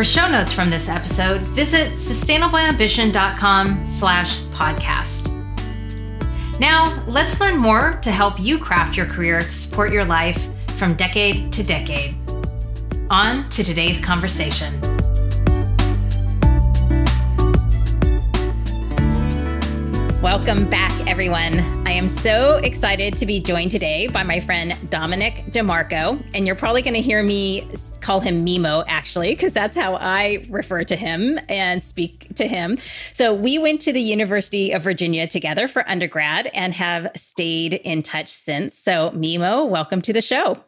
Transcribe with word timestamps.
For 0.00 0.04
show 0.04 0.30
notes 0.30 0.50
from 0.50 0.70
this 0.70 0.88
episode, 0.88 1.42
visit 1.42 1.92
sustainableambition.com 1.92 3.84
slash 3.84 4.40
podcast. 4.44 5.28
Now, 6.58 7.04
let's 7.06 7.38
learn 7.38 7.58
more 7.58 7.98
to 8.00 8.10
help 8.10 8.40
you 8.40 8.58
craft 8.58 8.96
your 8.96 9.04
career 9.04 9.40
to 9.40 9.50
support 9.50 9.92
your 9.92 10.06
life 10.06 10.48
from 10.78 10.94
decade 10.94 11.52
to 11.52 11.62
decade. 11.62 12.14
On 13.10 13.46
to 13.50 13.62
today's 13.62 14.02
conversation. 14.02 14.80
Welcome 20.22 20.68
back, 20.68 20.92
everyone. 21.06 21.60
I 21.88 21.92
am 21.92 22.06
so 22.06 22.58
excited 22.58 23.16
to 23.16 23.24
be 23.24 23.40
joined 23.40 23.70
today 23.70 24.06
by 24.06 24.22
my 24.22 24.38
friend 24.38 24.76
Dominic 24.90 25.46
DeMarco. 25.46 26.22
And 26.34 26.46
you're 26.46 26.56
probably 26.56 26.82
going 26.82 26.92
to 26.92 27.00
hear 27.00 27.22
me 27.22 27.66
call 28.02 28.20
him 28.20 28.44
Mimo, 28.44 28.84
actually, 28.86 29.30
because 29.30 29.54
that's 29.54 29.74
how 29.74 29.94
I 29.94 30.44
refer 30.50 30.84
to 30.84 30.94
him 30.94 31.40
and 31.48 31.82
speak 31.82 32.34
to 32.34 32.46
him. 32.46 32.76
So 33.14 33.32
we 33.32 33.56
went 33.56 33.80
to 33.80 33.94
the 33.94 34.00
University 34.02 34.72
of 34.72 34.82
Virginia 34.82 35.26
together 35.26 35.68
for 35.68 35.88
undergrad 35.88 36.48
and 36.48 36.74
have 36.74 37.10
stayed 37.16 37.72
in 37.72 38.02
touch 38.02 38.28
since. 38.28 38.78
So, 38.78 39.08
Mimo, 39.12 39.70
welcome 39.70 40.02
to 40.02 40.12
the 40.12 40.20
show. 40.20 40.62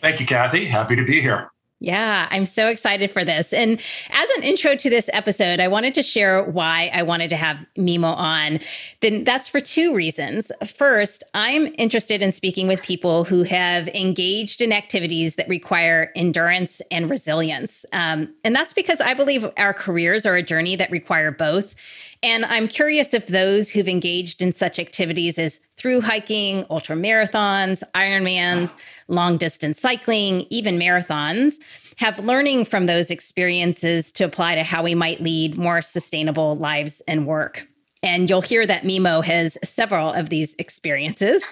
Thank 0.00 0.20
you, 0.20 0.26
Kathy. 0.26 0.64
Happy 0.64 0.94
to 0.94 1.04
be 1.04 1.20
here. 1.20 1.51
Yeah, 1.82 2.28
I'm 2.30 2.46
so 2.46 2.68
excited 2.68 3.10
for 3.10 3.24
this. 3.24 3.52
And 3.52 3.80
as 4.10 4.30
an 4.36 4.44
intro 4.44 4.76
to 4.76 4.88
this 4.88 5.10
episode, 5.12 5.58
I 5.58 5.66
wanted 5.66 5.94
to 5.94 6.02
share 6.04 6.44
why 6.44 6.92
I 6.94 7.02
wanted 7.02 7.28
to 7.30 7.36
have 7.36 7.56
Mimo 7.76 8.16
on. 8.16 8.60
Then 9.00 9.24
that's 9.24 9.48
for 9.48 9.60
two 9.60 9.92
reasons. 9.92 10.52
First, 10.76 11.24
I'm 11.34 11.74
interested 11.78 12.22
in 12.22 12.30
speaking 12.30 12.68
with 12.68 12.82
people 12.84 13.24
who 13.24 13.42
have 13.42 13.88
engaged 13.88 14.62
in 14.62 14.72
activities 14.72 15.34
that 15.34 15.48
require 15.48 16.12
endurance 16.14 16.80
and 16.92 17.10
resilience. 17.10 17.84
Um, 17.92 18.32
and 18.44 18.54
that's 18.54 18.72
because 18.72 19.00
I 19.00 19.14
believe 19.14 19.44
our 19.56 19.74
careers 19.74 20.24
are 20.24 20.36
a 20.36 20.42
journey 20.42 20.76
that 20.76 20.88
require 20.92 21.32
both. 21.32 21.74
And 22.22 22.44
I'm 22.44 22.68
curious 22.68 23.14
if 23.14 23.26
those 23.26 23.68
who've 23.70 23.88
engaged 23.88 24.42
in 24.42 24.52
such 24.52 24.78
activities 24.78 25.38
as 25.38 25.58
through 25.76 26.02
hiking, 26.02 26.64
ultra 26.70 26.94
marathons, 26.94 27.82
Ironmans, 27.94 28.76
long 29.08 29.36
distance 29.36 29.80
cycling, 29.80 30.46
even 30.48 30.78
marathons, 30.78 31.54
have 31.96 32.20
learning 32.20 32.64
from 32.64 32.86
those 32.86 33.10
experiences 33.10 34.12
to 34.12 34.24
apply 34.24 34.54
to 34.54 34.62
how 34.62 34.84
we 34.84 34.94
might 34.94 35.20
lead 35.20 35.58
more 35.58 35.82
sustainable 35.82 36.56
lives 36.56 37.02
and 37.08 37.26
work. 37.26 37.66
And 38.04 38.28
you'll 38.28 38.42
hear 38.42 38.66
that 38.66 38.82
Mimo 38.82 39.22
has 39.22 39.56
several 39.62 40.12
of 40.12 40.28
these 40.28 40.56
experiences. 40.58 41.44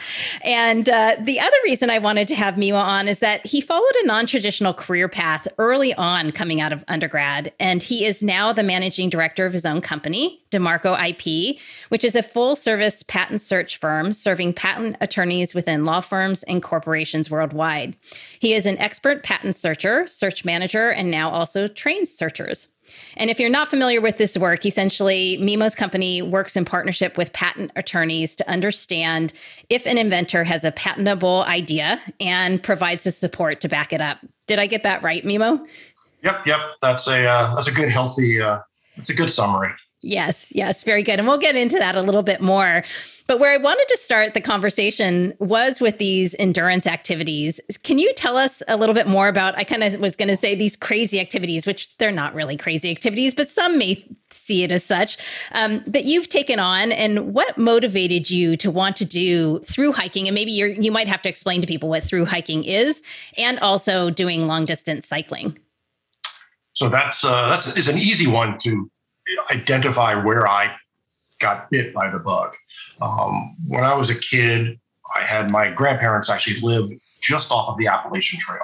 And 0.43 0.89
uh, 0.89 1.17
the 1.21 1.39
other 1.39 1.57
reason 1.63 1.91
I 1.91 2.01
wanted 2.01 2.27
to 2.29 2.35
have 2.35 2.55
Mimo 2.55 2.75
on 2.75 3.07
is 3.07 3.21
that 3.21 3.47
he 3.47 3.61
followed 3.61 3.95
a 4.03 4.07
non 4.07 4.27
traditional 4.27 4.75
career 4.75 5.09
path 5.09 5.47
early 5.59 5.95
on 5.95 6.33
coming 6.33 6.61
out 6.61 6.73
of 6.73 6.85
undergrad. 6.89 7.53
And 7.61 7.81
he 7.83 8.05
is 8.05 8.21
now 8.21 8.53
the 8.53 8.65
managing 8.65 9.11
director 9.11 9.47
of 9.47 9.53
his 9.53 9.65
own 9.65 9.81
company, 9.81 10.43
DeMarco 10.51 10.99
IP, 10.99 11.61
which 11.91 12.05
is 12.05 12.17
a 12.17 12.23
full 12.23 12.57
service 12.57 13.05
patent 13.05 13.41
search 13.41 13.77
firm 13.77 14.13
serving 14.13 14.55
patent 14.55 14.97
attorneys 15.01 15.55
within 15.55 15.85
law 15.85 16.01
firms 16.01 16.43
and 16.45 16.65
corporations 16.65 17.31
worldwide. 17.31 17.97
He 18.41 18.55
is 18.55 18.67
an 18.67 18.79
expert 18.79 19.23
patent 19.23 19.55
searcher, 19.55 20.09
search 20.09 20.45
manager, 20.45 20.91
and 20.91 21.13
now 21.13 21.31
also 21.31 21.69
trains 21.69 22.11
searchers. 22.11 22.67
And 23.17 23.31
if 23.31 23.39
you're 23.39 23.51
not 23.51 23.69
familiar 23.69 24.01
with 24.01 24.17
this 24.17 24.37
work, 24.37 24.65
essentially, 24.65 25.39
Mimo's 25.41 25.75
company 25.75 26.23
works 26.23 26.57
in 26.57 26.65
partnership 26.65 27.17
with 27.17 27.33
patent 27.33 27.71
attorneys 27.77 28.37
to 28.37 28.49
understand 28.49 29.33
if 29.69 29.87
an 29.87 29.99
inventor 29.99 30.45
has 30.45 30.65
a 30.65 30.73
patentable 30.73 31.45
idea 31.45 32.01
and 32.21 32.63
provides 32.63 33.05
the 33.05 33.13
support 33.13 33.61
to 33.61 33.69
back 33.69 33.93
it 33.93 34.01
up. 34.01 34.19
Did 34.47 34.59
I 34.59 34.67
get 34.67 34.83
that 34.83 35.03
right, 35.03 35.25
Mimo? 35.25 35.67
Yep, 36.23 36.47
yep. 36.47 36.61
That's 36.83 37.07
a 37.07 37.27
uh, 37.27 37.55
that's 37.55 37.69
a 37.69 37.73
good, 37.73 37.91
healthy. 37.91 38.41
Uh, 38.41 38.61
it's 38.97 39.11
a 39.11 39.15
good 39.15 39.31
summary. 39.31 39.73
Yes, 40.03 40.51
yes, 40.51 40.83
very 40.83 41.03
good. 41.03 41.19
And 41.19 41.29
we'll 41.29 41.37
get 41.37 41.57
into 41.57 41.79
that 41.79 41.95
a 41.95 42.01
little 42.01 42.23
bit 42.23 42.41
more. 42.41 42.83
But 43.27 43.39
where 43.39 43.53
I 43.53 43.59
wanted 43.59 43.87
to 43.89 43.99
start 43.99 44.33
the 44.33 44.41
conversation 44.41 45.35
was 45.39 45.79
with 45.79 45.99
these 45.99 46.35
endurance 46.39 46.87
activities. 46.87 47.61
Can 47.83 47.99
you 47.99 48.13
tell 48.15 48.39
us 48.39 48.63
a 48.67 48.79
little 48.79 48.95
bit 48.95 49.07
more 49.07 49.29
about? 49.29 49.57
I 49.59 49.65
kind 49.65 49.85
of 49.85 50.01
was 50.01 50.17
going 50.17 50.29
to 50.29 50.39
say 50.39 50.55
these 50.55 50.75
crazy 50.75 51.21
activities, 51.21 51.67
which 51.67 51.97
they're 51.99 52.11
not 52.11 52.35
really 52.35 52.57
crazy 52.57 52.91
activities, 52.91 53.35
but 53.35 53.51
some 53.51 53.77
may 53.77 54.03
see 54.31 54.65
it 54.65 54.73
as 54.73 54.83
such, 54.83 55.19
um, 55.53 55.85
that 55.87 56.07
you've 56.07 56.31
taken 56.31 56.59
on 56.59 56.93
and 56.93 57.35
what 57.35 57.59
motivated 57.59 58.31
you 58.31 58.57
to 58.57 58.71
want 58.71 58.97
to 58.97 59.05
do 59.05 59.59
through 59.61 59.93
hiking. 59.93 60.27
And 60.27 60.35
maybe 60.35 60.51
you 60.51 60.91
might 60.91 61.09
have 61.09 61.21
to 61.23 61.29
explain 61.29 61.61
to 61.61 61.67
people 61.67 61.91
what 61.91 62.05
through 62.05 62.25
hiking 62.25 62.65
is 62.65 63.03
and 63.37 63.59
also 63.61 64.09
doing 64.09 64.47
long 64.47 64.65
distance 64.65 65.07
cycling. 65.07 65.59
So 66.73 66.89
that's 66.89 67.23
uh, 67.23 67.49
that's 67.51 67.77
is 67.77 67.89
an 67.89 67.99
easy 67.99 68.27
one 68.27 68.59
to 68.61 68.91
identify 69.51 70.15
where 70.15 70.49
I 70.49 70.75
got 71.39 71.71
bit 71.71 71.95
by 71.95 72.11
the 72.11 72.19
bug. 72.19 72.55
Um, 73.01 73.57
when 73.67 73.85
I 73.85 73.95
was 73.95 74.11
a 74.11 74.15
kid, 74.15 74.79
I 75.17 75.25
had 75.25 75.51
my 75.51 75.71
grandparents 75.71 76.31
actually 76.31 76.61
lived 76.61 76.95
just 77.21 77.51
off 77.51 77.69
of 77.69 77.79
the 77.79 77.87
Appalachian 77.87 78.39
Trail. 78.41 78.61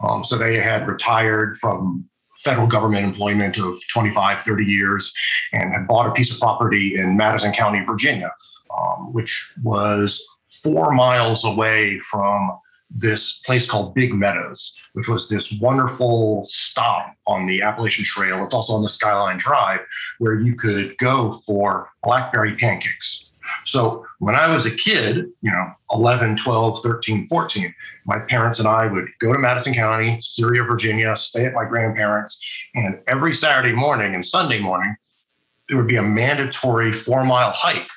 Um, 0.00 0.24
so 0.24 0.36
they 0.36 0.56
had 0.56 0.86
retired 0.88 1.56
from 1.58 2.08
federal 2.38 2.66
government 2.66 3.04
employment 3.04 3.58
of 3.58 3.78
25, 3.92 4.42
30 4.42 4.64
years 4.64 5.12
and 5.52 5.72
had 5.72 5.86
bought 5.86 6.06
a 6.06 6.12
piece 6.12 6.32
of 6.32 6.38
property 6.38 6.96
in 6.96 7.16
Madison 7.16 7.52
County, 7.52 7.82
Virginia, 7.84 8.30
um, 8.76 9.12
which 9.12 9.52
was 9.62 10.22
four 10.62 10.92
miles 10.92 11.44
away 11.44 11.98
from 12.00 12.58
this 12.90 13.40
place 13.40 13.68
called 13.68 13.94
Big 13.94 14.14
Meadows, 14.14 14.76
which 14.92 15.08
was 15.08 15.28
this 15.28 15.58
wonderful 15.60 16.44
stop 16.46 17.14
on 17.26 17.46
the 17.46 17.62
Appalachian 17.62 18.04
Trail. 18.04 18.44
It's 18.44 18.54
also 18.54 18.74
on 18.74 18.82
the 18.82 18.88
Skyline 18.88 19.36
Drive 19.36 19.80
where 20.18 20.40
you 20.40 20.54
could 20.54 20.96
go 20.98 21.32
for 21.32 21.90
blackberry 22.02 22.56
pancakes. 22.56 23.30
So 23.64 24.06
when 24.20 24.34
I 24.34 24.52
was 24.52 24.66
a 24.66 24.70
kid, 24.70 25.26
you 25.40 25.50
know, 25.50 25.70
11, 25.92 26.36
12, 26.36 26.82
13, 26.82 27.26
14, 27.26 27.74
my 28.06 28.20
parents 28.20 28.58
and 28.58 28.68
I 28.68 28.86
would 28.86 29.08
go 29.18 29.32
to 29.32 29.38
Madison 29.38 29.74
County, 29.74 30.18
Syria, 30.20 30.62
Virginia, 30.64 31.14
stay 31.16 31.44
at 31.44 31.54
my 31.54 31.64
grandparents. 31.64 32.40
And 32.74 33.00
every 33.06 33.32
Saturday 33.32 33.74
morning 33.74 34.14
and 34.14 34.24
Sunday 34.24 34.60
morning, 34.60 34.96
there 35.68 35.78
would 35.78 35.88
be 35.88 35.96
a 35.96 36.02
mandatory 36.02 36.92
four 36.92 37.24
mile 37.24 37.52
hike 37.52 37.88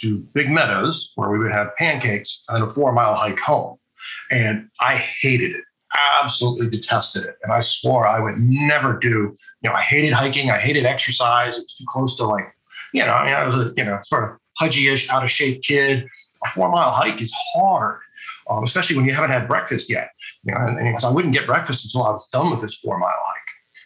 to 0.00 0.18
Big 0.34 0.50
Meadows 0.50 1.12
where 1.14 1.30
we 1.30 1.38
would 1.38 1.52
have 1.52 1.74
pancakes 1.76 2.44
and 2.48 2.64
a 2.64 2.68
four 2.68 2.92
mile 2.92 3.14
hike 3.14 3.40
home. 3.40 3.78
And 4.30 4.68
I 4.80 4.96
hated 4.96 5.52
it, 5.52 5.64
absolutely 6.20 6.68
detested 6.68 7.24
it. 7.24 7.36
And 7.42 7.52
I 7.52 7.60
swore 7.60 8.06
I 8.06 8.20
would 8.20 8.38
never 8.38 8.98
do, 8.98 9.34
you 9.62 9.70
know, 9.70 9.72
I 9.72 9.82
hated 9.82 10.12
hiking, 10.12 10.50
I 10.50 10.58
hated 10.58 10.84
exercise. 10.84 11.56
It 11.56 11.62
was 11.62 11.74
too 11.74 11.84
close 11.88 12.16
to 12.16 12.24
like, 12.24 12.44
you 12.92 13.04
know, 13.04 13.12
I 13.12 13.24
mean, 13.24 13.34
I 13.34 13.46
was 13.46 13.54
a, 13.54 13.72
you 13.76 13.84
know, 13.84 13.98
sort 14.04 14.24
of 14.24 14.38
pudgy-ish, 14.58 15.10
out 15.10 15.22
of 15.22 15.30
shape 15.30 15.62
kid. 15.62 16.06
A 16.44 16.50
four 16.50 16.70
mile 16.70 16.90
hike 16.90 17.20
is 17.20 17.32
hard, 17.54 18.00
um, 18.50 18.62
especially 18.62 18.96
when 18.96 19.06
you 19.06 19.14
haven't 19.14 19.30
had 19.30 19.48
breakfast 19.48 19.90
yet. 19.90 20.10
You 20.44 20.54
know, 20.54 20.60
and, 20.60 20.78
and 20.78 21.04
I 21.04 21.10
wouldn't 21.10 21.34
get 21.34 21.46
breakfast 21.46 21.84
until 21.84 22.06
I 22.06 22.12
was 22.12 22.28
done 22.28 22.50
with 22.50 22.60
this 22.60 22.76
four 22.76 22.98
mile 22.98 23.10
hike. 23.10 23.36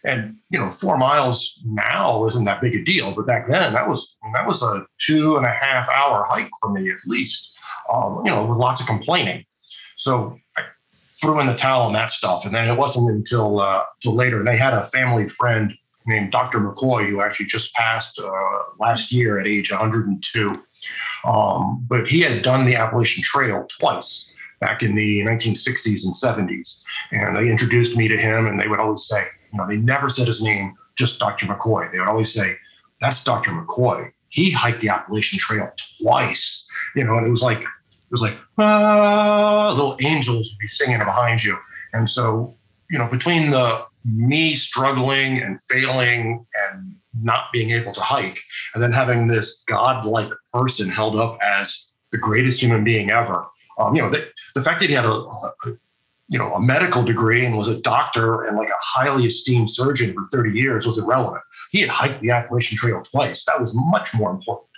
And 0.05 0.37
you 0.51 0.59
know, 0.59 0.71
four 0.71 0.97
miles 0.97 1.61
now 1.65 2.25
isn't 2.27 2.45
that 2.45 2.61
big 2.61 2.75
a 2.75 2.83
deal, 2.83 3.13
but 3.15 3.27
back 3.27 3.49
then 3.49 3.73
that 3.75 3.89
was 3.89 4.17
that 4.35 4.47
was 4.47 4.63
a 4.63 4.87
two 4.99 5.37
and 5.37 5.45
a 5.45 5.51
half 5.51 5.89
hour 5.91 6.25
hike 6.25 6.51
for 6.61 6.71
me 6.73 6.91
at 6.91 6.97
least. 7.07 7.53
Um, 7.93 8.23
you 8.25 8.31
know, 8.31 8.45
with 8.45 8.59
lots 8.59 8.81
of 8.81 8.87
complaining. 8.87 9.45
So 10.01 10.39
I 10.57 10.63
threw 11.21 11.41
in 11.41 11.47
the 11.47 11.55
towel 11.55 11.83
on 11.83 11.93
that 11.93 12.11
stuff. 12.11 12.47
And 12.47 12.55
then 12.55 12.69
it 12.69 12.77
wasn't 12.77 13.11
until 13.11 13.61
uh, 13.61 13.85
until 13.97 14.15
later 14.15 14.43
they 14.43 14.57
had 14.57 14.73
a 14.73 14.83
family 14.83 15.29
friend 15.29 15.75
named 16.07 16.33
Dr. 16.33 16.59
McCoy 16.59 17.07
who 17.07 17.21
actually 17.21 17.47
just 17.47 17.75
passed 17.75 18.19
uh, 18.19 18.63
last 18.79 19.13
year 19.13 19.39
at 19.39 19.47
age 19.47 19.71
102. 19.71 20.63
Um, 21.25 21.85
but 21.87 22.09
he 22.09 22.21
had 22.21 22.41
done 22.41 22.65
the 22.65 22.77
Appalachian 22.77 23.23
Trail 23.23 23.67
twice 23.79 24.33
back 24.61 24.83
in 24.83 24.95
the 24.95 25.21
1960s 25.21 26.05
and 26.05 26.15
70s. 26.15 26.81
And 27.13 27.37
they 27.37 27.51
introduced 27.51 27.97
me 27.97 28.09
to 28.09 28.17
him, 28.17 28.47
and 28.47 28.59
they 28.59 28.69
would 28.69 28.81
always 28.81 29.05
say, 29.05 29.23
you 29.53 29.59
know, 29.59 29.67
they 29.69 29.77
never 29.77 30.09
said 30.09 30.27
his 30.27 30.43
name, 30.43 30.75
just 30.97 31.19
Dr. 31.19 31.47
McCoy. 31.47 31.93
They 31.93 31.99
would 31.99 32.09
always 32.09 32.33
say, 32.33 32.57
that's 33.03 33.23
Dr. 33.23 33.51
McCoy. 33.51 34.11
He 34.31 34.51
hiked 34.51 34.81
the 34.81 34.89
Appalachian 34.89 35.39
Trail 35.39 35.71
twice, 36.01 36.67
you 36.97 37.05
know, 37.05 37.19
and 37.19 37.27
it 37.27 37.31
was 37.31 37.43
like 37.43 37.65
was 38.11 38.23
like, 38.23 38.39
ah, 38.59 39.73
little 39.73 39.97
angels 40.01 40.51
would 40.51 40.59
be 40.59 40.69
singing 40.69 40.99
behind 40.99 41.43
you. 41.43 41.57
And 41.93 42.09
so, 42.09 42.57
you 42.91 42.99
know, 42.99 43.09
between 43.09 43.51
the 43.51 43.85
me 44.05 44.55
struggling 44.55 45.43
and 45.43 45.61
failing 45.63 46.47
and 46.71 46.95
not 47.23 47.53
being 47.53 47.71
able 47.71 47.93
to 47.93 48.01
hike, 48.01 48.41
and 48.75 48.83
then 48.83 48.93
having 48.93 49.27
this 49.27 49.63
godlike 49.67 50.31
person 50.53 50.89
held 50.89 51.17
up 51.17 51.39
as 51.43 51.93
the 52.13 52.19
greatest 52.19 52.61
human 52.61 52.85
being 52.85 53.11
ever. 53.11 53.47
Um, 53.79 53.95
you 53.95 54.03
know, 54.03 54.11
the, 54.11 54.29
the 54.55 54.61
fact 54.61 54.81
that 54.81 54.89
he 54.89 54.95
had 54.95 55.05
a, 55.05 55.13
a, 55.13 55.53
you 56.29 56.39
know 56.39 56.53
a 56.55 56.61
medical 56.61 57.03
degree 57.03 57.45
and 57.45 57.59
was 57.59 57.69
a 57.69 57.81
doctor 57.81 58.45
and 58.45 58.57
like 58.57 58.69
a 58.69 58.81
highly 58.81 59.25
esteemed 59.25 59.71
surgeon 59.71 60.15
for 60.15 60.27
30 60.29 60.59
years 60.59 60.87
was 60.87 60.99
irrelevant. 60.99 61.43
He 61.73 61.81
had 61.81 61.91
hiked 61.91 62.21
the 62.21 62.31
Appalachian 62.31 62.79
Trail 62.79 63.03
twice. 63.03 63.45
That 63.45 63.61
was 63.61 63.73
much 63.75 64.15
more 64.15 64.31
important. 64.31 64.69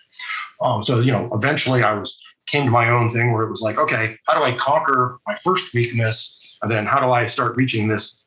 Um, 0.60 0.82
so 0.82 1.00
you 1.00 1.12
know, 1.12 1.28
eventually 1.32 1.82
I 1.82 1.94
was 1.94 2.18
came 2.46 2.64
to 2.64 2.70
my 2.70 2.88
own 2.88 3.08
thing 3.08 3.32
where 3.32 3.44
it 3.44 3.50
was 3.50 3.60
like, 3.60 3.78
okay, 3.78 4.16
how 4.26 4.38
do 4.38 4.44
I 4.44 4.56
conquer 4.56 5.18
my 5.26 5.36
first 5.36 5.72
weakness, 5.74 6.38
and 6.62 6.70
then 6.70 6.86
how 6.86 7.00
do 7.00 7.10
I 7.10 7.26
start 7.26 7.56
reaching 7.56 7.88
this 7.88 8.24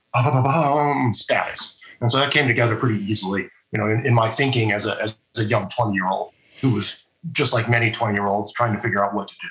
status? 1.13 1.79
And 2.01 2.11
so 2.11 2.19
that 2.19 2.31
came 2.31 2.47
together 2.47 2.75
pretty 2.75 3.03
easily, 3.03 3.49
you 3.71 3.79
know, 3.79 3.87
in, 3.87 4.05
in 4.05 4.13
my 4.13 4.29
thinking 4.29 4.71
as 4.71 4.85
a 4.85 4.97
as 5.01 5.17
a 5.37 5.45
young 5.45 5.69
20 5.69 5.93
year 5.93 6.07
old 6.07 6.31
who 6.61 6.71
was 6.71 6.97
just 7.31 7.53
like 7.53 7.69
many 7.69 7.91
20 7.91 8.13
year 8.13 8.27
olds 8.27 8.53
trying 8.53 8.73
to 8.73 8.79
figure 8.79 9.03
out 9.03 9.13
what 9.13 9.27
to 9.27 9.35
do. 9.41 9.47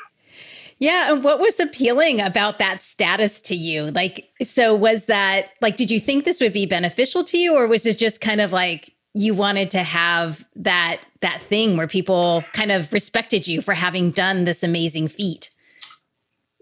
Yeah. 0.79 1.13
And 1.13 1.25
what 1.25 1.39
was 1.39 1.61
appealing 1.61 2.21
about 2.21 2.59
that 2.59 2.83
status 2.83 3.41
to 3.43 3.55
you? 3.55 3.91
Like, 3.93 4.29
so 4.43 4.75
was 4.75 5.07
that 5.07 5.51
like, 5.61 5.77
did 5.77 5.91
you 5.91 6.01
think 6.01 6.25
this 6.25 6.41
would 6.41 6.53
be 6.53 6.67
beneficial 6.67 7.25
to 7.25 7.39
you, 7.39 7.55
or 7.55 7.67
was 7.69 7.87
it 7.87 7.97
just 7.97 8.21
kind 8.21 8.41
of 8.41 8.53
like 8.53 8.94
you 9.15 9.33
wanted 9.33 9.71
to 9.71 9.83
have 9.83 10.45
that 10.57 11.01
that 11.21 11.41
thing 11.43 11.77
where 11.77 11.87
people 11.87 12.45
kind 12.53 12.73
of 12.73 12.93
respected 12.93 13.47
you 13.47 13.63
for 13.63 13.73
having 13.73 14.11
done 14.11 14.45
this 14.45 14.63
amazing 14.63 15.09
feat? 15.09 15.51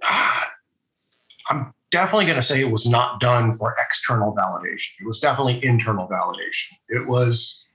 I'm 1.49 1.75
definitely 1.91 2.27
going 2.27 2.37
to 2.37 2.43
say 2.43 2.61
it 2.61 2.71
was 2.71 2.87
not 2.87 3.21
done 3.21 3.53
for 3.53 3.75
external 3.81 4.35
validation. 4.35 4.91
It 5.01 5.07
was 5.07 5.19
definitely 5.19 5.65
internal 5.65 6.07
validation. 6.07 6.73
It 6.89 7.09
was 7.09 7.67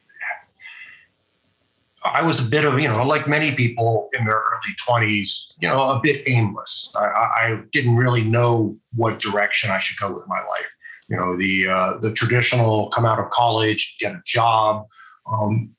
I 2.06 2.22
was 2.22 2.40
a 2.40 2.44
bit 2.44 2.64
of, 2.64 2.80
you 2.80 2.88
know, 2.88 3.04
like 3.04 3.28
many 3.28 3.54
people 3.54 4.10
in 4.14 4.26
their 4.26 4.36
early 4.36 4.76
20s, 4.88 5.52
you 5.60 5.68
know, 5.68 5.80
a 5.80 6.00
bit 6.02 6.24
aimless. 6.28 6.94
I, 6.96 7.06
I 7.06 7.62
didn't 7.74 7.98
really 7.98 8.22
know 8.22 8.78
what 8.96 9.20
direction 9.20 9.72
I 9.72 9.80
should 9.80 9.98
go 9.98 10.14
with 10.14 10.24
my 10.28 10.40
life 10.40 10.72
you 11.10 11.18
know 11.18 11.38
the 11.38 11.68
uh, 11.68 11.98
the 12.00 12.12
traditional 12.12 12.90
come 12.90 13.06
out 13.06 13.20
of 13.20 13.30
college 13.30 13.96
get 14.00 14.14
a 14.14 14.22
job 14.26 14.86
um, 15.32 15.70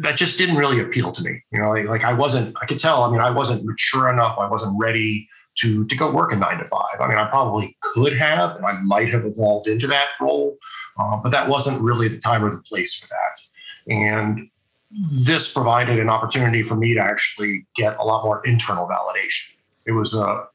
that 0.00 0.16
just 0.16 0.38
didn't 0.38 0.56
really 0.56 0.80
appeal 0.80 1.12
to 1.12 1.22
me 1.22 1.42
you 1.52 1.60
know 1.60 1.70
like, 1.70 1.86
like, 1.86 2.04
i 2.04 2.12
wasn't 2.12 2.54
i 2.62 2.66
could 2.66 2.78
tell 2.78 3.02
i 3.02 3.10
mean 3.10 3.20
i 3.20 3.30
wasn't 3.30 3.64
mature 3.64 4.08
enough 4.08 4.38
i 4.38 4.48
wasn't 4.48 4.74
ready 4.78 5.28
to 5.58 5.84
to 5.86 5.96
go 5.96 6.10
work 6.10 6.32
a 6.32 6.36
nine 6.36 6.58
to 6.58 6.64
five. 6.64 7.00
I 7.00 7.08
mean 7.08 7.18
i 7.18 7.28
probably 7.28 7.76
could 7.80 8.16
have 8.16 8.56
and 8.56 8.64
i 8.64 8.72
might 8.82 9.08
have 9.08 9.24
evolved 9.24 9.66
into 9.66 9.86
that 9.88 10.06
role 10.20 10.56
uh, 11.00 11.16
but 11.16 11.30
that 11.30 11.48
wasn't 11.48 11.80
really 11.80 12.08
the 12.08 12.20
time 12.20 12.44
or 12.44 12.50
the 12.50 12.62
place 12.62 12.94
for 12.94 13.08
that. 13.08 13.92
And 13.92 14.50
this 15.24 15.52
provided 15.52 15.98
an 15.98 16.08
opportunity 16.08 16.62
for 16.62 16.76
me 16.76 16.94
to 16.94 17.00
actually 17.00 17.66
get 17.74 17.96
a 17.98 18.04
lot 18.04 18.24
more 18.24 18.44
internal 18.44 18.86
validation. 18.86 19.54
It 19.86 19.92
was 19.92 20.14
a, 20.14 20.18
a, 20.18 20.46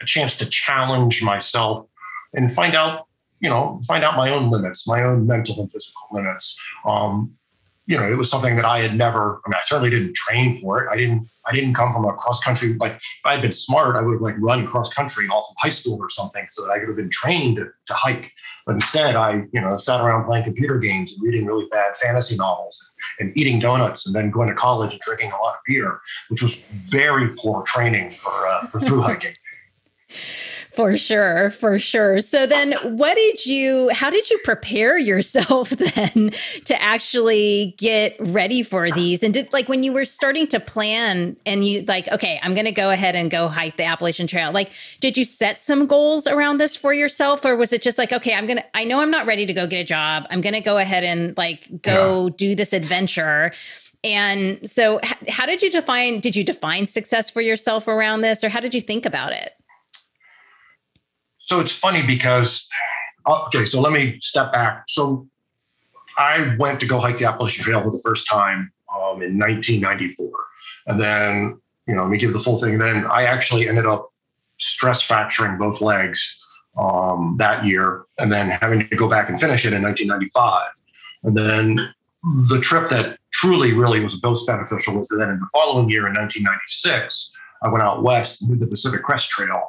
a 0.00 0.06
chance 0.06 0.36
to 0.38 0.46
challenge 0.46 1.22
myself 1.22 1.86
and 2.34 2.52
find 2.52 2.74
out 2.74 3.05
you 3.40 3.48
know, 3.48 3.80
find 3.86 4.04
out 4.04 4.16
my 4.16 4.30
own 4.30 4.50
limits, 4.50 4.86
my 4.88 5.02
own 5.02 5.26
mental 5.26 5.60
and 5.60 5.70
physical 5.70 6.06
limits. 6.12 6.58
Um, 6.84 7.36
you 7.86 7.96
know, 7.96 8.10
it 8.10 8.16
was 8.18 8.28
something 8.28 8.56
that 8.56 8.64
I 8.64 8.80
had 8.80 8.96
never. 8.96 9.40
I 9.44 9.48
mean, 9.48 9.54
I 9.54 9.60
certainly 9.62 9.90
didn't 9.90 10.14
train 10.14 10.56
for 10.56 10.82
it. 10.82 10.88
I 10.90 10.96
didn't. 10.96 11.28
I 11.46 11.52
didn't 11.52 11.74
come 11.74 11.92
from 11.92 12.04
a 12.04 12.12
cross 12.14 12.40
country. 12.40 12.74
Like, 12.74 12.94
if 12.94 13.24
I 13.24 13.32
had 13.32 13.42
been 13.42 13.52
smart, 13.52 13.94
I 13.94 14.02
would 14.02 14.14
have 14.14 14.22
like 14.22 14.34
run 14.40 14.66
cross 14.66 14.92
country 14.92 15.28
all 15.30 15.42
through 15.42 15.54
high 15.58 15.72
school 15.72 15.96
or 16.00 16.10
something, 16.10 16.44
so 16.50 16.62
that 16.62 16.72
I 16.72 16.80
could 16.80 16.88
have 16.88 16.96
been 16.96 17.10
trained 17.10 17.56
to, 17.56 17.66
to 17.66 17.94
hike. 17.94 18.32
But 18.66 18.74
instead, 18.74 19.14
I, 19.14 19.44
you 19.52 19.60
know, 19.60 19.76
sat 19.76 20.00
around 20.00 20.24
playing 20.24 20.42
computer 20.42 20.78
games 20.78 21.12
and 21.12 21.22
reading 21.22 21.46
really 21.46 21.66
bad 21.70 21.96
fantasy 21.96 22.34
novels 22.34 22.84
and, 23.20 23.28
and 23.28 23.38
eating 23.38 23.60
donuts, 23.60 24.04
and 24.04 24.14
then 24.14 24.32
going 24.32 24.48
to 24.48 24.54
college 24.54 24.92
and 24.92 25.00
drinking 25.02 25.30
a 25.30 25.36
lot 25.36 25.54
of 25.54 25.60
beer, 25.64 26.00
which 26.28 26.42
was 26.42 26.56
very 26.88 27.34
poor 27.36 27.62
training 27.62 28.10
for 28.10 28.48
uh, 28.48 28.66
for 28.66 28.80
through 28.80 29.02
hiking. 29.02 29.34
For 30.76 30.98
sure, 30.98 31.52
for 31.52 31.78
sure. 31.78 32.20
So 32.20 32.46
then 32.46 32.72
what 32.82 33.14
did 33.14 33.46
you 33.46 33.88
how 33.88 34.10
did 34.10 34.28
you 34.28 34.38
prepare 34.44 34.98
yourself 34.98 35.70
then 35.94 36.32
to 36.66 36.82
actually 36.82 37.74
get 37.78 38.14
ready 38.20 38.62
for 38.62 38.90
these? 38.90 39.22
And 39.22 39.32
did 39.32 39.50
like 39.54 39.70
when 39.70 39.82
you 39.82 39.94
were 39.94 40.04
starting 40.04 40.46
to 40.48 40.60
plan 40.60 41.34
and 41.46 41.66
you 41.66 41.82
like, 41.88 42.08
okay, 42.08 42.38
I'm 42.42 42.52
going 42.52 42.66
to 42.66 42.72
go 42.72 42.90
ahead 42.90 43.16
and 43.16 43.30
go 43.30 43.48
hike 43.48 43.78
the 43.78 43.84
Appalachian 43.84 44.26
Trail. 44.26 44.52
Like, 44.52 44.70
did 45.00 45.16
you 45.16 45.24
set 45.24 45.62
some 45.62 45.86
goals 45.86 46.26
around 46.26 46.58
this 46.58 46.76
for 46.76 46.92
yourself 46.92 47.46
or 47.46 47.56
was 47.56 47.72
it 47.72 47.80
just 47.80 47.96
like, 47.96 48.12
okay, 48.12 48.34
I'm 48.34 48.46
going 48.46 48.58
to 48.58 48.76
I 48.76 48.84
know 48.84 49.00
I'm 49.00 49.10
not 49.10 49.24
ready 49.24 49.46
to 49.46 49.54
go 49.54 49.66
get 49.66 49.80
a 49.80 49.84
job. 49.84 50.26
I'm 50.28 50.42
going 50.42 50.52
to 50.52 50.60
go 50.60 50.76
ahead 50.76 51.04
and 51.04 51.34
like 51.38 51.80
go 51.80 52.26
yeah. 52.26 52.32
do 52.36 52.54
this 52.54 52.74
adventure. 52.74 53.50
And 54.04 54.70
so 54.70 55.00
how 55.26 55.46
did 55.46 55.62
you 55.62 55.70
define 55.70 56.20
did 56.20 56.36
you 56.36 56.44
define 56.44 56.86
success 56.86 57.30
for 57.30 57.40
yourself 57.40 57.88
around 57.88 58.20
this 58.20 58.44
or 58.44 58.50
how 58.50 58.60
did 58.60 58.74
you 58.74 58.82
think 58.82 59.06
about 59.06 59.32
it? 59.32 59.54
So 61.46 61.60
it's 61.60 61.72
funny 61.72 62.04
because, 62.04 62.68
uh, 63.24 63.44
okay, 63.46 63.64
so 63.64 63.80
let 63.80 63.92
me 63.92 64.18
step 64.20 64.52
back. 64.52 64.82
So 64.88 65.26
I 66.18 66.56
went 66.58 66.80
to 66.80 66.86
go 66.86 66.98
hike 66.98 67.18
the 67.18 67.26
Appalachian 67.26 67.64
Trail 67.64 67.82
for 67.82 67.90
the 67.90 68.02
first 68.04 68.28
time 68.28 68.72
um, 68.92 69.22
in 69.22 69.38
1994. 69.38 70.28
And 70.88 71.00
then, 71.00 71.60
you 71.86 71.94
know, 71.94 72.02
let 72.02 72.10
me 72.10 72.18
give 72.18 72.32
the 72.32 72.40
full 72.40 72.58
thing. 72.58 72.78
Then 72.78 73.06
I 73.06 73.24
actually 73.24 73.68
ended 73.68 73.86
up 73.86 74.12
stress 74.56 75.02
fracturing 75.02 75.56
both 75.56 75.80
legs 75.80 76.36
um, 76.76 77.36
that 77.38 77.64
year 77.64 78.04
and 78.18 78.32
then 78.32 78.50
having 78.50 78.88
to 78.88 78.96
go 78.96 79.08
back 79.08 79.28
and 79.28 79.40
finish 79.40 79.64
it 79.64 79.72
in 79.72 79.82
1995. 79.82 80.68
And 81.22 81.36
then 81.36 81.94
the 82.48 82.58
trip 82.60 82.88
that 82.88 83.20
truly, 83.32 83.72
really 83.72 84.00
was 84.00 84.20
most 84.20 84.48
beneficial 84.48 84.98
was 84.98 85.08
then 85.16 85.30
in 85.30 85.38
the 85.38 85.48
following 85.52 85.88
year 85.88 86.08
in 86.08 86.14
1996, 86.14 87.32
I 87.62 87.68
went 87.68 87.84
out 87.84 88.02
west 88.02 88.42
with 88.48 88.58
the 88.58 88.66
Pacific 88.66 89.04
Crest 89.04 89.30
Trail. 89.30 89.62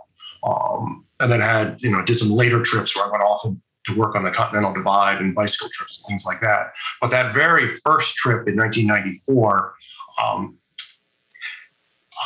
Um, 0.44 1.06
and 1.19 1.31
then 1.31 1.42
had 1.42 1.81
you 1.81 1.92
know 1.92 2.04
did 2.04 2.18
some 2.18 2.31
later 2.31 2.62
trips 2.62 2.96
where 2.96 3.06
I 3.06 3.12
went 3.12 3.24
off 3.24 3.46
and 3.46 3.60
to 3.88 3.96
work 3.96 4.16
on 4.16 4.24
the 4.24 4.31
Continental 4.31 4.74
Divide 4.74 5.19
and 5.22 5.34
bicycle 5.34 5.69
trips 5.72 6.00
and 6.00 6.08
things 6.08 6.25
like 6.25 6.42
that. 6.42 6.74
But 7.02 7.10
that 7.12 7.34
very 7.34 7.69
first 7.69 8.16
trip 8.16 8.48
in 8.48 8.56
1994, 8.56 9.75
um, 10.22 10.58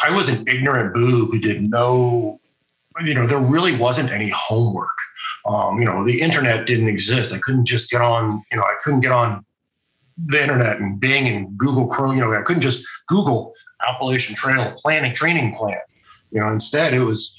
I 0.03 0.09
was 0.09 0.29
an 0.29 0.47
ignorant 0.47 0.93
boob 0.93 1.31
who 1.31 1.39
did 1.39 1.61
no, 1.61 2.39
you 3.03 3.13
know, 3.13 3.27
there 3.27 3.39
really 3.39 3.75
wasn't 3.75 4.09
any 4.09 4.29
homework. 4.29 4.89
Um, 5.45 5.79
you 5.79 5.85
know, 5.85 6.05
the 6.05 6.21
internet 6.21 6.67
didn't 6.67 6.87
exist. 6.87 7.33
I 7.33 7.39
couldn't 7.39 7.65
just 7.65 7.89
get 7.89 8.01
on, 8.01 8.43
you 8.51 8.57
know, 8.57 8.63
I 8.63 8.75
couldn't 8.83 8.99
get 8.99 9.11
on 9.11 9.45
the 10.17 10.41
internet 10.41 10.79
and 10.79 10.99
Bing 10.99 11.27
and 11.27 11.57
Google 11.57 11.87
Chrome. 11.87 12.15
You 12.15 12.21
know, 12.21 12.33
I 12.33 12.41
couldn't 12.41 12.61
just 12.61 12.85
Google 13.07 13.53
Appalachian 13.87 14.35
Trail 14.35 14.75
planning 14.77 15.13
training 15.13 15.55
plan. 15.55 15.79
You 16.31 16.41
know, 16.41 16.49
instead 16.49 16.93
it 16.93 17.01
was 17.01 17.35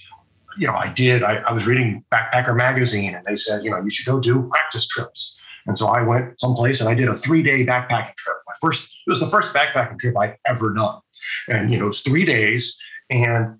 you 0.57 0.67
know, 0.67 0.75
I 0.75 0.89
did, 0.89 1.23
I, 1.23 1.37
I 1.39 1.53
was 1.53 1.67
reading 1.67 2.05
Backpacker 2.13 2.57
Magazine 2.57 3.15
and 3.15 3.25
they 3.27 3.37
said, 3.37 3.65
you 3.65 3.71
know, 3.71 3.81
you 3.83 3.91
should 3.91 4.07
go 4.07 4.21
do 4.21 4.49
practice 4.49 4.87
trips. 4.87 5.39
And 5.67 5.79
so 5.79 5.89
I 5.89 6.03
went 6.03 6.41
someplace 6.41 6.81
and 6.81 6.89
I 6.89 6.95
did 6.95 7.09
a 7.09 7.17
three 7.17 7.43
day 7.43 7.65
backpacking 7.65 8.17
trip. 8.17 8.37
My 8.47 8.55
first, 8.61 8.85
it 9.07 9.11
was 9.11 9.21
the 9.21 9.27
first 9.27 9.53
backpacking 9.53 9.99
trip 9.99 10.17
I'd 10.17 10.37
ever 10.47 10.73
done. 10.75 11.01
And, 11.49 11.71
you 11.71 11.79
know, 11.79 11.89
it's 11.89 12.01
three 12.01 12.25
days. 12.25 12.77
And 13.11 13.59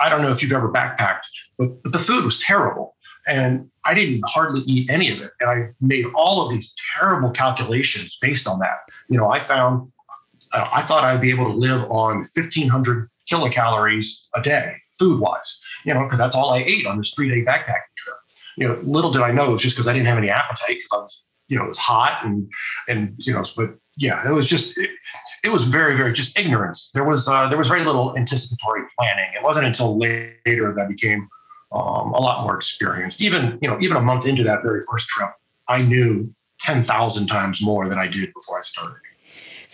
I 0.00 0.08
don't 0.08 0.22
know 0.22 0.30
if 0.30 0.42
you've 0.42 0.52
ever 0.52 0.70
backpacked, 0.70 1.22
but, 1.58 1.82
but 1.82 1.92
the 1.92 1.98
food 1.98 2.24
was 2.24 2.38
terrible. 2.38 2.96
And 3.26 3.70
I 3.84 3.94
didn't 3.94 4.22
hardly 4.26 4.60
eat 4.62 4.88
any 4.90 5.10
of 5.10 5.20
it. 5.20 5.30
And 5.40 5.50
I 5.50 5.68
made 5.80 6.04
all 6.14 6.44
of 6.44 6.50
these 6.50 6.72
terrible 6.98 7.30
calculations 7.30 8.16
based 8.20 8.46
on 8.46 8.58
that. 8.60 8.78
You 9.08 9.18
know, 9.18 9.30
I 9.30 9.40
found, 9.40 9.90
uh, 10.52 10.68
I 10.72 10.82
thought 10.82 11.04
I'd 11.04 11.20
be 11.20 11.30
able 11.30 11.46
to 11.46 11.56
live 11.56 11.82
on 11.90 12.18
1500 12.18 13.08
kilocalories 13.30 14.28
a 14.34 14.42
day 14.42 14.76
food 14.98 15.20
wise, 15.20 15.60
you 15.84 15.94
know, 15.94 16.04
because 16.04 16.18
that's 16.18 16.36
all 16.36 16.50
I 16.50 16.58
ate 16.58 16.86
on 16.86 16.96
this 16.96 17.12
three 17.14 17.30
day 17.30 17.44
backpacking 17.44 17.94
trip. 17.96 18.16
You 18.56 18.68
know, 18.68 18.80
little 18.84 19.10
did 19.10 19.22
I 19.22 19.32
know 19.32 19.50
it 19.50 19.52
was 19.52 19.62
just 19.62 19.76
because 19.76 19.88
I 19.88 19.92
didn't 19.92 20.06
have 20.06 20.18
any 20.18 20.30
appetite 20.30 20.78
because 20.78 20.90
I 20.92 20.96
was, 20.96 21.22
you 21.48 21.58
know, 21.58 21.64
it 21.64 21.68
was 21.68 21.78
hot 21.78 22.24
and, 22.24 22.48
and, 22.88 23.14
you 23.18 23.32
know, 23.32 23.44
but 23.56 23.76
yeah, 23.96 24.28
it 24.28 24.32
was 24.32 24.46
just, 24.46 24.78
it, 24.78 24.90
it 25.42 25.50
was 25.50 25.64
very, 25.64 25.96
very 25.96 26.12
just 26.12 26.38
ignorance. 26.38 26.90
There 26.92 27.04
was, 27.04 27.28
uh, 27.28 27.48
there 27.48 27.58
was 27.58 27.68
very 27.68 27.84
little 27.84 28.16
anticipatory 28.16 28.82
planning. 28.98 29.30
It 29.34 29.42
wasn't 29.42 29.66
until 29.66 29.98
later 29.98 30.72
that 30.74 30.82
I 30.84 30.86
became 30.86 31.28
um, 31.72 32.14
a 32.14 32.20
lot 32.20 32.44
more 32.44 32.54
experienced. 32.54 33.20
Even, 33.20 33.58
you 33.60 33.68
know, 33.68 33.76
even 33.80 33.96
a 33.96 34.00
month 34.00 34.26
into 34.26 34.44
that 34.44 34.62
very 34.62 34.82
first 34.88 35.08
trip, 35.08 35.30
I 35.68 35.82
knew 35.82 36.32
10,000 36.60 37.26
times 37.26 37.60
more 37.60 37.88
than 37.88 37.98
I 37.98 38.06
did 38.06 38.32
before 38.32 38.58
I 38.58 38.62
started. 38.62 39.00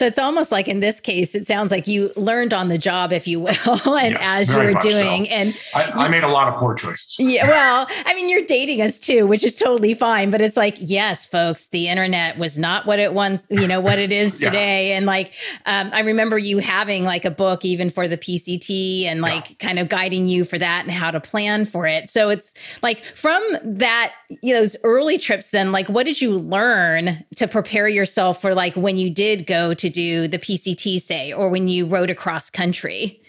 So 0.01 0.07
it's 0.07 0.19
almost 0.19 0.51
like 0.51 0.67
in 0.67 0.81
this 0.81 0.99
case, 0.99 1.35
it 1.35 1.47
sounds 1.47 1.71
like 1.71 1.87
you 1.87 2.11
learned 2.17 2.55
on 2.55 2.69
the 2.69 2.79
job, 2.79 3.13
if 3.13 3.29
you 3.29 3.39
will, 3.39 3.51
and 3.99 4.15
yes, 4.15 4.19
as 4.23 4.51
you 4.51 4.57
were 4.57 4.73
doing. 4.81 5.27
So. 5.27 5.31
And 5.31 5.55
I, 5.75 5.91
I, 6.07 6.09
made 6.09 6.25
a 6.25 6.29
lot 6.29 6.49
of 6.49 6.59
poor 6.59 6.75
choices. 6.75 7.17
Yeah. 7.19 7.47
Well, 7.47 7.87
I 8.07 8.15
mean, 8.15 8.31
you're 8.31 8.47
dating 8.47 8.81
us 8.81 8.99
too, 8.99 9.27
which 9.27 9.45
is 9.45 9.55
totally 9.55 9.93
fine. 9.93 10.31
But 10.31 10.41
it's 10.41 10.57
like, 10.57 10.79
yes, 10.79 11.27
folks, 11.27 11.69
the 11.69 11.89
internet 11.89 12.39
was 12.39 12.59
not 12.59 12.87
what 12.87 12.99
it 12.99 13.13
once, 13.13 13.43
you 13.51 13.69
know, 13.69 13.79
what 13.79 13.99
it 13.99 14.11
is 14.11 14.41
yeah. 14.41 14.49
today. 14.49 14.93
And 14.93 15.05
like, 15.05 15.35
um, 15.67 15.91
I 15.93 16.01
remember 16.01 16.39
you 16.39 16.61
having 16.61 17.05
like 17.05 17.27
a 17.27 17.31
book 17.31 17.67
even 17.67 17.91
for 17.91 18.09
the 18.09 18.17
PCT 18.17 19.05
and 19.05 19.21
like 19.21 19.51
yeah. 19.51 19.57
kind 19.59 19.79
of 19.79 19.91
guiding 19.91 20.27
you 20.27 20.47
for 20.47 20.57
that 20.57 20.85
and 20.87 20.95
how 20.95 21.11
to 21.11 21.21
plan 21.21 21.67
for 21.67 21.87
it. 21.87 22.09
So 22.09 22.31
it's 22.31 22.55
like 22.81 23.05
from 23.15 23.43
that, 23.63 24.15
you 24.41 24.55
know, 24.55 24.61
those 24.61 24.79
early 24.83 25.19
trips, 25.19 25.51
then 25.51 25.73
like, 25.73 25.91
what 25.91 26.07
did 26.07 26.23
you 26.23 26.33
learn 26.33 27.23
to 27.37 27.47
prepare 27.47 27.87
yourself 27.87 28.41
for 28.41 28.55
like 28.55 28.75
when 28.77 28.97
you 28.97 29.11
did 29.11 29.47
go 29.47 29.75
to 29.75 29.90
do 29.91 30.29
the 30.29 30.39
PCT, 30.39 31.01
say, 31.01 31.33
or 31.33 31.49
when 31.49 31.69
you 31.69 31.87
rode 31.87 32.11
across 32.11 32.51
country? 32.51 33.21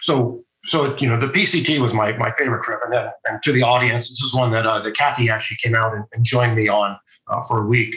So, 0.00 0.44
so 0.64 0.96
you 0.96 1.08
know, 1.08 1.18
the 1.18 1.28
PCT 1.28 1.78
was 1.78 1.92
my 1.92 2.16
my 2.16 2.32
favorite 2.32 2.62
trip, 2.62 2.80
and 2.84 2.92
then 2.92 3.10
and 3.26 3.42
to 3.42 3.52
the 3.52 3.62
audience, 3.62 4.08
this 4.08 4.22
is 4.22 4.34
one 4.34 4.52
that 4.52 4.66
uh, 4.66 4.80
that 4.80 4.96
Kathy 4.96 5.28
actually 5.30 5.58
came 5.58 5.74
out 5.74 5.94
and, 5.94 6.04
and 6.12 6.24
joined 6.24 6.56
me 6.56 6.68
on 6.68 6.96
uh, 7.28 7.42
for 7.44 7.62
a 7.62 7.66
week. 7.66 7.96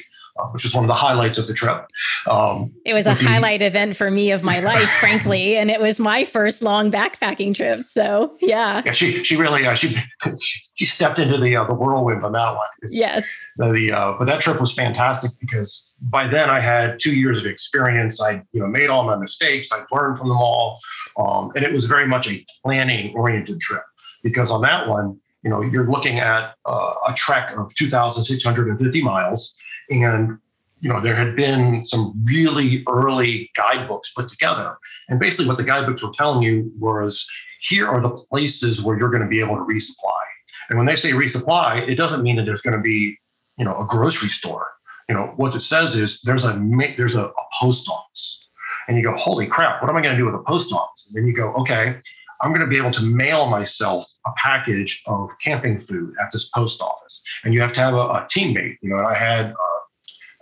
Which 0.51 0.63
was 0.63 0.74
one 0.74 0.84
of 0.84 0.88
the 0.88 0.93
highlights 0.93 1.38
of 1.38 1.48
the 1.48 1.53
trip. 1.53 1.86
Um, 2.27 2.72
it 2.86 2.93
was 2.93 3.05
a 3.05 3.13
the, 3.13 3.24
highlight 3.24 3.62
event 3.62 3.98
for 3.98 4.10
me 4.10 4.31
of 4.31 4.43
my 4.43 4.60
life, 4.72 4.89
frankly, 5.00 5.58
and 5.58 5.69
it 5.69 5.79
was 5.79 6.00
my 6.00 6.25
first 6.25 6.62
long 6.62 6.91
backpacking 6.91 7.55
trip. 7.55 7.84
So 7.84 8.36
yeah, 8.41 8.81
yeah, 8.86 8.91
she 8.91 9.24
she 9.24 9.36
really 9.36 9.65
uh, 9.65 9.75
she 9.75 9.96
she 10.75 10.86
stepped 10.86 11.19
into 11.19 11.38
the 11.38 11.55
uh, 11.55 11.65
the 11.65 11.74
whirlwind 11.74 12.24
on 12.24 12.31
that 12.34 12.55
one. 12.55 12.67
Yes, 12.89 13.25
the, 13.58 13.72
the 13.72 13.91
uh, 13.91 14.15
but 14.17 14.25
that 14.25 14.41
trip 14.41 14.60
was 14.60 14.74
fantastic 14.74 15.31
because 15.39 15.93
by 16.01 16.27
then 16.27 16.50
I 16.50 16.60
had 16.60 17.00
two 17.00 17.15
years 17.15 17.39
of 17.39 17.46
experience. 17.46 18.22
I 18.22 18.43
you 18.51 18.60
know 18.60 18.67
made 18.67 18.89
all 18.89 19.03
my 19.03 19.15
mistakes. 19.15 19.69
I 19.72 19.84
learned 19.91 20.17
from 20.17 20.29
them 20.29 20.38
all, 20.38 20.79
um, 21.17 21.51
and 21.55 21.63
it 21.63 21.72
was 21.72 21.86
very 21.86 22.08
much 22.08 22.29
a 22.29 22.46
planning 22.63 23.13
oriented 23.15 23.60
trip 23.60 23.84
because 24.24 24.51
on 24.51 24.62
that 24.62 24.88
one 24.88 25.19
you 25.43 25.50
know 25.50 25.62
you're 25.62 25.89
looking 25.89 26.19
at 26.19 26.55
uh, 26.65 26.93
a 27.08 27.13
trek 27.13 27.51
of 27.58 27.74
2,650 27.75 29.01
miles 29.01 29.55
and 29.89 30.38
you 30.79 30.89
know 30.89 31.00
there 31.00 31.15
had 31.15 31.36
been 31.36 31.81
some 31.81 32.13
really 32.25 32.84
early 32.88 33.51
guidebooks 33.55 34.13
put 34.13 34.29
together. 34.29 34.77
And 35.10 35.19
basically 35.19 35.48
what 35.48 35.58
the 35.58 35.63
guidebooks 35.63 36.03
were 36.03 36.13
telling 36.15 36.41
you 36.41 36.72
was 36.79 37.27
here 37.62 37.88
are 37.88 38.01
the 38.01 38.10
places 38.10 38.81
where 38.81 38.98
you're 38.98 39.10
going 39.10 39.24
to 39.24 39.27
be 39.27 39.41
able 39.41 39.55
to 39.55 39.62
resupply. 39.62 40.24
And 40.69 40.77
when 40.77 40.86
they 40.86 40.96
say 40.96 41.12
resupply 41.12 41.88
it 41.88 41.96
doesn't 41.96 42.24
mean 42.24 42.36
that 42.38 42.46
there's 42.46 42.62
going 42.62 42.77
to 42.77 42.81
be 42.81 43.17
you 43.58 43.65
know 43.65 43.75
a 43.77 43.86
grocery 43.88 44.29
store. 44.29 44.67
You 45.08 45.15
know 45.15 45.34
what 45.36 45.55
it 45.55 45.62
says 45.62 45.96
is 45.96 46.22
there's 46.24 46.46
a 46.46 46.53
there's 46.98 47.15
a, 47.15 47.25
a 47.25 47.46
post 47.60 47.89
office. 47.89 48.48
And 48.88 48.98
you 48.98 49.03
go 49.03 49.15
holy 49.15 49.46
crap 49.46 49.81
what 49.84 49.89
am 49.89 49.98
i 49.98 50.01
going 50.01 50.15
to 50.15 50.19
do 50.19 50.25
with 50.25 50.36
a 50.36 50.43
post 50.43 50.74
office? 50.74 51.08
And 51.08 51.15
then 51.17 51.27
you 51.27 51.36
go 51.36 51.53
okay 51.53 52.01
I'm 52.41 52.51
going 52.51 52.62
to 52.62 52.67
be 52.67 52.77
able 52.77 52.91
to 52.91 53.03
mail 53.03 53.48
myself 53.48 54.05
a 54.25 54.31
package 54.38 55.03
of 55.08 55.29
camping 55.41 55.79
food 55.79 56.13
at 56.22 56.31
this 56.31 56.48
post 56.50 56.81
office. 56.81 57.22
And 57.43 57.53
you 57.53 57.62
have 57.62 57.74
to 57.74 57.81
have 57.81 57.93
a, 57.93 57.98
a 57.98 58.27
teammate. 58.34 58.77
You 58.81 58.91
know, 58.91 59.03
I 59.03 59.13
had 59.13 59.53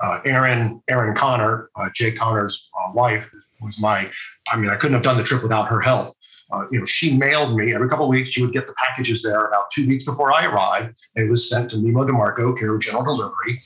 uh, 0.02 0.20
Erin 0.26 0.82
Erin 0.88 1.16
Connor, 1.16 1.70
uh, 1.76 1.90
Jay 1.94 2.12
Connor's 2.12 2.70
uh, 2.80 2.92
wife, 2.94 3.32
was 3.62 3.80
my. 3.80 4.10
I 4.52 4.58
mean, 4.58 4.70
I 4.70 4.76
couldn't 4.76 4.94
have 4.94 5.04
done 5.04 5.18
the 5.18 5.24
trip 5.24 5.44
without 5.44 5.68
her 5.68 5.82
help. 5.82 6.16
Uh, 6.52 6.66
you 6.72 6.80
know, 6.80 6.86
she 6.86 7.18
mailed 7.18 7.58
me 7.58 7.74
every 7.74 7.90
couple 7.90 8.06
of 8.06 8.10
weeks. 8.10 8.30
She 8.30 8.42
would 8.42 8.54
get 8.54 8.68
the 8.68 8.76
packages 8.86 9.22
there 9.22 9.46
about 9.46 9.70
two 9.72 9.86
weeks 9.86 10.06
before 10.06 10.32
I 10.34 10.46
arrived. 10.46 10.98
It 11.16 11.30
was 11.30 11.50
sent 11.50 11.72
to 11.72 11.78
Mimo 11.78 12.08
DeMarco, 12.08 12.58
care 12.58 12.78
general 12.78 13.04
delivery, 13.04 13.62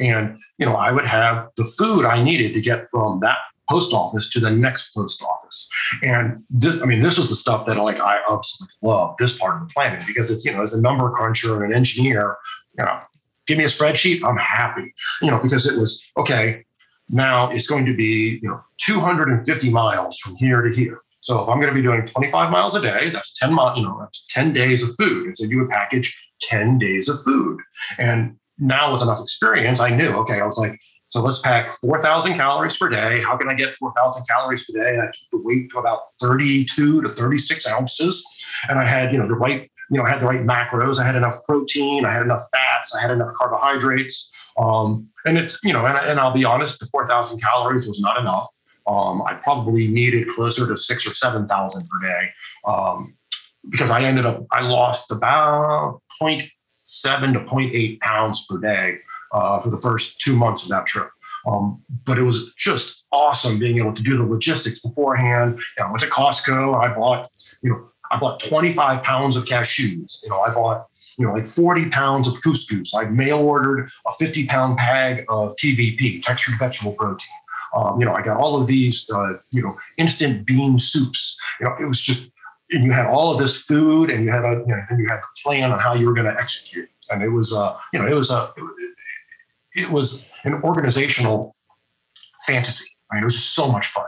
and 0.00 0.38
you 0.58 0.66
know, 0.66 0.76
I 0.76 0.92
would 0.92 1.06
have 1.06 1.48
the 1.56 1.64
food 1.64 2.04
I 2.04 2.22
needed 2.22 2.54
to 2.54 2.60
get 2.60 2.88
from 2.90 3.20
that 3.20 3.38
post 3.70 3.92
office 3.92 4.28
to 4.30 4.40
the 4.40 4.50
next 4.50 4.94
post 4.94 5.22
office. 5.22 5.68
And 6.02 6.44
this, 6.50 6.80
I 6.82 6.86
mean, 6.86 7.02
this 7.02 7.18
is 7.18 7.28
the 7.28 7.36
stuff 7.36 7.66
that 7.66 7.76
like 7.76 8.00
I 8.00 8.20
absolutely 8.30 8.74
love 8.82 9.16
this 9.18 9.36
part 9.36 9.60
of 9.60 9.68
the 9.68 9.72
planning 9.72 10.04
because 10.06 10.30
it's, 10.30 10.44
you 10.44 10.52
know, 10.52 10.62
as 10.62 10.74
a 10.74 10.80
number 10.80 11.10
cruncher 11.10 11.62
and 11.62 11.72
an 11.72 11.76
engineer, 11.76 12.36
you 12.78 12.84
know, 12.84 13.00
give 13.46 13.58
me 13.58 13.64
a 13.64 13.68
spreadsheet, 13.68 14.22
I'm 14.24 14.36
happy, 14.36 14.92
you 15.22 15.30
know, 15.30 15.40
because 15.40 15.66
it 15.66 15.78
was 15.78 16.04
okay. 16.16 16.64
Now 17.08 17.48
it's 17.50 17.66
going 17.66 17.86
to 17.86 17.94
be, 17.94 18.40
you 18.42 18.48
know, 18.48 18.60
250 18.78 19.70
miles 19.70 20.18
from 20.18 20.36
here 20.36 20.62
to 20.62 20.74
here. 20.74 21.00
So 21.20 21.42
if 21.42 21.48
I'm 21.48 21.60
going 21.60 21.72
to 21.72 21.74
be 21.74 21.82
doing 21.82 22.04
25 22.06 22.50
miles 22.50 22.74
a 22.74 22.80
day, 22.80 23.10
that's 23.10 23.36
10 23.38 23.52
miles, 23.52 23.78
you 23.78 23.84
know, 23.84 23.96
that's 24.00 24.26
10 24.30 24.52
days 24.52 24.82
of 24.82 24.90
food. 24.98 25.26
And 25.26 25.38
so 25.38 25.44
you 25.44 25.58
would 25.58 25.70
package 25.70 26.16
10 26.42 26.78
days 26.78 27.08
of 27.08 27.22
food. 27.24 27.60
And 27.98 28.36
now 28.58 28.92
with 28.92 29.02
enough 29.02 29.20
experience, 29.20 29.80
I 29.80 29.90
knew, 29.90 30.10
okay, 30.18 30.40
I 30.40 30.46
was 30.46 30.58
like, 30.58 30.78
so 31.08 31.22
let's 31.22 31.38
pack 31.40 31.72
4,000 31.72 32.34
calories 32.34 32.76
per 32.76 32.88
day. 32.88 33.22
How 33.22 33.36
can 33.36 33.48
I 33.48 33.54
get 33.54 33.74
4,000 33.78 34.24
calories 34.28 34.64
per 34.64 34.82
day? 34.82 34.94
And 34.94 35.02
I 35.02 35.06
keep 35.06 35.28
the 35.30 35.40
weight 35.42 35.70
to 35.70 35.78
about 35.78 36.00
32 36.20 37.02
to 37.02 37.08
36 37.08 37.66
ounces. 37.68 38.24
And 38.68 38.78
I 38.78 38.86
had, 38.86 39.12
you 39.12 39.18
know, 39.18 39.28
the 39.28 39.34
right 39.34 39.70
you 39.90 39.98
know, 39.98 40.04
had 40.04 40.20
the 40.20 40.26
right 40.26 40.40
macros. 40.40 40.98
I 40.98 41.04
had 41.04 41.16
enough 41.16 41.44
protein. 41.44 42.04
I 42.04 42.12
had 42.12 42.22
enough 42.22 42.42
fats. 42.52 42.94
I 42.94 43.00
had 43.00 43.10
enough 43.10 43.32
carbohydrates. 43.34 44.32
Um, 44.58 45.08
and 45.24 45.38
it's, 45.38 45.58
you 45.62 45.72
know, 45.72 45.84
and, 45.86 45.98
and 45.98 46.18
I'll 46.18 46.32
be 46.32 46.44
honest, 46.44 46.80
the 46.80 46.86
4,000 46.86 47.40
calories 47.40 47.86
was 47.86 48.00
not 48.00 48.18
enough. 48.18 48.48
Um, 48.86 49.22
I 49.22 49.34
probably 49.34 49.88
needed 49.88 50.28
closer 50.28 50.66
to 50.66 50.76
six 50.76 51.06
or 51.06 51.14
7,000 51.14 51.88
per 51.88 52.06
day 52.06 52.30
um, 52.66 53.14
because 53.68 53.90
I 53.90 54.02
ended 54.02 54.26
up, 54.26 54.46
I 54.52 54.60
lost 54.60 55.10
about 55.10 56.00
0.7 56.22 56.50
to 57.32 57.40
0.8 57.40 58.00
pounds 58.00 58.46
per 58.46 58.58
day 58.58 58.98
uh, 59.32 59.60
for 59.60 59.70
the 59.70 59.76
first 59.76 60.20
two 60.20 60.36
months 60.36 60.62
of 60.62 60.68
that 60.68 60.86
trip. 60.86 61.10
Um, 61.46 61.82
but 62.04 62.18
it 62.18 62.22
was 62.22 62.52
just 62.54 63.04
awesome 63.12 63.58
being 63.58 63.78
able 63.78 63.94
to 63.94 64.02
do 64.02 64.16
the 64.16 64.24
logistics 64.24 64.80
beforehand. 64.80 65.58
You 65.76 65.82
know, 65.82 65.88
I 65.88 65.90
went 65.90 66.02
to 66.02 66.08
Costco. 66.08 66.80
I 66.80 66.94
bought, 66.94 67.30
you 67.62 67.70
know, 67.70 67.88
I 68.10 68.18
bought 68.18 68.40
25 68.40 69.02
pounds 69.02 69.36
of 69.36 69.44
cashews. 69.44 70.22
You 70.22 70.30
know, 70.30 70.40
I 70.40 70.52
bought, 70.52 70.86
you 71.18 71.26
know, 71.26 71.32
like 71.32 71.44
40 71.44 71.90
pounds 71.90 72.28
of 72.28 72.34
couscous. 72.42 72.94
I 72.94 73.10
mail 73.10 73.38
ordered 73.38 73.88
a 74.06 74.12
50 74.12 74.46
pound 74.46 74.76
bag 74.76 75.24
of 75.28 75.56
TVP, 75.56 76.22
textured 76.22 76.58
vegetable 76.58 76.92
protein. 76.92 77.28
Um, 77.74 77.98
you 77.98 78.06
know, 78.06 78.14
I 78.14 78.22
got 78.22 78.38
all 78.38 78.60
of 78.60 78.66
these, 78.66 79.08
uh, 79.10 79.34
you 79.50 79.62
know, 79.62 79.76
instant 79.98 80.46
bean 80.46 80.78
soups. 80.78 81.36
You 81.60 81.66
know, 81.66 81.74
it 81.80 81.86
was 81.86 82.00
just, 82.00 82.30
and 82.70 82.84
you 82.84 82.92
had 82.92 83.06
all 83.06 83.32
of 83.32 83.38
this 83.38 83.62
food, 83.62 84.10
and 84.10 84.24
you 84.24 84.30
had 84.30 84.44
a, 84.44 84.62
you 84.66 84.66
know, 84.66 84.82
and 84.88 84.98
you 84.98 85.08
had 85.08 85.20
the 85.20 85.26
plan 85.44 85.70
on 85.70 85.78
how 85.78 85.94
you 85.94 86.06
were 86.06 86.14
going 86.14 86.32
to 86.32 86.40
execute. 86.40 86.88
And 87.10 87.22
it 87.22 87.28
was, 87.28 87.52
uh, 87.52 87.76
you 87.92 88.00
know, 88.00 88.06
it 88.06 88.14
was 88.14 88.30
a, 88.30 88.52
it, 88.56 89.82
it 89.82 89.90
was 89.90 90.26
an 90.44 90.54
organizational 90.62 91.54
fantasy. 92.46 92.86
I 93.10 93.16
mean, 93.16 93.22
it 93.22 93.26
was 93.26 93.34
just 93.34 93.54
so 93.54 93.70
much 93.70 93.88
fun. 93.88 94.06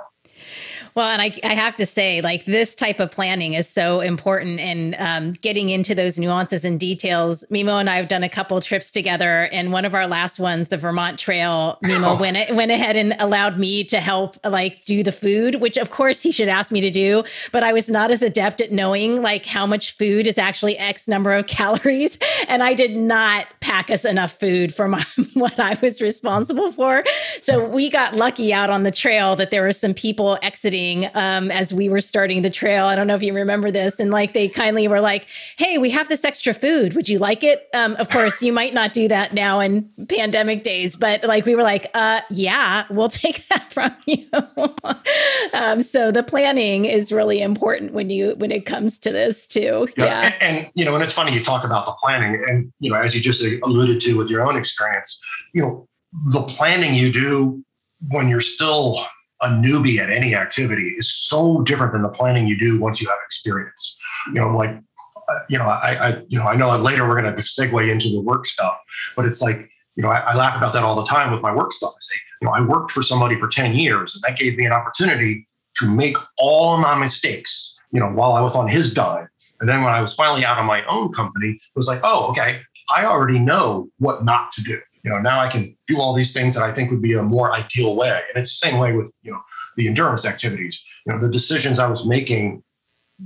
Well, 0.95 1.09
and 1.09 1.21
I, 1.21 1.33
I 1.45 1.55
have 1.55 1.77
to 1.77 1.87
say, 1.87 2.21
like 2.21 2.45
this 2.47 2.75
type 2.75 3.01
of 3.01 3.11
planning 3.11 3.55
is 3.55 3.69
so 3.69 4.01
important 4.01 4.61
in 4.61 4.97
um, 4.99 5.33
getting 5.33 5.69
into 5.71 5.95
those 5.95 6.19
nuances 6.19 6.65
and 6.65 6.79
details. 6.81 7.45
Mimo 7.51 7.79
and 7.79 7.89
I 7.89 7.97
have 7.97 8.09
done 8.09 8.23
a 8.23 8.29
couple 8.29 8.61
trips 8.61 8.91
together, 8.91 9.45
and 9.53 9.73
one 9.73 9.85
of 9.85 9.95
our 9.95 10.07
last 10.07 10.39
ones, 10.39 10.69
the 10.69 10.77
Vermont 10.77 11.19
Trail, 11.19 11.79
Mimo 11.85 12.17
oh. 12.17 12.21
went 12.21 12.55
went 12.55 12.71
ahead 12.71 12.97
and 12.97 13.15
allowed 13.19 13.59
me 13.59 13.85
to 13.85 14.01
help 14.01 14.37
like 14.45 14.85
do 14.85 15.03
the 15.03 15.13
food, 15.13 15.57
which 15.57 15.77
of 15.77 15.91
course 15.91 16.23
he 16.23 16.33
should 16.33 16.49
ask 16.49 16.73
me 16.73 16.81
to 16.81 16.91
do, 16.91 17.25
but 17.53 17.63
I 17.63 17.73
was 17.73 17.89
not 17.89 18.11
as 18.11 18.23
adept 18.23 18.61
at 18.61 18.73
knowing 18.73 19.23
like 19.23 19.47
how 19.47 19.67
much 19.67 19.97
food 19.97 20.27
is 20.27 20.39
actually 20.39 20.79
X 20.79 21.09
number 21.09 21.33
of 21.35 21.47
calories, 21.59 22.19
and 22.49 22.63
I 22.63 22.75
did 22.75 22.97
not 22.97 23.47
pack 23.61 23.91
us 23.91 24.05
enough 24.05 24.39
food 24.39 24.75
for 24.75 24.89
my, 24.89 25.05
what 25.35 25.59
I 25.59 25.79
was 25.83 26.01
responsible 26.01 26.73
for. 26.73 27.05
So 27.41 27.69
we 27.69 27.91
got 27.91 28.15
lucky 28.15 28.53
out 28.53 28.71
on 28.71 28.83
the 28.83 28.91
trail 28.91 29.37
that 29.37 29.51
there 29.51 29.63
were 29.63 29.73
some 29.73 29.95
people 29.95 30.39
exiting 30.43 30.78
um, 31.15 31.51
as 31.51 31.73
we 31.73 31.89
were 31.89 32.01
starting 32.01 32.43
the 32.43 32.51
trail. 32.51 32.87
I 32.87 32.95
don't 32.95 33.07
know 33.07 33.15
if 33.15 33.23
you 33.23 33.35
remember 33.35 33.71
this. 33.71 34.01
And 34.01 34.11
like 34.11 34.33
they 34.33 34.49
kindly 34.49 34.89
were 34.89 35.01
like, 35.01 35.27
hey, 35.57 35.79
we 35.79 35.91
have 35.91 36.09
this 36.09 36.25
extra 36.25 36.55
food. 36.55 36.95
Would 36.95 37.09
you 37.09 37.19
like 37.19 37.43
it? 37.43 37.69
Um, 37.75 37.97
of 37.97 38.09
course, 38.11 38.43
you 38.43 38.53
might 38.53 38.75
not 38.75 38.93
do 38.93 39.09
that 39.09 39.33
now 39.33 39.61
in 39.61 39.89
pandemic 40.09 40.63
days, 40.63 40.97
but 40.97 41.25
like 41.25 41.45
we 41.47 41.55
were 41.55 41.63
like, 41.63 41.87
uh, 41.95 42.21
yeah, 42.31 42.85
we'll 42.91 43.09
take 43.09 43.47
that 43.49 43.73
from 43.73 43.95
you. 44.07 44.27
um, 45.53 45.83
so 45.83 46.11
the 46.11 46.23
planning 46.23 46.85
is 46.85 47.13
really 47.13 47.41
important 47.41 47.93
when 47.93 48.11
you 48.11 48.35
when 48.37 48.53
it 48.53 48.67
comes 48.67 48.99
to 49.01 49.13
this 49.13 49.47
too. 49.47 49.89
Yeah. 49.97 50.05
yeah. 50.05 50.21
And, 50.41 50.59
and 50.59 50.71
you 50.75 50.85
know, 50.85 50.95
and 50.95 51.03
it's 51.03 51.13
funny 51.13 51.33
you 51.33 51.45
talk 51.45 51.65
about 51.65 51.87
the 51.87 51.93
planning 51.93 52.43
and 52.49 52.73
you 52.81 52.91
know, 52.91 52.97
as 52.97 53.15
you 53.15 53.21
just 53.21 53.43
alluded 53.63 54.01
to 54.03 54.17
with 54.17 54.31
your 54.31 54.47
own 54.47 54.57
experience, 54.57 55.21
you 55.53 55.63
know, 55.63 55.89
the 56.33 56.43
planning 56.43 56.95
you 56.95 57.13
do 57.13 57.63
when 58.09 58.29
you're 58.29 58.41
still 58.41 59.07
a 59.41 59.49
newbie 59.49 59.99
at 59.99 60.11
any 60.11 60.35
activity 60.35 60.95
is 60.99 61.13
so 61.13 61.63
different 61.63 61.93
than 61.93 62.03
the 62.03 62.09
planning 62.09 62.47
you 62.47 62.59
do 62.59 62.79
once 62.79 63.01
you 63.01 63.09
have 63.09 63.19
experience. 63.25 63.99
You 64.29 64.35
know, 64.35 64.57
like, 64.57 64.71
uh, 64.71 65.39
you 65.49 65.59
know, 65.59 65.67
I, 65.67 66.09
I, 66.09 66.23
you 66.29 66.39
know, 66.39 66.47
I 66.47 66.57
know 66.57 66.77
later 66.77 67.07
we're 67.07 67.21
going 67.21 67.35
to 67.35 67.43
segue 67.43 67.91
into 67.91 68.09
the 68.09 68.21
work 68.21 68.47
stuff, 68.47 68.79
but 69.15 69.27
it's 69.27 69.41
like, 69.41 69.57
you 69.95 70.03
know, 70.03 70.09
I, 70.09 70.19
I, 70.19 70.35
laugh 70.37 70.57
about 70.57 70.73
that 70.75 70.85
all 70.85 70.95
the 70.95 71.07
time 71.07 71.33
with 71.33 71.43
my 71.43 71.55
work 71.55 71.73
stuff. 71.73 71.93
I 71.95 72.01
say, 72.01 72.17
you 72.41 72.47
know, 72.47 72.53
I 72.53 72.61
worked 72.61 72.93
for 72.93 73.03
somebody 73.03 73.39
for 73.39 73.49
10 73.49 73.75
years 73.75 74.15
and 74.15 74.23
that 74.23 74.39
gave 74.39 74.57
me 74.57 74.65
an 74.65 74.73
opportunity 74.73 75.47
to 75.77 75.91
make 75.91 76.17
all 76.39 76.77
my 76.77 76.95
mistakes, 76.95 77.77
you 77.93 78.01
know, 78.01 78.09
while 78.09 78.33
I 78.33 78.41
was 78.41 78.55
on 78.55 78.69
his 78.69 78.93
dime. 78.93 79.29
And 79.61 79.69
then 79.69 79.83
when 79.83 79.93
I 79.93 80.01
was 80.01 80.15
finally 80.15 80.45
out 80.45 80.59
of 80.59 80.67
my 80.67 80.85
own 80.87 81.13
company, 81.13 81.51
it 81.51 81.77
was 81.77 81.89
like, 81.89 82.01
oh, 82.05 82.29
okay, 82.29 82.61
I 82.95 83.05
already 83.05 83.39
know 83.39 83.89
what 83.99 84.25
not 84.25 84.53
to 84.53 84.63
do. 84.63 84.81
You 85.05 85.11
know, 85.11 85.19
now 85.19 85.41
I 85.41 85.49
can 85.49 85.77
do 85.87 86.01
all 86.01 86.13
these 86.13 86.33
things 86.33 86.55
that 86.55 86.63
I 86.63 86.73
think 86.73 86.91
would 86.91 87.03
be 87.03 87.15
a 87.15 87.23
more 87.23 87.53
ideal 87.53 87.97
way. 87.97 88.23
And 88.35 88.43
it's 88.43 88.51
the 88.51 88.67
same 88.67 88.79
way 88.79 88.93
with, 88.93 89.17
you 89.23 89.33
know, 89.33 89.41
the 89.77 89.89
endurance 89.89 90.27
activities. 90.27 90.83
You 91.07 91.13
know, 91.13 91.21
the 91.21 91.31
decisions 91.31 91.79
I 91.79 91.87
was 91.87 92.05
making 92.07 92.63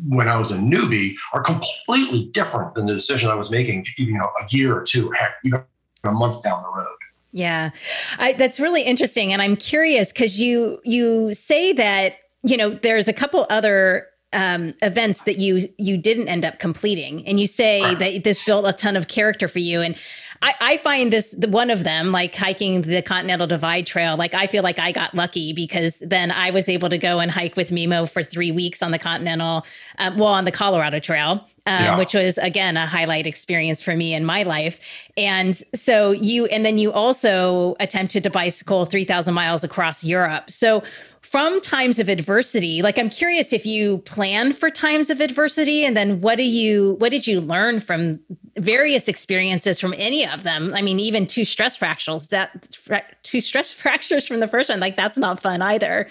when 0.07 0.29
I 0.29 0.37
was 0.37 0.51
a 0.51 0.57
newbie 0.57 1.15
are 1.33 1.43
completely 1.43 2.27
different 2.33 2.75
than 2.75 2.87
the 2.87 2.95
decision 2.95 3.31
I 3.31 3.35
was 3.35 3.51
making, 3.51 3.87
you 3.99 4.15
know, 4.15 4.31
a 4.41 4.47
year 4.49 4.77
or 4.77 4.83
two, 4.83 5.11
heck, 5.11 5.35
even 5.45 5.63
a 6.05 6.13
month 6.13 6.43
down 6.43 6.63
the 6.63 6.69
road. 6.69 6.97
Yeah, 7.33 7.71
I, 8.19 8.35
that's 8.35 8.61
really 8.61 8.83
interesting, 8.83 9.33
and 9.33 9.41
I'm 9.41 9.57
curious 9.57 10.13
because 10.13 10.39
you 10.39 10.81
you 10.85 11.33
say 11.33 11.73
that 11.73 12.17
you 12.43 12.59
know 12.59 12.71
there's 12.71 13.09
a 13.09 13.13
couple 13.15 13.47
other 13.49 14.07
um, 14.35 14.75
events 14.83 15.23
that 15.23 15.39
you 15.39 15.67
you 15.79 15.97
didn't 15.97 16.29
end 16.29 16.45
up 16.45 16.59
completing, 16.59 17.27
and 17.27 17.41
you 17.41 17.47
say 17.47 17.81
right. 17.81 17.99
that 17.99 18.25
this 18.25 18.45
built 18.45 18.67
a 18.67 18.73
ton 18.75 18.97
of 18.97 19.09
character 19.09 19.49
for 19.49 19.61
you. 19.61 19.81
And 19.81 19.97
I, 20.43 20.55
I 20.61 20.77
find 20.79 21.13
this 21.13 21.35
one 21.35 21.71
of 21.71 21.85
them, 21.85 22.11
like 22.11 22.35
hiking 22.35 22.83
the 22.83 23.01
Continental 23.01 23.47
Divide 23.47 23.87
Trail. 23.87 24.17
Like 24.17 24.35
I 24.35 24.49
feel 24.49 24.65
like 24.65 24.79
I 24.81 24.91
got 24.91 25.15
lucky 25.15 25.53
because 25.53 26.01
then 26.01 26.33
I 26.33 26.51
was 26.51 26.69
able 26.69 26.89
to 26.89 26.99
go 26.99 27.21
and 27.21 27.31
hike 27.31 27.57
with 27.57 27.71
Mimo 27.71 28.11
for 28.11 28.25
three 28.25 28.51
weeks 28.51 28.83
on 28.83 28.91
the 28.91 28.99
Continental, 28.99 29.65
um, 29.99 30.19
well, 30.19 30.29
on 30.29 30.45
the 30.45 30.53
Colorado 30.53 30.99
Trail. 30.99 31.47
Um, 31.65 31.85
yeah. 31.85 31.97
which 31.97 32.13
was 32.13 32.39
again 32.39 32.77
a 32.77 32.89
highlight 32.89 33.25
experience 33.25 33.81
for 33.81 33.95
me 33.95 34.15
in 34.15 34.25
my 34.25 34.43
life. 34.43 34.81
And 35.17 35.55
so 35.77 36.11
you, 36.11 36.47
and 36.47 36.67
then 36.67 36.77
you 36.77 36.91
also 36.93 37.77
attempted 37.79 38.25
to 38.25 38.31
bicycle 38.31 38.85
3,000 38.85 39.33
miles 39.33 39.63
across 39.63 40.03
Europe. 40.03 40.51
So 40.51 40.83
from 41.33 41.61
times 41.63 41.99
of 41.99 42.09
adversity 42.11 42.83
like 42.83 42.99
i'm 42.99 43.09
curious 43.09 43.55
if 43.55 43.65
you 43.65 43.99
plan 43.99 44.53
for 44.53 44.71
times 44.71 45.09
of 45.09 45.21
adversity 45.21 45.83
and 45.83 45.97
then 45.97 46.21
what 46.21 46.37
do 46.37 46.43
you 46.43 46.97
what 46.99 47.11
did 47.11 47.27
you 47.27 47.41
learn 47.41 47.81
from 47.81 48.21
various 48.59 49.09
experiences 49.09 49.81
from 49.81 49.95
any 49.97 50.27
of 50.29 50.43
them 50.43 50.75
i 50.75 50.83
mean 50.83 51.01
even 51.01 51.27
two 51.27 51.45
stress 51.45 51.75
fractures 51.75 52.29
that 52.29 52.77
two 53.23 53.41
stress 53.41 53.73
fractures 53.83 54.27
from 54.27 54.41
the 54.41 54.49
first 54.49 54.69
one 54.69 54.79
like 54.79 54.97
that's 54.97 55.17
not 55.17 55.41
fun 55.41 55.63
either 55.63 56.07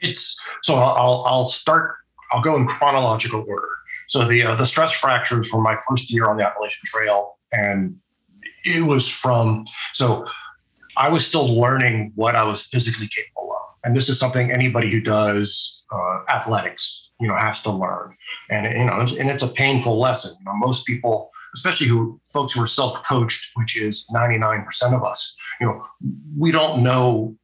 it's 0.00 0.40
so 0.62 0.76
i'll 0.76 1.22
i'll 1.26 1.46
start 1.46 1.96
i'll 2.32 2.42
go 2.42 2.56
in 2.56 2.66
chronological 2.66 3.44
order 3.48 3.68
so 4.08 4.24
the 4.24 4.42
uh, 4.42 4.54
the 4.54 4.66
stress 4.66 4.92
fractures 4.92 5.52
were 5.52 5.60
my 5.60 5.76
first 5.88 6.10
year 6.10 6.28
on 6.28 6.36
the 6.36 6.44
appalachian 6.44 6.84
trail 6.84 7.38
and 7.52 7.96
it 8.64 8.84
was 8.84 9.08
from 9.08 9.64
so 9.92 10.26
i 10.96 11.08
was 11.08 11.26
still 11.26 11.58
learning 11.60 12.12
what 12.14 12.36
i 12.36 12.42
was 12.42 12.62
physically 12.62 13.08
capable 13.08 13.52
of 13.52 13.66
and 13.86 13.96
this 13.96 14.08
is 14.08 14.18
something 14.18 14.50
anybody 14.50 14.90
who 14.90 15.00
does 15.00 15.84
uh, 15.92 16.18
athletics, 16.28 17.10
you 17.20 17.28
know, 17.28 17.36
has 17.36 17.62
to 17.62 17.70
learn. 17.70 18.16
And 18.50 18.66
you 18.66 18.84
know, 18.84 18.98
and 19.00 19.30
it's 19.30 19.42
a 19.42 19.48
painful 19.48 19.98
lesson. 19.98 20.34
You 20.40 20.44
know, 20.44 20.56
most 20.56 20.86
people, 20.86 21.30
especially 21.54 21.86
who 21.86 22.20
folks 22.32 22.52
who 22.52 22.62
are 22.62 22.66
self-coached, 22.66 23.52
which 23.54 23.80
is 23.80 24.06
99% 24.12 24.66
of 24.92 25.04
us, 25.04 25.36
you 25.60 25.66
know, 25.66 25.84
we 26.36 26.50
don't 26.50 26.82
know 26.82 27.36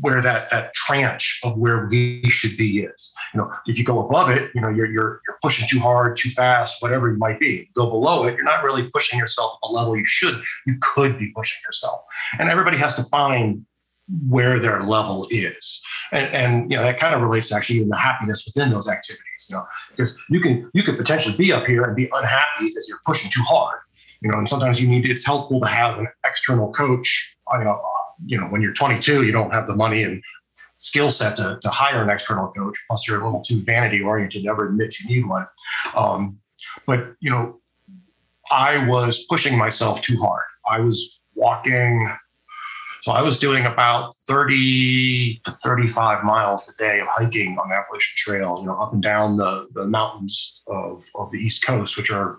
where 0.00 0.20
that 0.22 0.50
that 0.50 0.74
tranche 0.74 1.40
of 1.44 1.56
where 1.56 1.86
we 1.86 2.22
should 2.24 2.56
be 2.56 2.80
is. 2.80 3.12
You 3.34 3.38
know, 3.38 3.52
if 3.66 3.78
you 3.78 3.84
go 3.84 4.06
above 4.06 4.30
it, 4.30 4.50
you 4.54 4.60
know, 4.60 4.68
you're 4.68 4.86
you're 4.86 5.20
you're 5.26 5.38
pushing 5.42 5.66
too 5.68 5.80
hard, 5.80 6.16
too 6.16 6.30
fast, 6.30 6.80
whatever 6.80 7.10
it 7.10 7.18
might 7.18 7.40
be. 7.40 7.70
Go 7.74 7.88
below 7.90 8.24
it, 8.24 8.34
you're 8.36 8.44
not 8.44 8.62
really 8.62 8.88
pushing 8.92 9.18
yourself 9.18 9.54
the 9.62 9.68
level 9.68 9.96
you 9.96 10.06
should. 10.06 10.40
You 10.66 10.76
could 10.80 11.18
be 11.18 11.32
pushing 11.34 11.60
yourself, 11.66 12.00
and 12.38 12.50
everybody 12.50 12.78
has 12.78 12.94
to 12.94 13.04
find 13.04 13.64
where 14.28 14.58
their 14.58 14.82
level 14.82 15.26
is. 15.30 15.82
And, 16.12 16.32
and, 16.32 16.70
you 16.70 16.76
know, 16.76 16.82
that 16.82 16.98
kind 16.98 17.14
of 17.14 17.20
relates 17.20 17.48
to 17.48 17.56
actually 17.56 17.76
even 17.76 17.90
the 17.90 17.96
happiness 17.96 18.44
within 18.46 18.70
those 18.70 18.88
activities, 18.88 19.46
you 19.48 19.56
know, 19.56 19.66
because 19.90 20.18
you 20.30 20.40
can, 20.40 20.70
you 20.72 20.82
could 20.82 20.96
potentially 20.96 21.36
be 21.36 21.52
up 21.52 21.66
here 21.66 21.82
and 21.82 21.94
be 21.94 22.08
unhappy 22.12 22.68
because 22.68 22.86
you're 22.88 23.00
pushing 23.04 23.30
too 23.30 23.42
hard, 23.42 23.78
you 24.22 24.30
know, 24.30 24.38
and 24.38 24.48
sometimes 24.48 24.80
you 24.80 24.88
need, 24.88 25.08
it's 25.08 25.26
helpful 25.26 25.60
to 25.60 25.66
have 25.66 25.98
an 25.98 26.08
external 26.24 26.72
coach, 26.72 27.36
you 27.52 27.64
know, 27.64 27.80
you 28.24 28.40
know, 28.40 28.46
when 28.46 28.60
you're 28.60 28.72
22, 28.72 29.24
you 29.24 29.32
don't 29.32 29.52
have 29.52 29.66
the 29.66 29.76
money 29.76 30.02
and 30.02 30.22
skill 30.76 31.10
set 31.10 31.36
to, 31.36 31.58
to 31.60 31.68
hire 31.70 32.02
an 32.02 32.10
external 32.10 32.48
coach, 32.52 32.76
plus 32.88 33.06
you're 33.06 33.20
a 33.20 33.24
little 33.24 33.40
too 33.40 33.62
vanity 33.64 34.00
oriented 34.00 34.44
to 34.44 34.48
ever 34.48 34.68
admit 34.68 34.98
you 35.00 35.08
need 35.08 35.26
one. 35.26 35.46
Um, 35.94 36.38
but, 36.86 37.14
you 37.20 37.30
know, 37.30 37.60
I 38.50 38.86
was 38.86 39.24
pushing 39.28 39.56
myself 39.58 40.00
too 40.02 40.16
hard. 40.18 40.44
I 40.68 40.80
was 40.80 41.20
walking 41.34 42.08
so 43.02 43.12
I 43.12 43.22
was 43.22 43.38
doing 43.38 43.66
about 43.66 44.14
30 44.26 45.40
to 45.44 45.52
35 45.52 46.24
miles 46.24 46.68
a 46.68 46.76
day 46.82 47.00
of 47.00 47.06
hiking 47.06 47.56
on 47.58 47.68
the 47.68 47.74
Appalachian 47.74 48.14
Trail, 48.16 48.58
you 48.60 48.66
know, 48.66 48.76
up 48.76 48.92
and 48.92 49.02
down 49.02 49.36
the, 49.36 49.68
the 49.72 49.84
mountains 49.84 50.62
of, 50.66 51.04
of 51.14 51.30
the 51.30 51.38
East 51.38 51.64
Coast, 51.64 51.96
which 51.96 52.10
are 52.10 52.38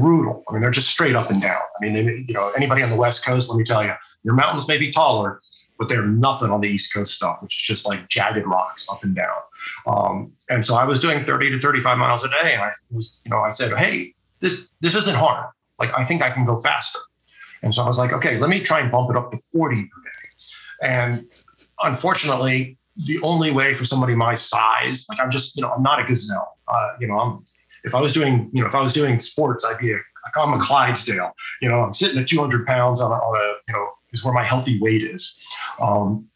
brutal. 0.00 0.42
I 0.48 0.52
mean, 0.52 0.62
they're 0.62 0.70
just 0.70 0.88
straight 0.88 1.14
up 1.14 1.30
and 1.30 1.40
down. 1.40 1.60
I 1.60 1.84
mean, 1.84 2.24
you 2.26 2.34
know, 2.34 2.48
anybody 2.56 2.82
on 2.82 2.90
the 2.90 2.96
West 2.96 3.24
Coast, 3.24 3.48
let 3.48 3.58
me 3.58 3.64
tell 3.64 3.84
you, 3.84 3.92
your 4.24 4.34
mountains 4.34 4.66
may 4.66 4.78
be 4.78 4.90
taller, 4.90 5.40
but 5.78 5.88
they're 5.88 6.06
nothing 6.06 6.50
on 6.50 6.60
the 6.60 6.68
East 6.68 6.92
Coast 6.92 7.12
stuff, 7.12 7.38
which 7.42 7.56
is 7.56 7.62
just 7.62 7.86
like 7.86 8.08
jagged 8.08 8.46
rocks 8.46 8.86
up 8.90 9.02
and 9.02 9.14
down. 9.14 9.36
Um, 9.86 10.32
and 10.48 10.64
so 10.64 10.74
I 10.74 10.84
was 10.84 10.98
doing 10.98 11.20
30 11.20 11.50
to 11.50 11.58
35 11.58 11.98
miles 11.98 12.24
a 12.24 12.28
day. 12.28 12.54
And 12.54 12.62
I 12.62 12.70
was, 12.90 13.20
you 13.24 13.30
know, 13.30 13.40
I 13.40 13.48
said, 13.48 13.76
hey, 13.76 14.14
this 14.40 14.70
this 14.80 14.94
isn't 14.94 15.16
hard. 15.16 15.48
Like 15.78 15.90
I 15.96 16.04
think 16.04 16.22
I 16.22 16.30
can 16.30 16.44
go 16.44 16.60
faster. 16.60 16.98
And 17.62 17.74
so 17.74 17.82
I 17.82 17.86
was 17.86 17.98
like, 17.98 18.12
okay, 18.12 18.38
let 18.38 18.50
me 18.50 18.60
try 18.60 18.80
and 18.80 18.90
bump 18.90 19.10
it 19.10 19.16
up 19.16 19.30
to 19.32 19.38
40 19.38 19.76
per 19.76 19.80
day. 19.80 20.28
And 20.82 21.24
unfortunately, 21.82 22.78
the 23.06 23.20
only 23.22 23.50
way 23.50 23.74
for 23.74 23.84
somebody 23.84 24.14
my 24.14 24.34
size, 24.34 25.06
like 25.08 25.18
I'm 25.18 25.30
just, 25.30 25.56
you 25.56 25.62
know, 25.62 25.70
I'm 25.70 25.82
not 25.82 26.00
a 26.00 26.04
gazelle. 26.04 26.58
Uh, 26.68 26.90
you 27.00 27.06
know, 27.06 27.18
I'm 27.18 27.44
if 27.84 27.94
I 27.94 28.00
was 28.00 28.12
doing, 28.12 28.50
you 28.52 28.62
know, 28.62 28.66
if 28.66 28.74
I 28.74 28.82
was 28.82 28.92
doing 28.92 29.20
sports, 29.20 29.64
I'd 29.64 29.78
be 29.78 29.92
a 29.92 29.96
I'm 30.36 30.54
a 30.54 30.58
Clydesdale. 30.58 31.32
You 31.60 31.68
know, 31.68 31.82
I'm 31.82 31.94
sitting 31.94 32.18
at 32.18 32.28
200 32.28 32.66
pounds 32.66 33.00
on 33.00 33.12
a, 33.12 33.14
on 33.14 33.36
a 33.36 33.54
you 33.68 33.74
know, 33.74 33.88
is 34.14 34.24
where 34.24 34.32
my 34.32 34.44
healthy 34.44 34.80
weight 34.80 35.02
is. 35.02 35.38
Um, 35.80 36.26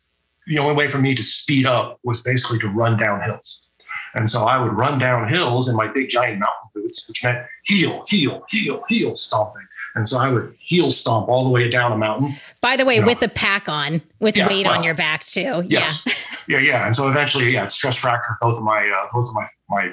the 0.46 0.58
only 0.58 0.74
way 0.74 0.88
for 0.88 0.98
me 0.98 1.14
to 1.14 1.22
speed 1.22 1.66
up 1.66 1.98
was 2.04 2.20
basically 2.20 2.58
to 2.60 2.68
run 2.68 2.98
down 2.98 3.22
hills. 3.22 3.70
And 4.14 4.30
so 4.30 4.44
I 4.44 4.60
would 4.60 4.72
run 4.72 4.98
down 4.98 5.28
hills 5.28 5.68
in 5.68 5.76
my 5.76 5.86
big 5.86 6.08
giant 6.08 6.38
mountain 6.38 6.70
boots, 6.74 7.06
which 7.06 7.22
meant 7.22 7.46
heel, 7.64 8.04
heel, 8.08 8.44
heel, 8.48 8.82
heel 8.88 9.14
stomping. 9.14 9.62
And 9.94 10.08
so 10.08 10.18
I 10.18 10.30
would 10.30 10.54
heel 10.58 10.90
stomp 10.90 11.28
all 11.28 11.44
the 11.44 11.50
way 11.50 11.68
down 11.68 11.92
a 11.92 11.96
mountain. 11.96 12.34
By 12.60 12.76
the 12.76 12.84
way, 12.84 12.96
you 12.96 13.00
know, 13.00 13.06
with 13.06 13.20
the 13.20 13.28
pack 13.28 13.68
on, 13.68 14.00
with 14.20 14.36
yeah, 14.36 14.46
weight 14.46 14.66
well, 14.66 14.76
on 14.76 14.84
your 14.84 14.94
back 14.94 15.24
too. 15.24 15.64
Yes. 15.66 16.02
Yeah. 16.06 16.12
yeah, 16.46 16.58
yeah. 16.58 16.86
And 16.86 16.94
so 16.94 17.08
eventually, 17.08 17.50
yeah, 17.50 17.68
stress 17.68 17.96
fractured 17.96 18.36
both 18.40 18.56
of 18.56 18.62
my 18.62 18.88
uh, 18.88 19.08
both 19.12 19.28
of 19.28 19.34
my 19.34 19.46
my 19.68 19.92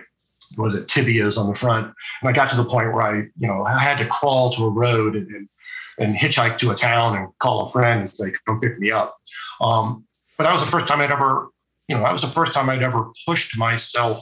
was 0.58 0.76
it 0.76 0.88
tibias 0.88 1.38
on 1.38 1.48
the 1.48 1.56
front. 1.56 1.88
And 2.22 2.30
I 2.30 2.32
got 2.32 2.50
to 2.52 2.56
the 2.56 2.66
point 2.66 2.94
where 2.94 3.02
I, 3.02 3.16
you 3.38 3.48
know, 3.48 3.64
I 3.66 3.80
had 3.80 3.98
to 3.98 4.06
crawl 4.06 4.50
to 4.52 4.66
a 4.66 4.70
road 4.70 5.16
and, 5.16 5.28
and, 5.28 5.50
and 6.00 6.16
hitchhike 6.16 6.58
to 6.60 6.72
a 6.72 6.76
town 6.76 7.18
and 7.18 7.28
call 7.40 7.66
a 7.66 7.72
friend 7.72 8.02
and 8.02 8.10
say, 8.10 8.32
come 8.46 8.60
pick 8.60 8.80
me 8.80 8.92
up. 8.92 9.16
Um, 9.62 10.06
but 10.38 10.44
that 10.44 10.52
was 10.52 10.62
the 10.62 10.68
first 10.68 10.88
time 10.88 11.02
I'd 11.02 11.12
ever, 11.12 11.50
you 11.88 11.96
know, 11.96 12.04
that 12.04 12.12
was 12.12 12.22
the 12.22 12.28
first 12.28 12.54
time 12.54 12.70
I'd 12.70 12.84
ever 12.84 13.12
pushed 13.26 13.58
myself 13.58 14.22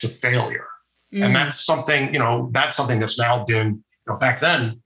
to 0.00 0.08
failure. 0.08 0.68
Mm. 1.12 1.26
And 1.26 1.36
that's 1.36 1.64
something, 1.64 2.12
you 2.12 2.20
know, 2.20 2.50
that's 2.52 2.76
something 2.76 3.00
that's 3.00 3.18
now 3.18 3.44
been, 3.44 3.82
you 4.06 4.12
know, 4.12 4.16
back 4.16 4.40
then 4.40 4.80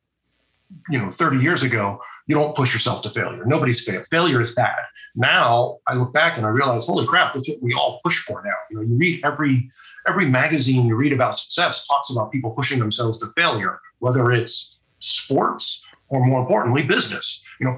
you 0.91 0.99
know 0.99 1.11
30 1.11 1.39
years 1.39 1.63
ago 1.63 2.01
you 2.27 2.35
don't 2.35 2.55
push 2.57 2.73
yourself 2.73 3.03
to 3.03 3.11
failure 3.11 3.45
nobody's 3.45 3.85
failed 3.85 4.07
failure 4.07 4.41
is 4.41 4.55
bad 4.55 4.79
now 5.15 5.79
i 5.87 5.95
look 5.95 6.13
back 6.13 6.37
and 6.37 6.47
i 6.47 6.49
realize 6.49 6.87
holy 6.87 7.07
crap 7.07 7.35
that's 7.35 7.49
what 7.49 7.63
we 7.63 7.73
all 7.75 8.01
push 8.03 8.19
for 8.25 8.43
now 8.45 8.55
you 8.71 8.77
know 8.77 8.83
you 8.83 8.95
read 8.97 9.21
every 9.25 9.69
every 10.07 10.29
magazine 10.29 10.87
you 10.87 10.97
read 10.97 11.13
about 11.13 11.37
success 11.37 11.87
talks 11.87 12.11
about 12.11 12.33
people 12.33 12.51
pushing 12.51 12.79
themselves 12.79 13.19
to 13.19 13.27
failure 13.37 13.81
whether 13.99 14.31
it's 14.31 14.81
sports 14.99 15.85
or 16.13 16.25
more 16.25 16.41
importantly 16.41 16.83
business 16.83 17.43
you 17.59 17.67
know 17.67 17.77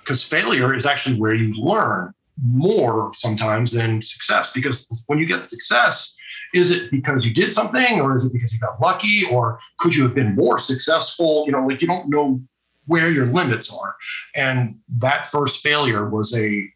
because 0.00 0.22
failure 0.22 0.74
is 0.74 0.84
actually 0.84 1.18
where 1.18 1.34
you 1.34 1.54
learn 1.54 2.12
more 2.42 3.12
sometimes 3.14 3.72
than 3.72 4.02
success 4.02 4.52
because 4.52 5.04
when 5.06 5.18
you 5.18 5.26
get 5.26 5.48
success 5.48 6.16
is 6.54 6.70
it 6.70 6.90
because 6.90 7.24
you 7.26 7.34
did 7.34 7.52
something 7.52 8.00
or 8.00 8.16
is 8.16 8.24
it 8.24 8.32
because 8.32 8.54
you 8.54 8.60
got 8.60 8.80
lucky 8.80 9.24
or 9.30 9.58
could 9.78 9.94
you 9.94 10.04
have 10.04 10.14
been 10.14 10.34
more 10.36 10.56
successful? 10.56 11.44
You 11.46 11.52
know 11.52 11.66
like 11.66 11.82
you 11.82 11.88
don't 11.88 12.08
know 12.08 12.40
where 12.86 13.10
your 13.10 13.26
limits 13.26 13.72
are. 13.72 13.96
And 14.36 14.76
that 14.98 15.26
first 15.26 15.62
failure 15.62 16.08
was 16.08 16.34
a 16.36 16.68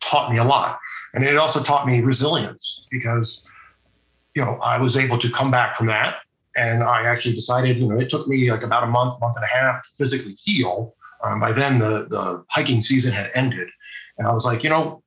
taught 0.00 0.32
me 0.32 0.38
a 0.38 0.44
lot. 0.44 0.78
And 1.14 1.22
it 1.22 1.36
also 1.36 1.62
taught 1.62 1.86
me 1.86 2.00
resilience 2.00 2.86
because 2.90 3.46
you 4.34 4.42
know 4.42 4.54
i 4.62 4.78
was 4.78 4.96
able 4.96 5.18
to 5.18 5.30
come 5.30 5.50
back 5.50 5.76
from 5.76 5.86
that 5.86 6.21
and 6.56 6.82
i 6.82 7.02
actually 7.04 7.34
decided 7.34 7.76
you 7.76 7.88
know 7.88 7.98
it 7.98 8.08
took 8.08 8.26
me 8.26 8.50
like 8.50 8.62
about 8.62 8.82
a 8.82 8.86
month 8.86 9.20
month 9.20 9.36
and 9.36 9.44
a 9.44 9.48
half 9.48 9.82
to 9.82 9.88
physically 9.96 10.36
heal 10.42 10.94
um, 11.22 11.40
by 11.40 11.52
then 11.52 11.78
the 11.78 12.06
the 12.10 12.44
hiking 12.48 12.80
season 12.80 13.12
had 13.12 13.28
ended 13.34 13.68
and 14.18 14.26
i 14.26 14.32
was 14.32 14.44
like 14.44 14.62
you 14.62 14.70
know 14.70 15.02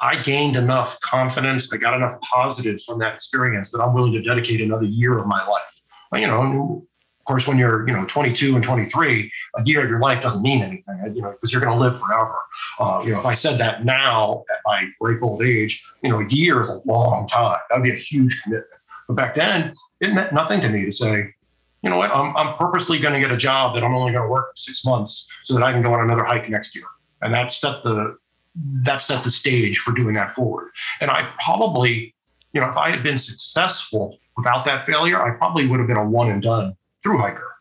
I 0.00 0.20
gained 0.22 0.56
enough 0.56 0.98
confidence, 1.00 1.70
I 1.72 1.76
got 1.76 1.94
enough 1.94 2.18
positives 2.22 2.84
from 2.84 2.98
that 3.00 3.14
experience 3.14 3.70
that 3.72 3.82
I'm 3.82 3.92
willing 3.92 4.12
to 4.12 4.22
dedicate 4.22 4.60
another 4.60 4.86
year 4.86 5.18
of 5.18 5.26
my 5.26 5.46
life. 5.46 5.82
Well, 6.10 6.20
you 6.20 6.26
know, 6.26 6.86
of 7.18 7.24
course, 7.24 7.46
when 7.46 7.58
you're 7.58 7.86
you 7.86 7.92
know 7.92 8.06
22 8.06 8.54
and 8.54 8.64
23, 8.64 9.30
a 9.56 9.64
year 9.64 9.84
of 9.84 9.90
your 9.90 10.00
life 10.00 10.22
doesn't 10.22 10.42
mean 10.42 10.62
anything, 10.62 11.12
you 11.14 11.20
know, 11.20 11.32
because 11.32 11.52
you're 11.52 11.60
going 11.60 11.76
to 11.76 11.80
live 11.80 12.00
forever. 12.00 12.34
Uh, 12.78 13.02
you 13.04 13.12
know, 13.12 13.20
if 13.20 13.26
I 13.26 13.34
said 13.34 13.58
that 13.58 13.84
now 13.84 14.44
at 14.50 14.60
my 14.64 14.88
great 15.00 15.20
old 15.22 15.42
age, 15.42 15.84
you 16.02 16.08
know, 16.08 16.20
a 16.20 16.28
year 16.28 16.60
is 16.60 16.70
a 16.70 16.80
long 16.86 17.28
time. 17.28 17.58
That'd 17.68 17.84
be 17.84 17.90
a 17.90 17.94
huge 17.94 18.40
commitment. 18.42 18.79
But 19.10 19.16
back 19.16 19.34
then, 19.34 19.74
it 20.00 20.14
meant 20.14 20.32
nothing 20.32 20.60
to 20.60 20.68
me 20.68 20.84
to 20.84 20.92
say, 20.92 21.34
you 21.82 21.90
know 21.90 21.96
what, 21.96 22.14
I'm, 22.14 22.36
I'm 22.36 22.56
purposely 22.56 23.00
going 23.00 23.12
to 23.12 23.18
get 23.18 23.32
a 23.32 23.36
job 23.36 23.74
that 23.74 23.82
I'm 23.82 23.92
only 23.92 24.12
going 24.12 24.22
to 24.22 24.30
work 24.30 24.50
for 24.50 24.56
six 24.56 24.84
months 24.84 25.28
so 25.42 25.52
that 25.54 25.64
I 25.64 25.72
can 25.72 25.82
go 25.82 25.92
on 25.92 26.04
another 26.04 26.22
hike 26.22 26.48
next 26.48 26.76
year. 26.76 26.84
And 27.20 27.34
that 27.34 27.50
set 27.50 27.82
the 27.82 28.16
that 28.82 29.02
set 29.02 29.24
the 29.24 29.30
stage 29.30 29.78
for 29.78 29.92
doing 29.92 30.14
that 30.14 30.32
forward. 30.32 30.70
And 31.00 31.10
I 31.10 31.28
probably, 31.44 32.14
you 32.52 32.60
know, 32.60 32.68
if 32.68 32.76
I 32.76 32.88
had 32.88 33.02
been 33.02 33.18
successful 33.18 34.18
without 34.36 34.64
that 34.66 34.86
failure, 34.86 35.20
I 35.20 35.36
probably 35.36 35.66
would 35.66 35.80
have 35.80 35.88
been 35.88 35.96
a 35.96 36.08
one 36.08 36.28
and 36.28 36.40
done 36.40 36.76
through 37.02 37.18
hiker. 37.18 37.56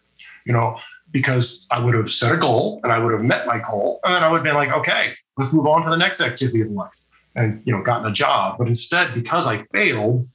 You 0.45 0.53
know, 0.53 0.77
because 1.12 1.65
I 1.71 1.79
would 1.79 1.95
have 1.95 2.12
set 2.12 2.31
a 2.31 2.38
goal 2.38 2.79
and 2.83 2.93
I 2.93 2.99
would 2.99 3.12
have 3.12 3.23
met 3.23 3.47
my 3.47 3.57
goal, 3.57 4.01
and 4.03 4.13
then 4.13 4.23
I 4.23 4.29
would 4.29 4.38
have 4.38 4.43
been 4.43 4.53
like, 4.53 4.71
okay, 4.71 5.15
let's 5.35 5.51
move 5.51 5.65
on 5.65 5.81
to 5.81 5.89
the 5.89 5.97
next 5.97 6.21
activity 6.21 6.62
of 6.62 6.67
life, 6.69 7.07
and 7.35 7.59
you 7.65 7.75
know, 7.75 7.81
gotten 7.81 8.05
a 8.05 8.13
job. 8.13 8.59
But 8.59 8.67
instead, 8.67 9.15
because 9.15 9.47
I 9.47 9.63
failed, 9.71 10.27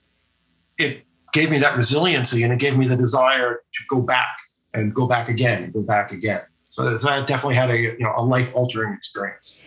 it 0.79 1.05
gave 1.33 1.51
me 1.51 1.59
that 1.59 1.77
resiliency 1.77 2.43
and 2.43 2.53
it 2.53 2.61
gave 2.61 2.77
me 2.77 2.87
the 2.87 2.97
desire 2.97 3.61
to 3.73 3.85
go 3.89 4.03
back 4.03 4.37
and 4.73 4.95
go 4.95 5.07
back 5.07 5.29
again 5.29 5.65
and 5.65 5.73
go 5.73 5.83
back 5.83 6.13
again. 6.13 6.43
So, 6.71 6.97
so 6.97 7.09
I 7.09 7.25
definitely 7.25 7.55
had 7.55 7.71
a 7.71 7.79
you 7.79 7.99
know 8.01 8.15
a 8.17 8.25
life 8.25 8.55
altering 8.55 8.95
experience. 8.95 9.59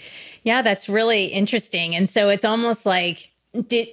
Yeah, 0.43 0.61
that's 0.61 0.87
really 0.87 1.25
interesting. 1.25 1.95
And 1.95 2.09
so 2.09 2.29
it's 2.29 2.45
almost 2.45 2.85
like 2.85 3.31
did 3.67 3.87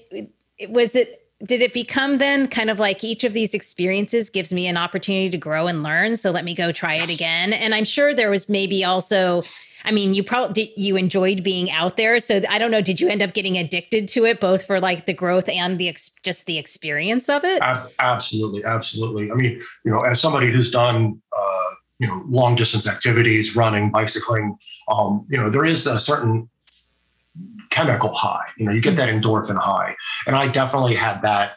was 0.68 0.94
it 0.94 1.20
did 1.44 1.60
it 1.60 1.72
become 1.72 2.18
then 2.18 2.48
kind 2.48 2.70
of 2.70 2.78
like 2.78 3.02
each 3.02 3.24
of 3.24 3.32
these 3.32 3.54
experiences 3.54 4.30
gives 4.30 4.52
me 4.52 4.66
an 4.66 4.76
opportunity 4.76 5.28
to 5.30 5.38
grow 5.38 5.66
and 5.66 5.82
learn 5.82 6.16
so 6.16 6.30
let 6.30 6.44
me 6.44 6.54
go 6.54 6.70
try 6.72 6.94
it 6.94 7.10
again 7.10 7.52
and 7.52 7.74
i'm 7.74 7.84
sure 7.84 8.14
there 8.14 8.30
was 8.30 8.48
maybe 8.48 8.84
also 8.84 9.42
i 9.84 9.90
mean 9.90 10.14
you 10.14 10.22
probably 10.22 10.72
you 10.76 10.96
enjoyed 10.96 11.42
being 11.42 11.70
out 11.70 11.96
there 11.96 12.18
so 12.20 12.40
i 12.48 12.58
don't 12.58 12.70
know 12.70 12.80
did 12.80 13.00
you 13.00 13.08
end 13.08 13.22
up 13.22 13.32
getting 13.32 13.56
addicted 13.56 14.08
to 14.08 14.24
it 14.24 14.40
both 14.40 14.64
for 14.64 14.80
like 14.80 15.06
the 15.06 15.14
growth 15.14 15.48
and 15.48 15.78
the 15.78 15.88
ex- 15.88 16.10
just 16.22 16.46
the 16.46 16.58
experience 16.58 17.28
of 17.28 17.44
it 17.44 17.60
absolutely 17.98 18.64
absolutely 18.64 19.30
i 19.30 19.34
mean 19.34 19.60
you 19.84 19.90
know 19.90 20.00
as 20.02 20.20
somebody 20.20 20.50
who's 20.50 20.70
done 20.70 21.20
uh, 21.36 21.70
you 21.98 22.08
know 22.08 22.22
long 22.28 22.54
distance 22.54 22.86
activities 22.86 23.56
running 23.56 23.90
bicycling 23.90 24.56
um, 24.88 25.24
you 25.28 25.38
know 25.38 25.50
there 25.50 25.64
is 25.64 25.86
a 25.86 26.00
certain 26.00 26.48
chemical 27.74 28.14
high. 28.14 28.46
You 28.56 28.66
know, 28.66 28.72
you 28.72 28.80
get 28.80 28.96
that 28.96 29.08
endorphin 29.08 29.56
high. 29.58 29.96
And 30.26 30.36
I 30.36 30.48
definitely 30.48 30.94
had 30.94 31.20
that 31.22 31.56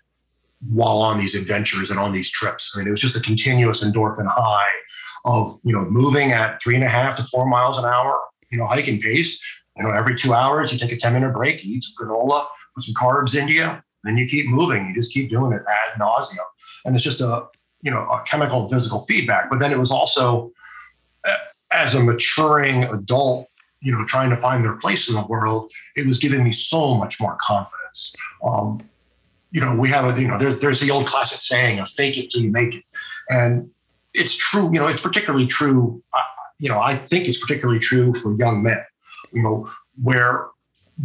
while 0.67 0.97
on 0.97 1.19
these 1.19 1.35
adventures 1.35 1.91
and 1.91 1.99
on 1.99 2.11
these 2.11 2.31
trips. 2.31 2.73
I 2.73 2.79
mean, 2.79 2.87
it 2.87 2.91
was 2.91 3.01
just 3.01 3.15
a 3.15 3.19
continuous 3.19 3.83
endorphin 3.83 4.25
high 4.27 4.67
of, 5.25 5.59
you 5.63 5.73
know, 5.73 5.85
moving 5.85 6.31
at 6.31 6.61
three 6.61 6.75
and 6.75 6.83
a 6.83 6.89
half 6.89 7.17
to 7.17 7.23
four 7.23 7.47
miles 7.47 7.77
an 7.77 7.85
hour, 7.85 8.19
you 8.51 8.57
know, 8.57 8.65
hiking 8.65 8.99
pace. 9.01 9.39
You 9.77 9.83
know, 9.83 9.91
every 9.91 10.15
two 10.15 10.33
hours, 10.33 10.73
you 10.73 10.79
take 10.79 10.91
a 10.91 10.97
10 10.97 11.13
minute 11.13 11.33
break, 11.33 11.63
you 11.63 11.75
eat 11.75 11.83
some 11.83 12.07
granola, 12.07 12.47
put 12.73 12.83
some 12.83 12.95
carbs 12.95 13.39
into 13.39 13.53
you, 13.53 13.71
then 14.03 14.17
you 14.17 14.25
keep 14.25 14.47
moving. 14.47 14.87
You 14.87 14.95
just 14.95 15.13
keep 15.13 15.29
doing 15.29 15.53
it 15.53 15.61
ad 15.67 15.99
nauseum. 15.99 16.37
And 16.85 16.95
it's 16.95 17.03
just 17.03 17.21
a, 17.21 17.45
you 17.81 17.91
know, 17.91 17.99
a 18.09 18.23
chemical 18.25 18.61
and 18.61 18.69
physical 18.69 19.01
feedback. 19.01 19.49
But 19.49 19.59
then 19.59 19.71
it 19.71 19.77
was 19.77 19.91
also, 19.91 20.51
as 21.71 21.95
a 21.95 22.03
maturing 22.03 22.85
adult, 22.85 23.47
you 23.81 23.91
know, 23.91 24.03
trying 24.05 24.29
to 24.29 24.37
find 24.37 24.63
their 24.63 24.77
place 24.77 25.09
in 25.09 25.15
the 25.15 25.25
world, 25.25 25.71
it 25.95 26.07
was 26.07 26.17
giving 26.17 26.43
me 26.43 26.51
so 26.51 26.95
much 26.95 27.19
more 27.21 27.37
confidence. 27.41 28.15
Um, 28.43 28.81
you 29.51 29.61
know, 29.61 29.75
we 29.75 29.89
have 29.89 30.17
a, 30.17 30.19
you 30.19 30.27
know, 30.27 30.37
there's 30.37 30.59
there's 30.59 30.79
the 30.79 30.91
old 30.91 31.07
classic 31.07 31.41
saying 31.41 31.79
of 31.79 31.89
fake 31.89 32.17
it 32.17 32.29
till 32.29 32.41
you 32.41 32.51
make 32.51 32.75
it. 32.75 32.83
And 33.29 33.69
it's 34.17 34.35
true, 34.35 34.65
you 34.73 34.79
know, 34.79 34.87
it's 34.87 35.01
particularly 35.01 35.47
true, 35.47 36.01
uh, 36.13 36.19
you 36.59 36.69
know, 36.69 36.79
I 36.79 36.95
think 36.95 37.27
it's 37.27 37.37
particularly 37.39 37.79
true 37.79 38.13
for 38.13 38.35
young 38.35 38.63
men, 38.63 38.83
you 39.31 39.43
know, 39.43 39.69
where 40.01 40.47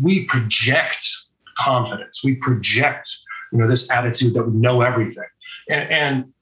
we 0.00 0.24
project 0.24 1.06
confidence, 1.58 2.22
we 2.24 2.36
project, 2.36 3.08
you 3.52 3.58
know, 3.58 3.68
this 3.68 3.90
attitude 3.90 4.34
that 4.34 4.46
we 4.46 4.56
know 4.56 4.80
everything. 4.80 5.28
And, 5.68 5.90
and 5.90 6.32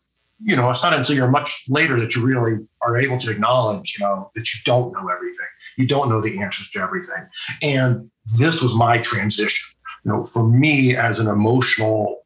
you 0.42 0.56
know, 0.56 0.70
it's 0.70 0.82
not 0.82 0.94
until 0.94 1.16
you're 1.16 1.28
much 1.28 1.64
later 1.68 1.98
that 2.00 2.14
you 2.14 2.24
really 2.24 2.66
are 2.80 2.96
able 2.96 3.18
to 3.18 3.30
acknowledge, 3.30 3.96
you 3.98 4.04
know, 4.04 4.30
that 4.34 4.54
you 4.54 4.60
don't 4.64 4.92
know 4.92 5.08
everything. 5.08 5.46
You 5.76 5.86
don't 5.86 6.08
know 6.08 6.20
the 6.20 6.40
answers 6.40 6.70
to 6.70 6.80
everything. 6.80 7.26
And 7.62 8.10
this 8.38 8.62
was 8.62 8.74
my 8.74 8.98
transition. 8.98 9.74
You 10.04 10.12
know, 10.12 10.24
for 10.24 10.48
me 10.48 10.96
as 10.96 11.20
an 11.20 11.26
emotional, 11.26 12.19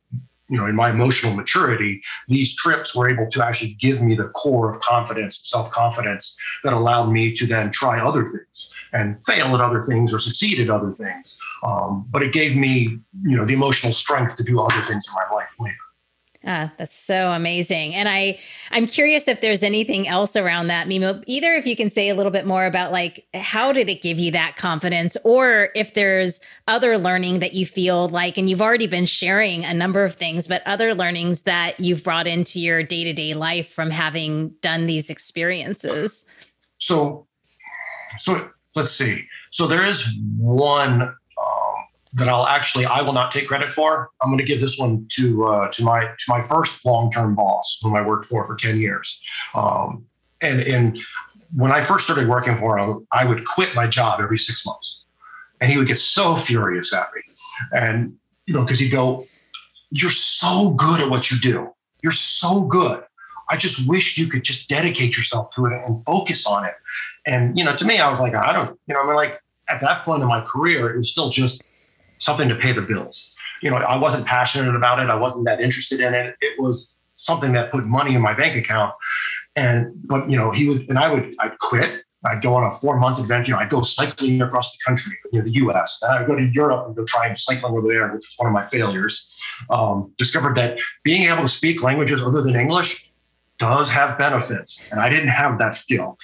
you 0.55 0.61
know, 0.61 0.67
in 0.67 0.77
my 0.77 0.91
emotional 0.91 1.35
maturity, 1.35 2.01
these 2.29 2.55
trips 2.55 2.95
were 2.95 3.09
able 3.09 3.29
to 3.29 3.45
actually 3.45 3.75
give 3.81 4.01
me 4.01 4.15
the 4.15 4.29
core 4.29 4.73
of 4.73 4.81
confidence, 4.81 5.41
self 5.43 5.69
confidence 5.73 6.37
that 6.63 6.73
allowed 6.73 7.11
me 7.11 7.35
to 7.35 7.45
then 7.45 7.73
try 7.73 8.01
other 8.01 8.23
things 8.23 8.71
and 8.93 9.23
fail 9.25 9.53
at 9.53 9.61
other 9.61 9.81
things 9.81 10.15
or 10.15 10.21
succeed 10.21 10.61
at 10.61 10.71
other 10.71 10.93
things. 10.93 11.37
Um, 11.65 12.07
but 12.09 12.23
it 12.23 12.33
gave 12.33 12.57
me, 12.57 13.01
you 13.23 13.37
know, 13.37 13.45
the 13.45 13.55
emotional 13.55 13.91
strength 13.91 14.37
to 14.37 14.45
do 14.45 14.61
other 14.61 14.81
things 14.83 15.05
in 15.09 15.15
my 15.15 15.35
life 15.35 15.51
later. 15.59 15.84
Ah, 16.47 16.71
that's 16.77 16.95
so 16.95 17.31
amazing. 17.31 17.95
And 17.95 18.07
I 18.07 18.39
I'm 18.71 18.87
curious 18.87 19.29
if 19.29 19.41
there's 19.41 19.63
anything 19.63 20.07
else 20.07 20.37
around 20.37 20.67
that, 20.67 20.87
Mimo. 20.87 21.25
Either 21.27 21.55
if 21.55 21.67
you 21.67 21.75
can 21.75 21.89
say 21.89 22.11
a 22.11 22.15
little 22.15 22.33
bit 22.33 22.47
more 22.47 22.67
about 22.67 22.93
like 22.93 23.27
how 23.33 23.73
did 23.73 23.89
it 23.89 24.03
give 24.03 24.19
you 24.19 24.31
that 24.33 24.57
confidence 24.57 25.17
or 25.25 25.71
if 25.75 25.95
there's 25.95 26.41
other 26.69 26.99
learning 26.99 27.39
that 27.39 27.55
you 27.55 27.65
feel 27.65 28.09
like 28.11 28.37
and 28.37 28.51
you've 28.51 28.61
already 28.61 28.87
been 28.87 29.07
sharing 29.07 29.65
a 29.65 29.73
number 29.73 30.05
of 30.05 30.17
things, 30.17 30.47
but 30.47 30.63
other 30.67 30.95
learnings 30.95 31.43
that 31.43 31.81
you've 31.81 32.05
brought 32.05 32.27
into 32.27 32.61
your 32.61 32.83
day-to-day 32.83 33.33
life 33.33 33.73
from 33.73 33.91
having 33.91 34.51
done 34.61 34.85
these 34.85 35.09
experiences. 35.09 36.25
So 36.77 37.27
so 38.19 38.51
let's 38.75 38.91
see. 38.91 39.27
So 39.51 39.67
there 39.67 39.83
is 39.83 40.07
one 40.37 41.17
that 42.15 42.29
I'll 42.29 42.47
actually 42.47 42.87
I 42.87 43.03
will 43.03 43.13
not 43.13 43.33
take 43.33 43.49
credit 43.49 43.71
for. 43.71 44.11
I'm 44.23 44.29
going 44.29 44.39
to 44.39 44.45
give 44.45 44.61
this 44.61 44.79
one 44.79 45.07
to 45.13 45.45
uh, 45.45 45.69
to 45.73 45.83
my 45.83 46.05
to 46.05 46.25
my 46.29 46.41
first 46.41 46.85
long 46.85 47.11
term 47.11 47.35
boss, 47.35 47.79
whom 47.83 47.95
I 47.95 48.03
worked 48.07 48.27
for 48.27 48.47
for 48.47 48.55
ten 48.55 48.79
years. 48.79 49.21
Um, 49.55 50.07
and 50.41 50.61
and 50.61 50.99
when 51.55 51.73
I 51.73 51.83
first 51.83 52.05
started 52.05 52.29
working 52.29 52.57
for 52.57 52.79
him, 52.79 53.07
I 53.13 53.25
would 53.25 53.45
quit 53.45 53.75
my 53.75 53.87
job 53.87 54.21
every 54.21 54.39
six 54.39 54.65
months, 54.65 55.05
and 55.61 55.71
he 55.71 55.77
would 55.77 55.89
get 55.89 55.99
so 55.99 56.37
furious 56.37 56.93
at 56.93 57.09
me, 57.15 57.23
and 57.73 58.17
you 58.47 58.55
know 58.55 58.63
because 58.63 58.79
he'd 58.79 58.91
go, 58.91 59.27
"You're 59.91 60.11
so 60.11 60.73
good 60.75 61.01
at 61.01 61.11
what 61.11 61.31
you 61.31 61.41
do. 61.41 61.69
You're 62.03 62.13
so 62.13 62.63
good. 62.63 63.03
I 63.51 63.57
just 63.57 63.87
wish 63.89 64.17
you 64.17 64.29
could 64.29 64.45
just 64.45 64.69
dedicate 64.69 65.17
yourself 65.17 65.51
to 65.57 65.67
it 65.67 65.73
and 65.73 66.03
focus 66.05 66.47
on 66.47 66.65
it." 66.65 66.75
And 67.27 67.59
you 67.59 67.65
know, 67.65 67.75
to 67.75 67.85
me, 67.85 67.99
I 67.99 68.09
was 68.09 68.21
like, 68.21 68.35
I 68.35 68.53
don't, 68.53 68.79
you 68.87 68.95
know, 68.95 69.03
I 69.03 69.07
mean, 69.07 69.17
like 69.17 69.41
at 69.69 69.81
that 69.81 70.03
point 70.03 70.23
in 70.23 70.29
my 70.29 70.43
career, 70.43 70.91
it 70.95 70.97
was 70.99 71.11
still 71.11 71.31
just 71.31 71.63
something 72.19 72.49
to 72.49 72.55
pay 72.55 72.73
the 72.73 72.83
bills. 72.83 73.35
You 73.63 73.71
know, 73.71 73.77
I 73.77 73.97
wasn't 73.97 74.27
passionate 74.27 74.75
about 74.75 74.99
it. 75.01 75.09
I 75.09 75.15
wasn't 75.15 75.47
that 75.47 75.61
interested 75.61 76.01
in 76.01 76.15
it. 76.15 76.37
It 76.41 76.61
was 76.61 76.99
something 77.15 77.53
that 77.53 77.71
put 77.71 77.85
money 77.87 78.15
in 78.15 78.23
my 78.23 78.35
bank 78.35 78.57
account. 78.57 78.95
And 79.57 79.93
but 80.05 80.31
you 80.31 80.37
know, 80.37 80.51
he 80.51 80.69
would 80.69 80.89
and 80.89 80.99
I 80.99 81.13
would 81.13 81.35
I'd 81.41 81.57
quit. 81.59 82.03
I'd 82.27 82.43
go 82.43 82.55
on 82.55 82.65
a 82.65 82.71
four 82.71 82.99
month 82.99 83.19
adventure. 83.19 83.51
You 83.51 83.57
know, 83.57 83.61
I'd 83.61 83.71
go 83.71 83.83
cycling 83.83 84.41
across 84.41 84.73
the 84.73 84.79
country, 84.85 85.13
you 85.31 85.39
know, 85.39 85.45
the 85.45 85.53
U.S. 85.53 85.99
And 86.03 86.13
I'd 86.13 86.27
go 86.27 86.35
to 86.35 86.43
Europe 86.43 86.87
and 86.87 86.97
go 86.97 87.05
try 87.05 87.27
and 87.27 87.39
cycling 87.39 87.75
over 87.75 87.87
there, 87.87 88.07
which 88.07 88.27
was 88.27 88.35
one 88.37 88.47
of 88.47 88.53
my 88.53 88.65
failures. 88.65 89.31
Um, 89.71 90.13
discovered 90.17 90.57
that 90.57 90.79
being 91.03 91.29
able 91.31 91.43
to 91.43 91.49
speak 91.49 91.83
languages 91.83 92.23
other 92.23 92.43
than 92.43 92.57
English 92.57 93.13
does 93.59 93.89
have 93.91 94.19
benefits, 94.19 94.85
and 94.91 95.01
I 95.01 95.09
didn't 95.09 95.29
have 95.29 95.59
that 95.59 95.75
skill. 95.75 96.19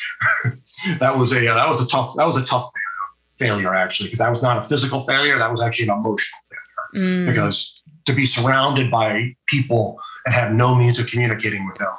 that 0.99 1.17
was 1.17 1.33
a 1.33 1.47
uh, 1.47 1.55
that 1.55 1.69
was 1.69 1.81
a 1.81 1.87
tough 1.87 2.17
that 2.17 2.27
was 2.27 2.37
a 2.37 2.45
tough 2.45 2.71
failure 3.41 3.75
actually, 3.75 4.09
because 4.09 4.21
that 4.21 4.31
was 4.31 4.43
not 4.43 4.57
a 4.59 4.63
physical 4.71 5.01
failure. 5.01 5.37
That 5.39 5.51
was 5.51 5.61
actually 5.61 5.89
an 5.89 5.95
emotional 5.99 6.41
failure. 6.51 7.07
Mm. 7.07 7.27
Because 7.27 7.83
to 8.07 8.13
be 8.13 8.27
surrounded 8.27 8.91
by 8.91 9.35
people 9.47 9.85
and 10.25 10.35
have 10.35 10.53
no 10.53 10.75
means 10.75 10.99
of 11.01 11.07
communicating 11.07 11.67
with 11.67 11.79
them 11.79 11.95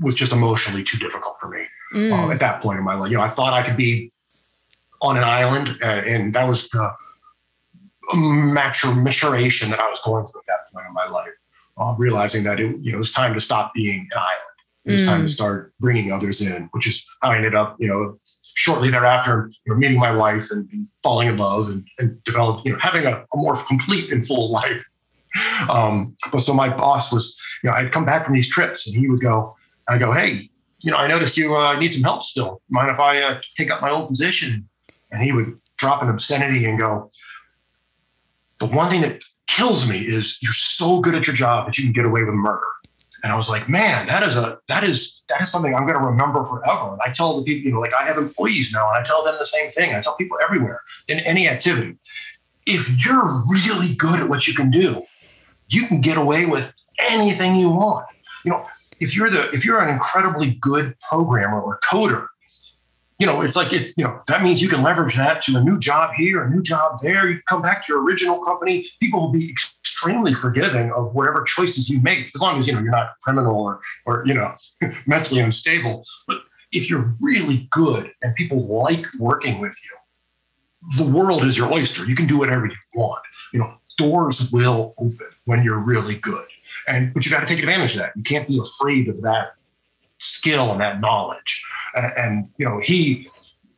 was 0.00 0.14
just 0.14 0.32
emotionally 0.32 0.82
too 0.82 0.98
difficult 0.98 1.36
for 1.40 1.48
me 1.48 1.62
mm. 1.94 2.12
uh, 2.12 2.32
at 2.32 2.40
that 2.40 2.62
point 2.62 2.78
in 2.78 2.84
my 2.84 2.94
life. 2.94 3.10
You 3.10 3.16
know, 3.16 3.22
I 3.22 3.28
thought 3.28 3.52
I 3.52 3.62
could 3.62 3.76
be 3.76 4.12
on 5.02 5.16
an 5.16 5.24
island, 5.24 5.66
uh, 5.82 6.02
and 6.12 6.32
that 6.34 6.46
was 6.48 6.68
the 6.70 6.90
maturation 8.14 9.70
that 9.70 9.80
I 9.80 9.88
was 9.88 10.00
going 10.04 10.24
through 10.26 10.40
at 10.42 10.46
that 10.46 10.72
point 10.72 10.86
in 10.86 10.94
my 10.94 11.06
life. 11.06 11.28
Uh, 11.76 11.92
realizing 11.98 12.44
that 12.44 12.60
it, 12.60 12.76
you 12.82 12.92
know, 12.92 12.96
it 12.96 12.98
was 12.98 13.10
time 13.10 13.34
to 13.34 13.40
stop 13.40 13.74
being 13.74 14.08
an 14.12 14.18
island. 14.18 14.54
It 14.84 14.92
was 14.92 15.02
mm. 15.02 15.06
time 15.06 15.20
to 15.20 15.26
mm. 15.26 15.30
start 15.30 15.72
bringing 15.80 16.12
others 16.12 16.40
in, 16.40 16.68
which 16.72 16.86
is 16.86 17.04
how 17.20 17.30
I 17.30 17.36
ended 17.36 17.54
up, 17.54 17.76
you 17.80 17.88
know, 17.88 18.18
shortly 18.54 18.90
thereafter, 18.90 19.50
you 19.64 19.72
know, 19.72 19.78
meeting 19.78 19.98
my 19.98 20.14
wife 20.14 20.50
and, 20.50 20.68
and 20.70 20.86
falling 21.02 21.28
in 21.28 21.36
love 21.36 21.68
and, 21.68 21.86
and 21.98 22.22
develop, 22.24 22.64
you 22.64 22.72
know, 22.72 22.78
having 22.80 23.04
a, 23.04 23.24
a 23.32 23.36
more 23.36 23.56
complete 23.56 24.12
and 24.12 24.26
full 24.26 24.50
life. 24.62 24.84
Um, 25.68 26.16
but 26.30 26.38
so 26.38 26.54
my 26.54 26.68
boss 26.74 27.12
was, 27.12 27.36
you 27.62 27.70
know, 27.70 27.76
I'd 27.76 27.92
come 27.92 28.04
back 28.04 28.24
from 28.24 28.34
these 28.34 28.48
trips 28.48 28.86
and 28.86 28.96
he 28.96 29.08
would 29.08 29.20
go, 29.20 29.56
I 29.88 29.98
go, 29.98 30.12
hey, 30.12 30.48
you 30.80 30.90
know, 30.90 30.96
I 30.96 31.08
noticed 31.08 31.36
you 31.36 31.56
uh, 31.56 31.78
need 31.78 31.92
some 31.92 32.02
help 32.02 32.22
still. 32.22 32.62
Mind 32.68 32.90
if 32.90 33.00
I 33.00 33.20
uh, 33.20 33.40
take 33.56 33.70
up 33.70 33.82
my 33.82 33.90
old 33.90 34.08
position? 34.08 34.68
And 35.10 35.22
he 35.22 35.32
would 35.32 35.58
drop 35.76 36.02
an 36.02 36.08
obscenity 36.08 36.64
and 36.64 36.78
go, 36.78 37.10
the 38.60 38.66
one 38.66 38.90
thing 38.90 39.00
that 39.02 39.22
kills 39.48 39.88
me 39.88 39.98
is 39.98 40.38
you're 40.40 40.52
so 40.52 41.00
good 41.00 41.14
at 41.14 41.26
your 41.26 41.34
job 41.34 41.66
that 41.66 41.78
you 41.78 41.84
can 41.84 41.92
get 41.92 42.04
away 42.04 42.22
with 42.22 42.34
murder. 42.34 42.66
And 43.24 43.32
I 43.32 43.36
was 43.36 43.48
like, 43.48 43.70
man, 43.70 44.06
that 44.06 44.22
is 44.22 44.36
a 44.36 44.58
that 44.68 44.84
is 44.84 45.22
that 45.30 45.40
is 45.40 45.50
something 45.50 45.74
I'm 45.74 45.86
going 45.86 45.98
to 45.98 46.04
remember 46.04 46.44
forever. 46.44 46.92
And 46.92 47.00
I 47.02 47.10
tell 47.10 47.38
the 47.38 47.42
people, 47.42 47.64
you 47.64 47.72
know, 47.72 47.80
like 47.80 47.94
I 47.94 48.04
have 48.04 48.18
employees 48.18 48.70
now, 48.70 48.86
and 48.90 49.02
I 49.02 49.06
tell 49.06 49.24
them 49.24 49.34
the 49.38 49.46
same 49.46 49.70
thing. 49.70 49.94
I 49.94 50.02
tell 50.02 50.14
people 50.14 50.36
everywhere 50.44 50.82
in 51.08 51.20
any 51.20 51.48
activity, 51.48 51.96
if 52.66 53.02
you're 53.02 53.42
really 53.48 53.94
good 53.96 54.20
at 54.20 54.28
what 54.28 54.46
you 54.46 54.52
can 54.52 54.70
do, 54.70 55.04
you 55.68 55.86
can 55.86 56.02
get 56.02 56.18
away 56.18 56.44
with 56.44 56.74
anything 56.98 57.56
you 57.56 57.70
want. 57.70 58.06
You 58.44 58.50
know, 58.50 58.66
if 59.00 59.16
you're 59.16 59.30
the 59.30 59.48
if 59.52 59.64
you're 59.64 59.80
an 59.80 59.88
incredibly 59.88 60.58
good 60.60 60.94
programmer 61.08 61.62
or 61.62 61.80
coder, 61.80 62.26
you 63.18 63.26
know, 63.26 63.42
it's 63.42 63.56
like 63.56 63.72
it, 63.72 63.92
you 63.96 64.04
know, 64.04 64.20
that 64.26 64.42
means 64.42 64.60
you 64.60 64.68
can 64.68 64.82
leverage 64.82 65.16
that 65.16 65.42
to 65.42 65.56
a 65.56 65.62
new 65.62 65.78
job 65.78 66.14
here, 66.16 66.42
a 66.42 66.50
new 66.50 66.62
job 66.62 67.00
there. 67.00 67.28
You 67.28 67.40
come 67.48 67.62
back 67.62 67.86
to 67.86 67.92
your 67.92 68.02
original 68.02 68.44
company, 68.44 68.86
people 69.00 69.20
will 69.20 69.32
be 69.32 69.48
extremely 69.50 70.34
forgiving 70.34 70.90
of 70.92 71.14
whatever 71.14 71.44
choices 71.44 71.88
you 71.88 72.00
make, 72.02 72.30
as 72.34 72.40
long 72.40 72.58
as 72.58 72.66
you 72.66 72.72
know 72.72 72.80
you're 72.80 72.90
not 72.90 73.14
criminal 73.22 73.56
or 73.56 73.80
or 74.06 74.24
you 74.26 74.34
know 74.34 74.52
mentally 75.06 75.40
unstable. 75.40 76.04
But 76.26 76.40
if 76.72 76.90
you're 76.90 77.14
really 77.20 77.68
good 77.70 78.10
and 78.22 78.34
people 78.34 78.66
like 78.66 79.06
working 79.18 79.60
with 79.60 79.76
you, 79.84 81.04
the 81.04 81.10
world 81.10 81.44
is 81.44 81.56
your 81.56 81.72
oyster. 81.72 82.04
You 82.04 82.16
can 82.16 82.26
do 82.26 82.38
whatever 82.38 82.66
you 82.66 82.74
want. 82.94 83.22
You 83.52 83.60
know, 83.60 83.74
doors 83.96 84.50
will 84.50 84.92
open 84.98 85.28
when 85.44 85.62
you're 85.62 85.78
really 85.78 86.16
good. 86.16 86.46
And 86.88 87.14
but 87.14 87.24
you 87.24 87.30
got 87.30 87.40
to 87.40 87.46
take 87.46 87.60
advantage 87.60 87.92
of 87.92 88.00
that. 88.00 88.12
You 88.16 88.22
can't 88.22 88.48
be 88.48 88.58
afraid 88.58 89.08
of 89.08 89.22
that 89.22 89.54
skill 90.18 90.72
and 90.72 90.80
that 90.80 91.00
knowledge. 91.00 91.62
And, 91.94 92.12
and 92.16 92.48
you 92.58 92.66
know, 92.66 92.80
he 92.80 93.28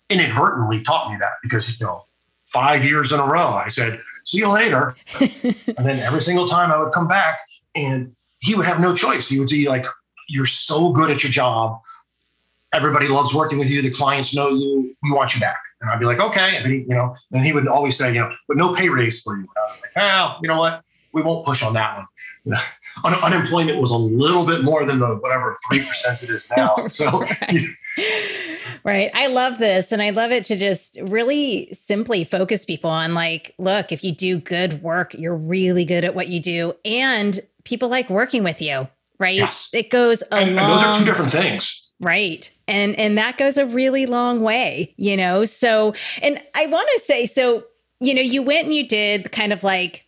inadvertently 0.09 0.83
taught 0.83 1.11
me 1.11 1.19
that 1.19 1.33
because 1.43 1.81
you 1.81 1.87
know, 1.87 2.05
five 2.45 2.85
years 2.85 3.13
in 3.13 3.21
a 3.21 3.27
row, 3.27 3.49
I 3.49 3.69
said, 3.69 4.01
"See 4.25 4.39
you 4.39 4.51
later," 4.51 4.97
and 5.21 5.87
then 5.87 5.99
every 6.01 6.21
single 6.21 6.47
time 6.47 6.71
I 6.73 6.79
would 6.79 6.93
come 6.93 7.09
back, 7.09 7.39
and 7.75 8.15
he 8.41 8.55
would 8.55 8.67
have 8.67 8.81
no 8.81 8.95
choice. 8.95 9.29
He 9.29 9.39
would 9.39 9.49
be 9.49 9.69
like, 9.69 9.87
"You're 10.29 10.47
so 10.47 10.93
good 10.93 11.11
at 11.11 11.23
your 11.23 11.33
job. 11.33 11.81
Everybody 12.73 13.09
loves 13.09 13.35
working 13.35 13.59
with 13.59 13.71
you. 13.71 13.83
The 13.83 13.91
clients 13.91 14.35
know 14.35 14.51
you. 14.51 14.95
We 15.03 15.11
want 15.13 15.35
you 15.35 15.41
back." 15.41 15.59
And 15.81 15.91
I'd 15.91 15.99
be 15.99 16.07
like, 16.07 16.21
"Okay," 16.21 16.57
and 16.57 16.73
he, 16.73 16.79
you 16.81 16.95
know, 16.95 17.15
and 17.33 17.45
he 17.45 17.53
would 17.53 17.69
always 17.69 17.97
say, 17.97 18.15
"You 18.15 18.21
know, 18.21 18.35
but 18.49 18.57
no 18.57 18.75
pay 18.75 18.89
raise 18.89 19.23
for 19.23 19.37
you." 19.37 19.43
And 19.43 19.49
I 19.57 19.73
was 19.73 19.81
like, 19.83 19.97
"Well, 19.97 20.39
you 20.43 20.49
know 20.49 20.59
what? 20.59 20.83
We 21.13 21.23
won't 21.23 21.45
push 21.45 21.63
on 21.63 21.75
that 21.75 21.97
one." 21.97 22.07
Un- 23.05 23.15
unemployment 23.15 23.81
was 23.81 23.91
a 23.91 23.97
little 23.97 24.45
bit 24.45 24.65
more 24.65 24.85
than 24.85 24.99
the 24.99 25.17
whatever 25.17 25.57
three 25.69 25.85
percent 25.85 26.23
it 26.23 26.31
is 26.31 26.49
now. 26.57 26.87
So. 26.89 27.21
right. 27.21 27.61
right. 28.85 29.11
I 29.15 29.27
love 29.27 29.59
this. 29.59 29.93
And 29.93 30.03
I 30.03 30.11
love 30.11 30.33
it 30.33 30.45
to 30.47 30.57
just 30.57 30.99
really 31.03 31.69
simply 31.73 32.25
focus 32.25 32.65
people 32.65 32.91
on 32.91 33.15
like, 33.15 33.55
look, 33.59 33.93
if 33.93 34.03
you 34.03 34.13
do 34.13 34.39
good 34.39 34.83
work, 34.83 35.15
you're 35.15 35.37
really 35.37 35.85
good 35.85 36.05
at 36.05 36.15
what 36.15 36.29
you 36.29 36.41
do. 36.41 36.75
And 36.85 37.41
people 37.65 37.89
like 37.89 38.09
working 38.09 38.45
with 38.45 38.63
you, 38.63 38.89
right? 39.19 39.37
Yes. 39.37 39.69
It 39.73 39.91
goes 39.91 40.23
a 40.31 40.35
and, 40.35 40.57
long 40.57 40.71
and 40.71 40.75
those 40.75 40.85
are 40.85 40.99
two 40.99 41.05
different 41.05 41.33
things. 41.33 41.83
Right. 42.01 42.51
And 42.69 42.95
and 42.99 43.17
that 43.17 43.39
goes 43.39 43.57
a 43.57 43.67
really 43.67 44.07
long 44.07 44.43
way, 44.43 44.95
you 44.97 45.17
know. 45.17 45.45
So 45.45 45.95
and 46.23 46.43
I 46.55 46.67
want 46.67 46.89
to 46.95 47.01
say 47.01 47.27
so, 47.27 47.65
you 48.01 48.15
know, 48.15 48.21
you 48.21 48.43
went 48.43 48.67
and 48.67 48.75
you 48.75 48.87
did 48.87 49.33
kind 49.33 49.53
of 49.53 49.65
like 49.65 50.06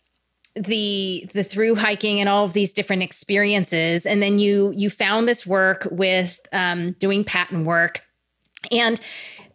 the 0.55 1.29
the 1.33 1.43
through 1.43 1.75
hiking 1.75 2.19
and 2.19 2.27
all 2.27 2.45
of 2.45 2.53
these 2.53 2.73
different 2.73 3.03
experiences. 3.03 4.05
And 4.05 4.21
then 4.21 4.39
you 4.39 4.73
you 4.75 4.89
found 4.89 5.27
this 5.27 5.45
work 5.45 5.87
with 5.91 6.39
um, 6.51 6.93
doing 6.99 7.23
patent 7.23 7.65
work. 7.65 8.01
And 8.71 8.99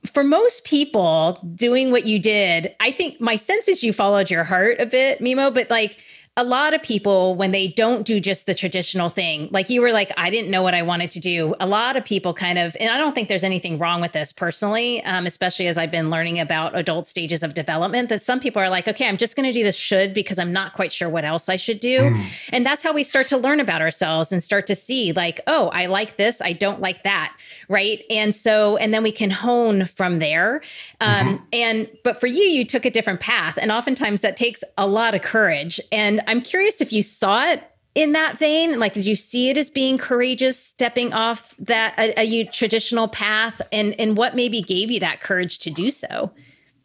for 0.07 0.22
most 0.22 0.64
people 0.64 1.38
doing 1.54 1.90
what 1.90 2.04
you 2.04 2.18
did 2.18 2.74
i 2.80 2.90
think 2.90 3.20
my 3.20 3.37
sense 3.37 3.68
is 3.68 3.83
you 3.83 3.92
followed 3.92 4.30
your 4.30 4.44
heart 4.44 4.76
a 4.78 4.87
bit 4.87 5.18
mimo 5.20 5.52
but 5.52 5.70
like 5.70 5.98
a 6.37 6.42
lot 6.42 6.75
of 6.75 6.83
people 6.83 7.37
when 7.37 7.53
they 7.53 7.68
don't 7.68 8.05
do 8.05 8.18
just 8.18 8.47
the 8.47 8.55
traditional 8.55 9.09
thing 9.09 9.49
like 9.53 9.70
you 9.70 9.81
were 9.81 9.92
like 9.92 10.11
i 10.16 10.31
didn't 10.31 10.51
know 10.51 10.62
what 10.62 10.75
i 10.75 10.83
wanted 10.83 11.09
to 11.09 11.20
do 11.20 11.55
a 11.61 11.66
lot 11.66 11.97
of 11.97 12.05
people 12.05 12.35
kind 12.35 12.59
of 12.59 12.77
and 12.81 12.90
i 12.90 12.99
don't 12.99 13.14
think 13.14 13.29
there's 13.29 13.44
anything 13.44 13.79
wrong 13.79 14.01
with 14.01 14.11
this 14.11 14.33
personally 14.33 15.03
um, 15.05 15.27
especially 15.27 15.68
as 15.68 15.79
i've 15.79 15.92
been 15.92 16.11
learning 16.11 16.40
about 16.40 16.77
adult 16.77 17.07
stages 17.07 17.44
of 17.44 17.55
development 17.55 18.09
that 18.09 18.20
some 18.20 18.40
people 18.40 18.61
are 18.61 18.68
like 18.68 18.88
okay 18.88 19.07
i'm 19.07 19.16
just 19.16 19.37
going 19.37 19.47
to 19.47 19.53
do 19.53 19.62
this 19.62 19.77
should 19.77 20.12
because 20.12 20.37
i'm 20.37 20.53
not 20.53 20.73
quite 20.73 20.92
sure 20.92 21.09
what 21.09 21.25
else 21.25 21.49
i 21.49 21.55
should 21.55 21.79
do 21.79 22.01
mm. 22.01 22.49
and 22.53 22.66
that's 22.66 22.83
how 22.83 22.92
we 22.92 23.05
start 23.05 23.29
to 23.29 23.37
learn 23.37 23.61
about 23.61 23.81
ourselves 23.81 24.33
and 24.33 24.42
start 24.42 24.66
to 24.66 24.75
see 24.75 25.12
like 25.12 25.40
oh 25.47 25.68
i 25.68 25.87
like 25.87 26.16
this 26.16 26.40
i 26.42 26.53
don't 26.53 26.81
like 26.81 27.05
that 27.05 27.37
right 27.68 28.03
and 28.11 28.35
so 28.35 28.77
and 28.79 28.92
then 28.92 29.05
we 29.05 29.12
can 29.12 29.31
hone 29.31 29.85
from 29.85 30.18
there 30.18 30.61
um, 31.01 31.27
mm-hmm. 31.27 31.44
and 31.53 31.88
but 32.03 32.18
for 32.18 32.27
you 32.27 32.42
you 32.42 32.64
took 32.64 32.85
a 32.85 32.90
different 32.90 33.20
path 33.20 33.57
and 33.57 33.70
oftentimes 33.70 34.20
that 34.20 34.37
takes 34.37 34.64
a 34.77 34.87
lot 34.87 35.14
of 35.14 35.23
courage 35.23 35.81
and 35.92 36.23
I'm 36.26 36.40
curious 36.40 36.80
if 36.80 36.92
you 36.92 37.02
saw 37.02 37.44
it 37.46 37.62
in 37.94 38.12
that 38.12 38.38
vein. 38.38 38.78
Like, 38.78 38.94
did 38.94 39.06
you 39.06 39.16
see 39.16 39.50
it 39.50 39.56
as 39.56 39.70
being 39.70 39.98
courageous, 39.98 40.58
stepping 40.58 41.12
off 41.12 41.54
that 41.58 41.94
a, 41.98 42.18
a 42.20 42.44
traditional 42.46 43.08
path, 43.08 43.60
and 43.72 43.98
and 44.00 44.16
what 44.16 44.34
maybe 44.34 44.60
gave 44.60 44.90
you 44.90 45.00
that 45.00 45.20
courage 45.20 45.58
to 45.60 45.70
do 45.70 45.90
so? 45.90 46.30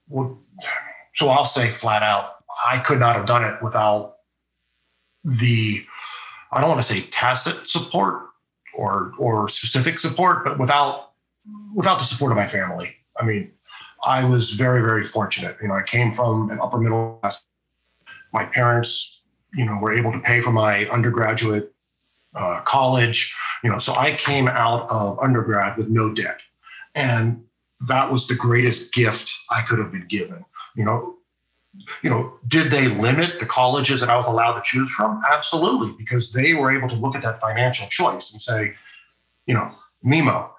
Well, 0.08 0.40
so 1.16 1.30
I'll 1.30 1.46
say 1.46 1.70
flat 1.70 2.04
out, 2.04 2.36
I 2.66 2.80
could 2.80 3.00
not 3.00 3.16
have 3.16 3.26
done 3.26 3.44
it 3.44 3.62
without 3.62 4.18
the 5.24 5.86
I 6.52 6.62
don't 6.62 6.70
want 6.70 6.82
to 6.82 6.88
say 6.88 7.02
tacit 7.10 7.70
support 7.70 8.24
or 8.76 9.14
or 9.18 9.48
specific 9.50 10.00
support, 10.00 10.44
but 10.44 10.60
without 10.60 11.12
without 11.76 12.00
the 12.00 12.06
support 12.06 12.32
of 12.32 12.38
my 12.38 12.48
family. 12.48 12.96
I 13.20 13.26
mean, 13.26 13.52
I 14.06 14.24
was 14.24 14.52
very 14.52 14.82
very 14.82 15.04
fortunate. 15.04 15.58
You 15.62 15.68
know, 15.68 15.76
I 15.76 15.84
came 15.84 16.12
from 16.12 16.50
an 16.52 16.60
upper 16.62 16.78
middle 16.78 17.20
class. 17.22 17.42
My 18.32 18.46
parents 18.46 19.19
you 19.54 19.66
know, 19.66 19.76
we 19.76 19.82
were 19.82 19.94
able 19.94 20.12
to 20.12 20.20
pay 20.20 20.42
for 20.42 20.52
my 20.52 20.86
undergraduate 20.88 21.74
uh, 22.36 22.62
college. 22.62 23.36
You 23.64 23.72
know, 23.72 23.80
so 23.80 23.96
I 23.96 24.14
came 24.14 24.48
out 24.48 24.90
of 24.90 25.20
undergrad 25.20 25.78
with 25.78 25.90
no 25.90 26.14
debt, 26.14 26.40
and 26.96 27.44
that 27.88 28.12
was 28.12 28.28
the 28.28 28.36
greatest 28.36 28.94
gift 28.94 29.32
I 29.50 29.62
could 29.62 29.80
have 29.80 29.92
been 29.92 30.08
given. 30.08 30.46
You 30.76 30.86
know, 30.86 31.16
you 32.02 32.10
know, 32.10 32.34
did 32.48 32.72
they 32.72 32.88
limit 32.88 33.40
the 33.40 33.46
colleges 33.46 34.00
that 34.02 34.10
I 34.10 34.18
was 34.18 34.28
allowed 34.28 34.54
to 34.54 34.62
choose 34.64 34.90
from? 34.92 35.22
Absolutely, 35.30 35.94
because 35.98 36.32
they 36.32 36.54
were 36.54 36.72
able 36.72 36.90
to 36.90 36.96
look 36.96 37.16
at 37.16 37.22
that 37.24 37.40
financial 37.40 37.88
choice 37.88 38.32
and 38.32 38.42
say, 38.42 38.76
you 39.46 39.54
know, 39.54 39.72
Mimo, 40.06 40.50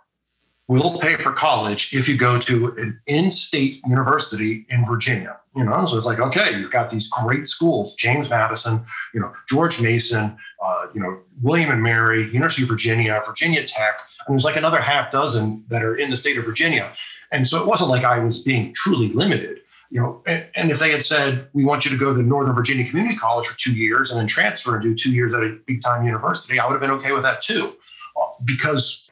we'll 0.68 0.98
pay 0.98 1.16
for 1.16 1.32
college 1.32 1.94
if 1.94 2.08
you 2.08 2.16
go 2.16 2.38
to 2.38 2.68
an 2.76 3.00
in-state 3.06 3.80
university 3.86 4.66
in 4.68 4.86
Virginia. 4.86 5.39
You 5.56 5.64
know, 5.64 5.84
so 5.84 5.96
it's 5.96 6.06
like, 6.06 6.20
okay, 6.20 6.56
you've 6.56 6.70
got 6.70 6.92
these 6.92 7.08
great 7.08 7.48
schools, 7.48 7.94
James 7.94 8.30
Madison, 8.30 8.84
you 9.12 9.20
know, 9.20 9.32
George 9.48 9.80
Mason, 9.80 10.36
uh, 10.64 10.86
you 10.94 11.00
know, 11.00 11.18
William 11.42 11.70
and 11.70 11.82
Mary, 11.82 12.26
University 12.26 12.62
of 12.62 12.68
Virginia, 12.68 13.20
Virginia 13.26 13.64
Tech, 13.66 14.00
and 14.26 14.34
there's 14.34 14.44
like 14.44 14.54
another 14.54 14.80
half 14.80 15.10
dozen 15.10 15.64
that 15.68 15.82
are 15.82 15.96
in 15.96 16.10
the 16.10 16.16
state 16.16 16.38
of 16.38 16.44
Virginia. 16.44 16.88
And 17.32 17.48
so 17.48 17.60
it 17.60 17.66
wasn't 17.66 17.90
like 17.90 18.04
I 18.04 18.20
was 18.20 18.40
being 18.40 18.72
truly 18.74 19.08
limited. 19.08 19.58
You 19.90 20.00
know, 20.00 20.22
and, 20.24 20.46
and 20.54 20.70
if 20.70 20.78
they 20.78 20.92
had 20.92 21.02
said 21.02 21.48
we 21.52 21.64
want 21.64 21.84
you 21.84 21.90
to 21.90 21.96
go 21.96 22.14
to 22.14 22.22
Northern 22.22 22.54
Virginia 22.54 22.88
Community 22.88 23.16
College 23.16 23.48
for 23.48 23.58
two 23.58 23.72
years 23.72 24.12
and 24.12 24.20
then 24.20 24.28
transfer 24.28 24.76
and 24.76 24.84
do 24.84 24.94
two 24.94 25.12
years 25.12 25.34
at 25.34 25.42
a 25.42 25.58
big 25.66 25.82
time 25.82 26.06
university, 26.06 26.60
I 26.60 26.66
would 26.66 26.74
have 26.74 26.80
been 26.80 26.92
okay 26.92 27.10
with 27.10 27.24
that 27.24 27.42
too, 27.42 27.74
uh, 28.16 28.26
because 28.44 29.10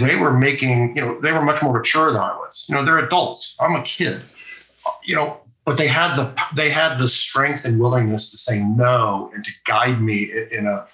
they 0.00 0.16
were 0.16 0.32
making, 0.32 0.96
you 0.96 1.02
know, 1.02 1.20
they 1.20 1.30
were 1.30 1.42
much 1.42 1.62
more 1.62 1.72
mature 1.72 2.12
than 2.12 2.20
I 2.20 2.34
was. 2.36 2.66
You 2.68 2.74
know, 2.74 2.84
they're 2.84 2.98
adults. 2.98 3.54
I'm 3.60 3.76
a 3.76 3.82
kid. 3.82 4.20
You 5.04 5.14
know, 5.14 5.40
but 5.68 5.76
they 5.76 5.86
had 5.86 6.16
the 6.16 6.34
they 6.54 6.70
had 6.70 6.96
the 6.96 7.06
strength 7.06 7.66
and 7.66 7.78
willingness 7.78 8.30
to 8.30 8.38
say 8.38 8.58
no 8.60 9.30
and 9.34 9.44
to 9.44 9.50
guide 9.66 10.00
me 10.00 10.32
in 10.50 10.66
a, 10.66 10.86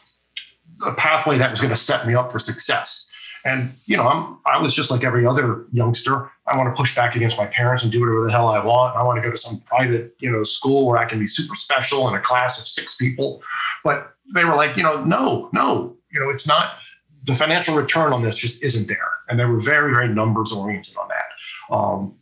a 0.85 0.95
pathway 0.97 1.39
that 1.39 1.53
was 1.53 1.61
going 1.61 1.73
to 1.73 1.79
set 1.79 2.09
me 2.09 2.15
up 2.17 2.33
for 2.33 2.41
success. 2.41 3.09
And 3.45 3.73
you 3.87 3.97
know, 3.97 4.09
I'm 4.09 4.37
I 4.47 4.59
was 4.59 4.75
just 4.75 4.91
like 4.91 5.05
every 5.05 5.25
other 5.25 5.65
youngster. 5.71 6.29
I 6.49 6.57
want 6.57 6.75
to 6.75 6.83
push 6.83 6.93
back 6.97 7.15
against 7.15 7.39
my 7.39 7.47
parents 7.47 7.85
and 7.85 7.93
do 7.93 8.01
whatever 8.01 8.25
the 8.25 8.33
hell 8.33 8.49
I 8.49 8.65
want. 8.65 8.97
I 8.97 9.05
want 9.05 9.17
to 9.17 9.23
go 9.23 9.31
to 9.31 9.37
some 9.37 9.61
private, 9.61 10.13
you 10.19 10.29
know, 10.29 10.43
school 10.43 10.89
where 10.89 10.97
I 10.97 11.05
can 11.05 11.21
be 11.21 11.29
super 11.29 11.55
special 11.55 12.09
in 12.09 12.15
a 12.17 12.21
class 12.21 12.61
of 12.61 12.67
six 12.67 12.97
people. 12.97 13.45
But 13.85 14.13
they 14.35 14.45
were 14.45 14.57
like, 14.57 14.77
you 14.77 14.83
know, 14.83 15.05
no, 15.05 15.51
no, 15.53 15.97
you 16.11 16.19
know, 16.19 16.31
it's 16.31 16.49
not 16.49 16.79
the 17.23 17.35
financial 17.35 17.77
return 17.77 18.13
on 18.13 18.23
this 18.23 18.37
just 18.37 18.61
isn't 18.61 18.89
there. 18.89 19.11
And 19.29 19.39
they 19.39 19.45
were 19.45 19.61
very, 19.61 19.95
very 19.95 20.09
numbers 20.09 20.51
oriented 20.51 20.97
on 20.97 21.09
that. 21.11 21.73
Um, 21.73 22.17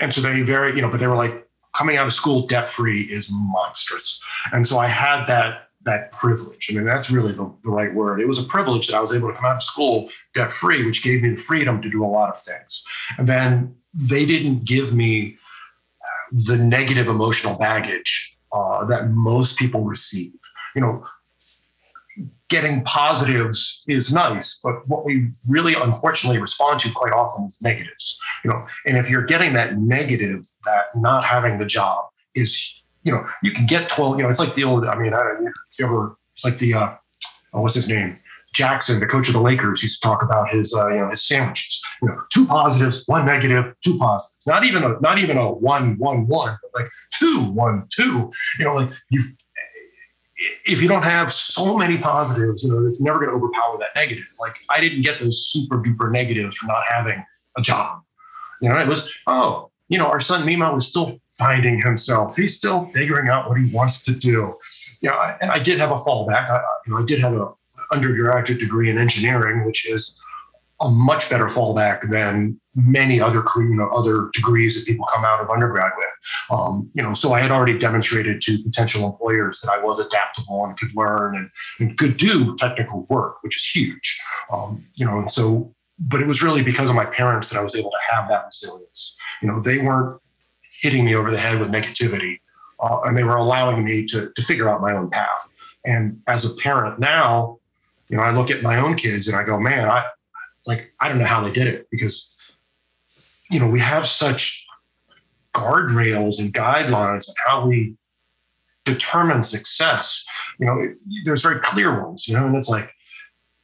and 0.00 0.14
so 0.14 0.22
they 0.22 0.40
very, 0.40 0.74
you 0.74 0.80
know, 0.80 0.90
but 0.90 1.00
they 1.00 1.06
were 1.06 1.16
like, 1.16 1.46
coming 1.72 1.96
out 1.96 2.06
of 2.06 2.12
school 2.12 2.46
debt 2.46 2.70
free 2.70 3.02
is 3.02 3.28
monstrous. 3.30 4.22
And 4.52 4.66
so 4.66 4.78
I 4.78 4.88
had 4.88 5.26
that 5.26 5.66
that 5.84 6.12
privilege. 6.12 6.68
I 6.70 6.74
mean, 6.74 6.84
that's 6.84 7.10
really 7.10 7.32
the, 7.32 7.50
the 7.64 7.70
right 7.70 7.94
word. 7.94 8.20
It 8.20 8.28
was 8.28 8.38
a 8.38 8.42
privilege 8.42 8.88
that 8.88 8.96
I 8.96 9.00
was 9.00 9.12
able 9.12 9.28
to 9.28 9.34
come 9.34 9.46
out 9.46 9.56
of 9.56 9.62
school 9.62 10.10
debt 10.34 10.52
free, 10.52 10.84
which 10.84 11.02
gave 11.02 11.22
me 11.22 11.30
the 11.30 11.36
freedom 11.36 11.80
to 11.80 11.88
do 11.88 12.04
a 12.04 12.06
lot 12.06 12.28
of 12.28 12.40
things. 12.40 12.84
And 13.16 13.26
then 13.26 13.74
they 13.94 14.26
didn't 14.26 14.66
give 14.66 14.94
me 14.94 15.38
the 16.32 16.58
negative 16.58 17.08
emotional 17.08 17.56
baggage 17.56 18.36
uh, 18.52 18.84
that 18.86 19.10
most 19.10 19.58
people 19.58 19.84
receive. 19.84 20.32
You 20.74 20.82
know, 20.82 21.06
getting 22.50 22.82
positives 22.82 23.82
is 23.86 24.12
nice, 24.12 24.58
but 24.62 24.86
what 24.88 25.04
we 25.04 25.30
really 25.48 25.74
unfortunately 25.74 26.38
respond 26.38 26.80
to 26.80 26.92
quite 26.92 27.12
often 27.12 27.46
is 27.46 27.60
negatives. 27.62 28.18
You 28.44 28.50
know, 28.50 28.66
and 28.86 28.98
if 28.98 29.08
you're 29.08 29.24
getting 29.24 29.54
that 29.54 29.78
negative, 29.78 30.44
that 30.66 30.86
not 30.96 31.24
having 31.24 31.58
the 31.58 31.64
job 31.64 32.04
is, 32.34 32.82
you 33.04 33.12
know, 33.12 33.24
you 33.42 33.52
can 33.52 33.66
get 33.66 33.88
12, 33.88 34.18
you 34.18 34.22
know, 34.24 34.28
it's 34.28 34.40
like 34.40 34.54
the 34.54 34.64
old, 34.64 34.84
I 34.84 34.98
mean, 34.98 35.14
I 35.14 35.18
don't 35.18 35.44
know, 35.44 35.52
you 35.78 35.86
ever, 35.86 36.16
it's 36.34 36.44
like 36.44 36.58
the, 36.58 36.74
uh, 36.74 36.94
oh, 37.54 37.62
what's 37.62 37.74
his 37.74 37.88
name? 37.88 38.18
Jackson, 38.52 38.98
the 38.98 39.06
coach 39.06 39.28
of 39.28 39.34
the 39.34 39.40
Lakers, 39.40 39.82
used 39.82 40.02
to 40.02 40.08
talk 40.08 40.24
about 40.24 40.50
his, 40.50 40.74
uh, 40.74 40.88
you 40.88 41.00
know, 41.00 41.10
his 41.10 41.22
sandwiches. 41.22 41.80
You 42.02 42.08
know, 42.08 42.20
two 42.32 42.46
positives, 42.46 43.04
one 43.06 43.24
negative, 43.24 43.72
two 43.84 43.96
positives. 43.96 44.42
Not 44.44 44.64
even 44.64 44.82
a, 44.82 44.98
not 45.00 45.18
even 45.18 45.36
a 45.36 45.52
one, 45.52 45.96
one, 45.98 46.26
one, 46.26 46.58
but 46.62 46.80
like 46.80 46.90
two, 47.12 47.44
one, 47.52 47.86
two. 47.94 48.30
You 48.58 48.64
know, 48.64 48.74
like 48.74 48.90
you 49.10 49.22
if 50.64 50.80
you 50.80 50.88
don't 50.88 51.04
have 51.04 51.32
so 51.32 51.76
many 51.76 51.98
positives, 51.98 52.64
you 52.64 52.72
know, 52.72 52.86
it's 52.86 53.00
never 53.00 53.18
going 53.18 53.30
to 53.30 53.36
overpower 53.36 53.78
that 53.78 53.90
negative. 53.94 54.24
Like 54.38 54.56
I 54.68 54.80
didn't 54.80 55.02
get 55.02 55.20
those 55.20 55.50
super 55.50 55.78
duper 55.78 56.10
negatives 56.10 56.56
for 56.56 56.66
not 56.66 56.84
having 56.88 57.24
a 57.56 57.62
job. 57.62 58.02
You 58.60 58.68
know, 58.68 58.78
it 58.78 58.88
was, 58.88 59.10
oh, 59.26 59.70
you 59.88 59.98
know, 59.98 60.06
our 60.06 60.20
son 60.20 60.46
Mimo 60.46 60.72
was 60.72 60.86
still 60.86 61.18
finding 61.32 61.80
himself. 61.80 62.36
He's 62.36 62.56
still 62.56 62.90
figuring 62.94 63.28
out 63.28 63.48
what 63.48 63.58
he 63.58 63.72
wants 63.74 64.02
to 64.02 64.12
do. 64.12 64.54
You 65.00 65.10
know, 65.10 65.14
I, 65.14 65.36
and 65.40 65.50
I 65.50 65.58
did 65.58 65.78
have 65.78 65.90
a 65.90 65.96
fallback. 65.96 66.50
I, 66.50 66.62
you 66.86 66.92
know, 66.92 67.00
I 67.00 67.04
did 67.04 67.20
have 67.20 67.34
a 67.34 67.52
undergraduate 67.92 68.60
degree 68.60 68.90
in 68.90 68.98
engineering, 68.98 69.64
which 69.64 69.86
is 69.88 70.20
a 70.80 70.90
much 70.90 71.28
better 71.28 71.46
fallback 71.46 72.08
than 72.10 72.59
many 72.74 73.20
other 73.20 73.42
you 73.56 73.74
know 73.74 73.88
other 73.88 74.30
degrees 74.32 74.76
that 74.76 74.86
people 74.86 75.06
come 75.12 75.24
out 75.24 75.40
of 75.40 75.50
undergrad 75.50 75.92
with. 75.96 76.58
Um, 76.58 76.88
you 76.94 77.02
know, 77.02 77.14
so 77.14 77.32
I 77.32 77.40
had 77.40 77.50
already 77.50 77.78
demonstrated 77.78 78.40
to 78.42 78.62
potential 78.62 79.06
employers 79.06 79.60
that 79.60 79.72
I 79.72 79.82
was 79.82 79.98
adaptable 80.00 80.64
and 80.64 80.78
could 80.78 80.94
learn 80.94 81.36
and, 81.36 81.50
and 81.78 81.98
could 81.98 82.16
do 82.16 82.56
technical 82.56 83.06
work, 83.08 83.42
which 83.42 83.56
is 83.56 83.66
huge. 83.66 84.20
Um, 84.52 84.84
you 84.94 85.04
know, 85.04 85.18
and 85.18 85.30
so 85.30 85.74
but 85.98 86.22
it 86.22 86.26
was 86.26 86.42
really 86.42 86.62
because 86.62 86.88
of 86.88 86.96
my 86.96 87.04
parents 87.04 87.50
that 87.50 87.58
I 87.58 87.62
was 87.62 87.76
able 87.76 87.90
to 87.90 88.14
have 88.14 88.28
that 88.30 88.46
resilience. 88.46 89.16
You 89.42 89.48
know, 89.48 89.60
they 89.60 89.78
weren't 89.78 90.20
hitting 90.80 91.04
me 91.04 91.14
over 91.14 91.30
the 91.30 91.38
head 91.38 91.60
with 91.60 91.70
negativity, 91.70 92.38
uh, 92.80 93.00
and 93.04 93.16
they 93.16 93.24
were 93.24 93.36
allowing 93.36 93.84
me 93.84 94.06
to 94.08 94.30
to 94.34 94.42
figure 94.42 94.68
out 94.68 94.80
my 94.80 94.94
own 94.94 95.10
path. 95.10 95.48
And 95.84 96.20
as 96.26 96.44
a 96.44 96.54
parent 96.56 96.98
now, 96.98 97.58
you 98.08 98.16
know, 98.16 98.22
I 98.22 98.32
look 98.32 98.50
at 98.50 98.62
my 98.62 98.76
own 98.76 98.96
kids 98.96 99.28
and 99.28 99.36
I 99.36 99.44
go, 99.44 99.58
man, 99.58 99.88
I 99.88 100.04
like 100.66 100.92
I 101.00 101.08
don't 101.08 101.18
know 101.18 101.24
how 101.24 101.42
they 101.42 101.52
did 101.52 101.66
it 101.66 101.86
because 101.90 102.36
you 103.50 103.60
know 103.60 103.68
we 103.68 103.80
have 103.80 104.06
such 104.06 104.66
guardrails 105.52 106.38
and 106.38 106.54
guidelines 106.54 107.28
on 107.28 107.34
how 107.46 107.66
we 107.66 107.94
determine 108.84 109.42
success. 109.42 110.24
You 110.58 110.66
know, 110.66 110.94
there's 111.24 111.42
very 111.42 111.60
clear 111.60 112.04
ones. 112.04 112.28
You 112.28 112.34
know, 112.34 112.46
and 112.46 112.56
it's 112.56 112.68
like, 112.68 112.90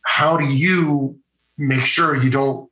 how 0.02 0.36
do 0.36 0.44
you 0.44 1.18
make 1.56 1.80
sure 1.80 2.20
you 2.20 2.30
don't 2.30 2.68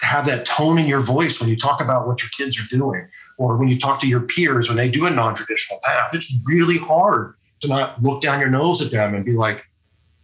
have 0.00 0.26
that 0.26 0.44
tone 0.44 0.78
in 0.78 0.86
your 0.86 1.00
voice 1.00 1.40
when 1.40 1.48
you 1.48 1.56
talk 1.56 1.80
about 1.80 2.06
what 2.06 2.22
your 2.22 2.30
kids 2.36 2.58
are 2.58 2.66
doing 2.68 3.06
or 3.38 3.56
when 3.56 3.68
you 3.68 3.78
talk 3.78 4.00
to 4.00 4.08
your 4.08 4.20
peers 4.20 4.68
when 4.68 4.76
they 4.76 4.90
do 4.90 5.06
a 5.06 5.10
non-traditional 5.10 5.78
path 5.82 6.10
it's 6.12 6.34
really 6.46 6.76
hard 6.76 7.34
to 7.60 7.68
not 7.68 8.02
look 8.02 8.20
down 8.20 8.40
your 8.40 8.50
nose 8.50 8.82
at 8.82 8.90
them 8.90 9.14
and 9.14 9.24
be 9.24 9.32
like 9.32 9.64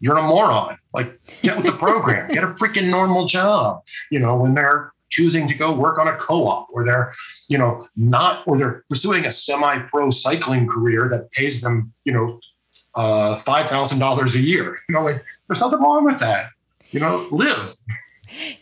you're 0.00 0.16
a 0.16 0.22
moron. 0.22 0.76
Like, 0.92 1.20
get 1.42 1.56
with 1.56 1.66
the 1.66 1.72
program, 1.72 2.32
get 2.32 2.42
a 2.42 2.48
freaking 2.48 2.88
normal 2.88 3.26
job. 3.26 3.82
You 4.10 4.18
know, 4.18 4.36
when 4.36 4.54
they're 4.54 4.92
choosing 5.10 5.48
to 5.48 5.54
go 5.54 5.72
work 5.72 5.98
on 5.98 6.08
a 6.08 6.16
co-op 6.16 6.68
or 6.72 6.84
they're, 6.84 7.12
you 7.48 7.58
know, 7.58 7.86
not, 7.96 8.46
or 8.46 8.56
they're 8.58 8.84
pursuing 8.88 9.26
a 9.26 9.32
semi-pro 9.32 10.10
cycling 10.10 10.66
career 10.68 11.08
that 11.08 11.30
pays 11.32 11.60
them, 11.60 11.92
you 12.04 12.12
know, 12.12 12.40
uh, 12.94 13.36
$5,000 13.36 14.34
a 14.34 14.40
year. 14.40 14.78
You 14.88 14.94
know, 14.94 15.02
like, 15.02 15.24
there's 15.48 15.60
nothing 15.60 15.80
wrong 15.80 16.04
with 16.04 16.18
that. 16.20 16.50
You 16.90 17.00
know, 17.00 17.28
live. 17.30 17.74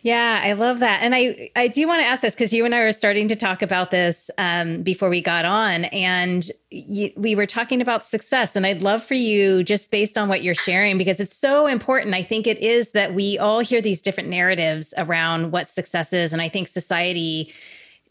Yeah, 0.03 0.41
I 0.43 0.53
love 0.53 0.79
that. 0.81 1.03
And 1.03 1.15
I, 1.15 1.51
I 1.55 1.69
do 1.69 1.87
want 1.87 2.01
to 2.01 2.07
ask 2.07 2.23
this 2.23 2.35
because 2.35 2.53
you 2.53 2.65
and 2.65 2.75
I 2.75 2.81
were 2.81 2.93
starting 2.93 3.29
to 3.29 3.37
talk 3.37 3.63
about 3.63 3.91
this 3.91 4.31
um, 4.39 4.83
before 4.83 5.09
we 5.09 5.21
got 5.21 5.45
on, 5.45 5.85
and 5.87 6.51
you, 6.71 7.13
we 7.17 7.35
were 7.35 7.47
talking 7.47 7.81
about 7.81 8.05
success. 8.05 8.57
And 8.57 8.67
I'd 8.67 8.83
love 8.83 9.05
for 9.05 9.15
you, 9.15 9.63
just 9.65 9.91
based 9.91 10.17
on 10.17 10.29
what 10.29 10.43
you're 10.43 10.55
sharing, 10.55 10.99
because 10.99 11.21
it's 11.21 11.37
so 11.37 11.67
important. 11.67 12.15
I 12.15 12.23
think 12.23 12.47
it 12.47 12.59
is 12.59 12.93
that 12.93 13.15
we 13.15 13.39
all 13.39 13.61
hear 13.61 13.81
these 13.81 14.01
different 14.01 14.29
narratives 14.29 14.95
around 14.97 15.53
what 15.53 15.69
success 15.69 16.13
is. 16.13 16.33
And 16.33 16.41
I 16.41 16.49
think 16.49 16.69
society 16.69 17.53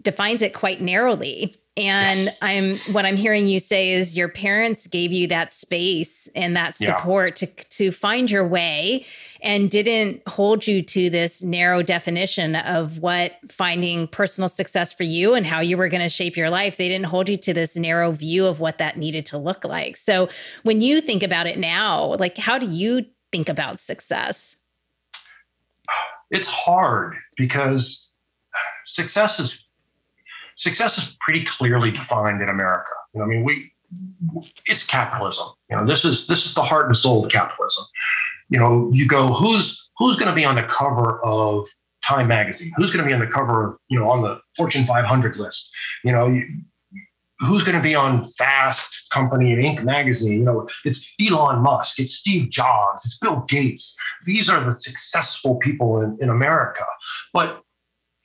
defines 0.01 0.41
it 0.41 0.53
quite 0.53 0.81
narrowly. 0.81 1.55
And 1.77 2.25
yes. 2.25 2.37
I'm 2.41 2.77
what 2.93 3.05
I'm 3.05 3.17
hearing 3.17 3.47
you 3.47 3.59
say 3.59 3.91
is 3.91 4.17
your 4.17 4.29
parents 4.29 4.87
gave 4.87 5.11
you 5.11 5.27
that 5.27 5.53
space 5.53 6.27
and 6.35 6.57
that 6.57 6.75
support 6.75 7.39
yeah. 7.39 7.49
to 7.49 7.63
to 7.69 7.91
find 7.91 8.31
your 8.31 8.47
way 8.47 9.05
and 9.43 9.69
didn't 9.69 10.27
hold 10.27 10.65
you 10.65 10.81
to 10.81 11.11
this 11.11 11.43
narrow 11.43 11.83
definition 11.83 12.55
of 12.55 12.97
what 12.97 13.33
finding 13.47 14.07
personal 14.07 14.49
success 14.49 14.91
for 14.91 15.03
you 15.03 15.35
and 15.35 15.45
how 15.45 15.59
you 15.59 15.77
were 15.77 15.87
going 15.87 16.01
to 16.01 16.09
shape 16.09 16.35
your 16.35 16.49
life. 16.49 16.77
They 16.77 16.87
didn't 16.87 17.05
hold 17.05 17.29
you 17.29 17.37
to 17.37 17.53
this 17.53 17.75
narrow 17.75 18.11
view 18.11 18.47
of 18.47 18.59
what 18.59 18.79
that 18.79 18.97
needed 18.97 19.27
to 19.27 19.37
look 19.37 19.63
like. 19.63 19.97
So 19.97 20.29
when 20.63 20.81
you 20.81 20.99
think 20.99 21.21
about 21.21 21.45
it 21.45 21.59
now, 21.59 22.15
like 22.15 22.39
how 22.39 22.57
do 22.57 22.65
you 22.65 23.05
think 23.31 23.49
about 23.49 23.79
success? 23.79 24.57
It's 26.31 26.47
hard 26.47 27.15
because 27.37 28.09
success 28.87 29.39
is 29.39 29.66
success 30.57 30.97
is 30.97 31.15
pretty 31.21 31.45
clearly 31.45 31.91
defined 31.91 32.41
in 32.41 32.49
America. 32.49 32.91
You 33.13 33.19
know, 33.19 33.25
I 33.25 33.27
mean, 33.29 33.43
we 33.43 33.71
it's 34.65 34.85
capitalism. 34.85 35.47
You 35.69 35.77
know, 35.77 35.85
this 35.85 36.03
is 36.03 36.27
this 36.27 36.45
is 36.45 36.53
the 36.53 36.61
heart 36.61 36.87
and 36.87 36.97
soul 36.97 37.25
of 37.25 37.31
capitalism. 37.31 37.85
You 38.49 38.59
know, 38.59 38.89
you 38.91 39.07
go, 39.07 39.27
who's 39.27 39.89
who's 39.97 40.15
going 40.15 40.29
to 40.29 40.35
be 40.35 40.45
on 40.45 40.55
the 40.55 40.63
cover 40.63 41.23
of 41.23 41.65
Time 42.03 42.27
magazine? 42.27 42.71
Who's 42.77 42.91
going 42.91 43.03
to 43.03 43.07
be 43.07 43.13
on 43.13 43.19
the 43.19 43.27
cover 43.27 43.67
of, 43.67 43.77
you 43.89 43.99
know, 43.99 44.09
on 44.09 44.21
the 44.21 44.39
Fortune 44.55 44.85
500 44.85 45.37
list? 45.37 45.69
You 46.03 46.11
know, 46.13 46.27
you, 46.27 46.43
who's 47.39 47.63
going 47.63 47.75
to 47.75 47.83
be 47.83 47.95
on 47.95 48.23
Fast 48.37 49.09
Company 49.11 49.51
and 49.51 49.61
Inc. 49.61 49.83
magazine? 49.83 50.39
You 50.39 50.45
know, 50.45 50.69
it's 50.85 51.05
Elon 51.21 51.61
Musk, 51.61 51.99
it's 51.99 52.13
Steve 52.13 52.49
Jobs, 52.49 53.05
it's 53.05 53.17
Bill 53.17 53.43
Gates. 53.49 53.95
These 54.25 54.49
are 54.49 54.61
the 54.61 54.71
successful 54.71 55.55
people 55.55 56.01
in, 56.01 56.17
in 56.21 56.29
America. 56.29 56.85
But 57.33 57.61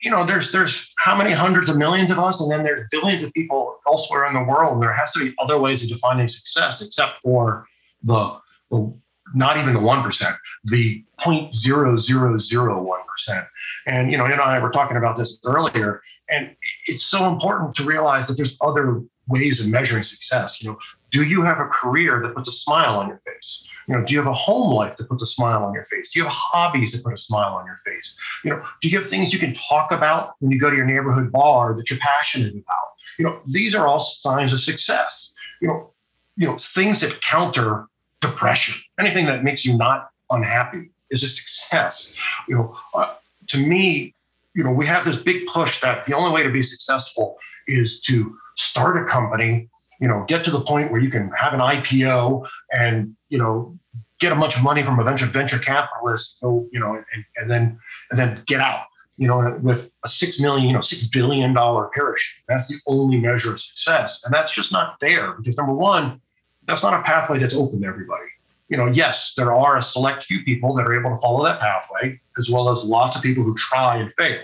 you 0.03 0.11
know, 0.11 0.25
there's 0.25 0.51
there's 0.51 0.93
how 0.97 1.15
many 1.15 1.31
hundreds 1.31 1.69
of 1.69 1.77
millions 1.77 2.11
of 2.11 2.19
us, 2.19 2.41
and 2.41 2.51
then 2.51 2.61
there's 2.63 2.83
billions 2.91 3.23
of 3.23 3.33
people 3.33 3.77
elsewhere 3.87 4.27
in 4.27 4.33
the 4.33 4.43
world. 4.43 4.73
And 4.73 4.83
there 4.83 4.91
has 4.91 5.11
to 5.13 5.19
be 5.19 5.33
other 5.39 5.57
ways 5.57 5.81
of 5.81 5.89
defining 5.89 6.27
success, 6.27 6.81
except 6.81 7.19
for 7.19 7.65
the 8.03 8.37
the 8.69 8.93
not 9.33 9.57
even 9.57 9.73
the 9.73 9.79
one 9.79 10.03
percent, 10.03 10.35
the 10.65 11.03
point 11.19 11.55
zero 11.55 11.95
zero 11.95 12.37
zero 12.37 12.83
one 12.83 12.99
percent. 13.09 13.45
And 13.85 14.11
you 14.11 14.17
know, 14.17 14.25
you 14.25 14.33
and 14.33 14.41
I 14.41 14.59
were 14.59 14.71
talking 14.71 14.97
about 14.97 15.17
this 15.17 15.37
earlier, 15.45 16.01
and 16.29 16.55
it's 16.87 17.05
so 17.05 17.31
important 17.31 17.75
to 17.75 17.83
realize 17.83 18.27
that 18.27 18.35
there's 18.35 18.57
other 18.61 19.01
ways 19.27 19.61
of 19.61 19.67
measuring 19.67 20.03
success. 20.03 20.61
You 20.61 20.71
know, 20.71 20.77
do 21.11 21.23
you 21.23 21.43
have 21.43 21.59
a 21.59 21.65
career 21.65 22.21
that 22.21 22.35
puts 22.35 22.49
a 22.49 22.51
smile 22.51 22.97
on 22.97 23.07
your 23.07 23.19
face? 23.19 23.65
You 23.87 23.95
know, 23.95 24.03
do 24.03 24.13
you 24.13 24.19
have 24.19 24.27
a 24.27 24.33
home 24.33 24.73
life 24.73 24.97
that 24.97 25.09
puts 25.09 25.23
a 25.23 25.25
smile 25.25 25.63
on 25.63 25.73
your 25.73 25.83
face? 25.83 26.11
Do 26.11 26.19
you 26.19 26.25
have 26.25 26.33
hobbies 26.33 26.91
that 26.91 27.03
put 27.03 27.13
a 27.13 27.17
smile 27.17 27.53
on 27.53 27.65
your 27.65 27.77
face? 27.85 28.15
You 28.43 28.51
know, 28.51 28.63
do 28.81 28.89
you 28.89 28.97
have 28.97 29.07
things 29.07 29.33
you 29.33 29.39
can 29.39 29.53
talk 29.53 29.91
about 29.91 30.35
when 30.39 30.51
you 30.51 30.59
go 30.59 30.69
to 30.69 30.75
your 30.75 30.85
neighborhood 30.85 31.31
bar 31.31 31.73
that 31.75 31.89
you're 31.89 31.99
passionate 31.99 32.53
about? 32.53 32.87
You 33.17 33.25
know, 33.25 33.41
these 33.45 33.75
are 33.75 33.87
all 33.87 33.99
signs 33.99 34.53
of 34.53 34.59
success. 34.59 35.33
You 35.61 35.67
know, 35.69 35.93
you 36.35 36.47
know, 36.47 36.57
things 36.57 37.01
that 37.01 37.21
counter 37.21 37.87
depression, 38.19 38.81
anything 38.99 39.25
that 39.27 39.43
makes 39.43 39.65
you 39.65 39.77
not 39.77 40.09
unhappy 40.29 40.89
is 41.11 41.23
a 41.23 41.27
success. 41.27 42.15
You 42.47 42.55
know, 42.55 42.79
uh, 42.93 43.13
to 43.47 43.57
me, 43.57 44.13
you 44.55 44.63
know, 44.63 44.71
we 44.71 44.85
have 44.85 45.05
this 45.05 45.17
big 45.17 45.45
push 45.47 45.81
that 45.81 46.05
the 46.05 46.15
only 46.15 46.31
way 46.31 46.43
to 46.43 46.51
be 46.51 46.61
successful 46.61 47.37
is 47.67 47.99
to 48.01 48.35
start 48.55 49.01
a 49.01 49.05
company 49.05 49.69
you 50.03 50.09
know, 50.09 50.25
get 50.27 50.43
to 50.43 50.51
the 50.51 50.59
point 50.59 50.91
where 50.91 50.99
you 50.99 51.09
can 51.09 51.31
have 51.31 51.53
an 51.53 51.61
IPO 51.61 52.45
and, 52.73 53.15
you 53.29 53.37
know, 53.37 53.77
get 54.19 54.33
a 54.33 54.35
bunch 54.35 54.57
of 54.57 54.61
money 54.61 54.83
from 54.83 54.99
a 54.99 55.03
venture 55.03 55.25
venture 55.25 55.57
capitalist, 55.57 56.39
you 56.41 56.69
know, 56.73 56.95
and, 56.95 57.25
and 57.37 57.49
then 57.49 57.79
and 58.11 58.19
then 58.19 58.43
get 58.45 58.59
out, 58.59 58.83
you 59.15 59.29
know, 59.29 59.57
with 59.63 59.93
a 60.03 60.09
six 60.09 60.41
million, 60.41 60.67
you 60.67 60.73
know, 60.73 60.81
six 60.81 61.07
billion 61.07 61.53
dollar 61.53 61.89
parachute. 61.95 62.43
That's 62.49 62.67
the 62.67 62.75
only 62.85 63.17
measure 63.17 63.53
of 63.53 63.61
success. 63.61 64.21
And 64.25 64.33
that's 64.33 64.51
just 64.51 64.73
not 64.73 64.99
fair 64.99 65.33
because 65.33 65.55
number 65.55 65.73
one, 65.73 66.19
that's 66.65 66.83
not 66.83 66.93
a 66.93 67.01
pathway 67.03 67.37
that's 67.37 67.55
open 67.55 67.79
to 67.79 67.87
everybody. 67.87 68.25
You 68.73 68.77
know, 68.77 68.87
yes, 68.87 69.35
there 69.37 69.53
are 69.53 69.77
a 69.77 69.83
select 69.83 70.23
few 70.23 70.43
people 70.43 70.73
that 70.73 70.87
are 70.87 70.99
able 70.99 71.11
to 71.11 71.21
follow 71.21 71.43
that 71.43 71.59
pathway, 71.59 72.19
as 72.39 72.49
well 72.49 72.69
as 72.69 72.83
lots 72.83 73.15
of 73.15 73.21
people 73.21 73.43
who 73.43 73.55
try 73.55 73.97
and 73.97 74.11
fail. 74.15 74.41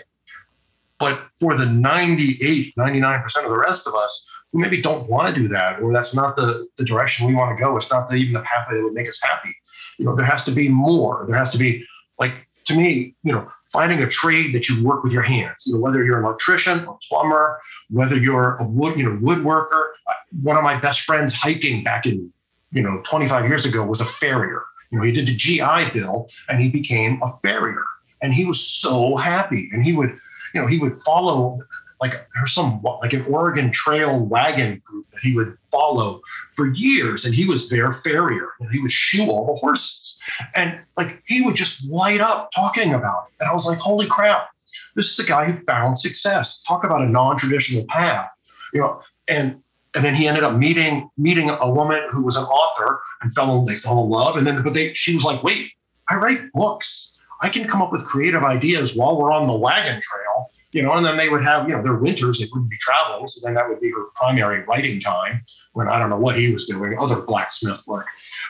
But 1.00 1.24
for 1.40 1.58
the 1.58 1.66
98, 1.66 2.76
99% 2.78 3.44
of 3.44 3.50
the 3.50 3.58
rest 3.58 3.88
of 3.88 3.96
us 3.96 4.24
who 4.52 4.60
maybe 4.60 4.84
don't 4.84 5.10
want 5.10 5.34
to 5.34 5.42
do 5.42 5.48
that, 5.48 5.82
or 5.82 5.92
that's 5.92 6.14
not 6.14 6.36
the, 6.36 6.68
the 6.78 6.86
direction 6.86 7.26
we 7.26 7.34
want 7.34 7.58
to 7.58 7.60
go, 7.60 7.76
it's 7.76 7.90
not 7.90 8.08
the, 8.08 8.18
even 8.18 8.34
the 8.34 8.42
pathway 8.42 8.78
that 8.78 8.84
would 8.84 8.94
make 8.94 9.10
us 9.10 9.20
happy. 9.20 9.52
You 9.98 10.06
know, 10.06 10.16
there 10.16 10.28
has 10.28 10.44
to 10.44 10.52
be 10.52 10.70
more. 10.70 11.26
There 11.28 11.36
has 11.36 11.50
to 11.54 11.58
be, 11.58 11.84
like, 12.20 12.48
to 12.66 12.76
me, 12.76 13.16
you 13.24 13.34
know, 13.34 13.52
finding 13.74 14.04
a 14.04 14.08
trade 14.08 14.54
that 14.54 14.70
you 14.70 14.86
work 14.86 15.04
with 15.04 15.12
your 15.12 15.24
hands. 15.24 15.64
You 15.66 15.74
know, 15.74 15.80
whether 15.80 16.06
you're 16.06 16.20
an 16.20 16.26
electrician, 16.26 16.88
a 16.88 16.94
plumber, 17.10 17.60
whether 17.90 18.16
you're 18.16 18.58
a 18.60 18.70
wood, 18.70 18.96
you 18.96 19.06
know, 19.06 19.18
woodworker. 19.18 19.90
Uh, 20.08 20.14
one 20.44 20.56
of 20.56 20.62
my 20.62 20.80
best 20.80 21.02
friends 21.02 21.34
hiking 21.34 21.84
back 21.84 22.06
in, 22.06 22.32
you 22.72 22.82
know, 22.82 23.02
25 23.04 23.48
years 23.48 23.66
ago 23.66 23.86
was 23.86 24.02
a 24.02 24.06
farrier. 24.06 24.64
You 24.92 24.98
know, 24.98 25.04
he 25.04 25.12
did 25.12 25.28
the 25.28 25.36
GI 25.36 25.92
Bill 25.94 26.30
and 26.48 26.60
he 26.62 26.72
became 26.72 27.22
a 27.22 27.32
farrier, 27.42 27.86
and 28.22 28.34
he 28.34 28.46
was 28.46 28.60
so 28.60 29.18
happy. 29.18 29.70
And 29.72 29.86
he 29.86 29.94
would 29.94 30.18
you 30.54 30.62
know, 30.62 30.68
he 30.68 30.80
would 30.80 30.94
follow 31.06 31.60
like 32.02 32.28
there's 32.34 32.54
some 32.54 32.82
like 33.02 33.14
an 33.14 33.26
Oregon 33.26 33.72
Trail 33.72 34.20
wagon 34.20 34.82
group 34.86 35.10
that 35.12 35.20
he 35.22 35.36
would 35.36 35.58
follow 35.72 36.22
for 36.56 36.68
years, 36.68 37.26
and 37.26 37.36
he 37.36 37.46
was 37.46 37.70
their 37.70 37.92
farrier, 37.92 38.50
and 38.60 38.72
he 38.72 38.80
would 38.80 38.92
shoe 38.92 39.30
all 39.30 39.46
the 39.46 39.60
horses, 39.60 40.20
and 40.56 40.80
like 40.96 41.22
he 41.28 41.42
would 41.42 41.56
just 41.56 41.86
light 41.90 42.22
up 42.22 42.52
talking 42.56 42.94
about 42.94 43.26
it, 43.28 43.34
and 43.42 43.50
I 43.50 43.54
was 43.54 43.66
like, 43.66 43.80
holy 43.80 44.08
crap, 44.08 44.50
this 44.96 45.12
is 45.12 45.20
a 45.20 45.28
guy 45.28 45.52
who 45.52 45.64
found 45.66 46.00
success. 46.00 46.62
Talk 46.66 46.86
about 46.86 47.02
a 47.02 47.10
non-traditional 47.10 47.86
path, 47.90 48.30
you 48.74 48.80
know, 48.80 49.02
and 49.30 49.62
and 49.96 50.04
then 50.04 50.16
he 50.16 50.28
ended 50.28 50.44
up 50.44 50.56
meeting 50.56 51.10
meeting 51.18 51.50
a 51.50 51.72
woman 51.72 52.02
who 52.12 52.24
was 52.24 52.36
an 52.36 52.44
author 52.44 53.02
and 53.22 53.34
fell 53.34 53.64
they 53.66 53.76
fell 53.76 54.04
in 54.04 54.10
love. 54.10 54.38
And 54.38 54.46
then 54.46 54.64
but 54.64 54.74
they 54.74 54.94
she 54.94 55.16
was 55.16 55.24
like 55.24 55.44
wait 55.44 55.72
i 56.10 56.16
write 56.16 56.52
books. 56.54 57.18
I 57.42 57.48
can 57.48 57.68
come 57.68 57.82
up 57.82 57.92
with 57.92 58.04
creative 58.04 58.44
ideas 58.44 58.96
while 58.96 59.18
we're 59.18 59.32
on 59.32 59.48
the 59.48 59.54
wagon 59.54 60.00
trail 60.02 60.50
you 60.72 60.84
know 60.84 60.94
and 60.94 61.06
then 61.06 61.18
they 61.18 61.30
would 61.30 61.44
have 61.44 61.68
you 61.68 61.76
know 61.76 61.82
their 61.82 61.96
winters 61.96 62.40
they 62.40 62.46
wouldn't 62.52 62.70
be 62.70 62.78
traveling. 62.80 63.28
So 63.28 63.42
then 63.44 63.56
that 63.56 63.68
would 63.68 63.80
be 63.80 63.92
her 63.92 64.06
primary 64.16 64.64
writing 64.66 65.00
time 65.00 65.42
when 65.74 65.90
i 65.90 65.98
don't 65.98 66.10
know 66.10 66.20
what 66.20 66.38
he 66.38 66.52
was 66.52 66.66
doing 66.66 66.96
other 67.00 67.22
blacksmith 67.22 67.82
work. 67.88 68.08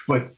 But 0.08 0.34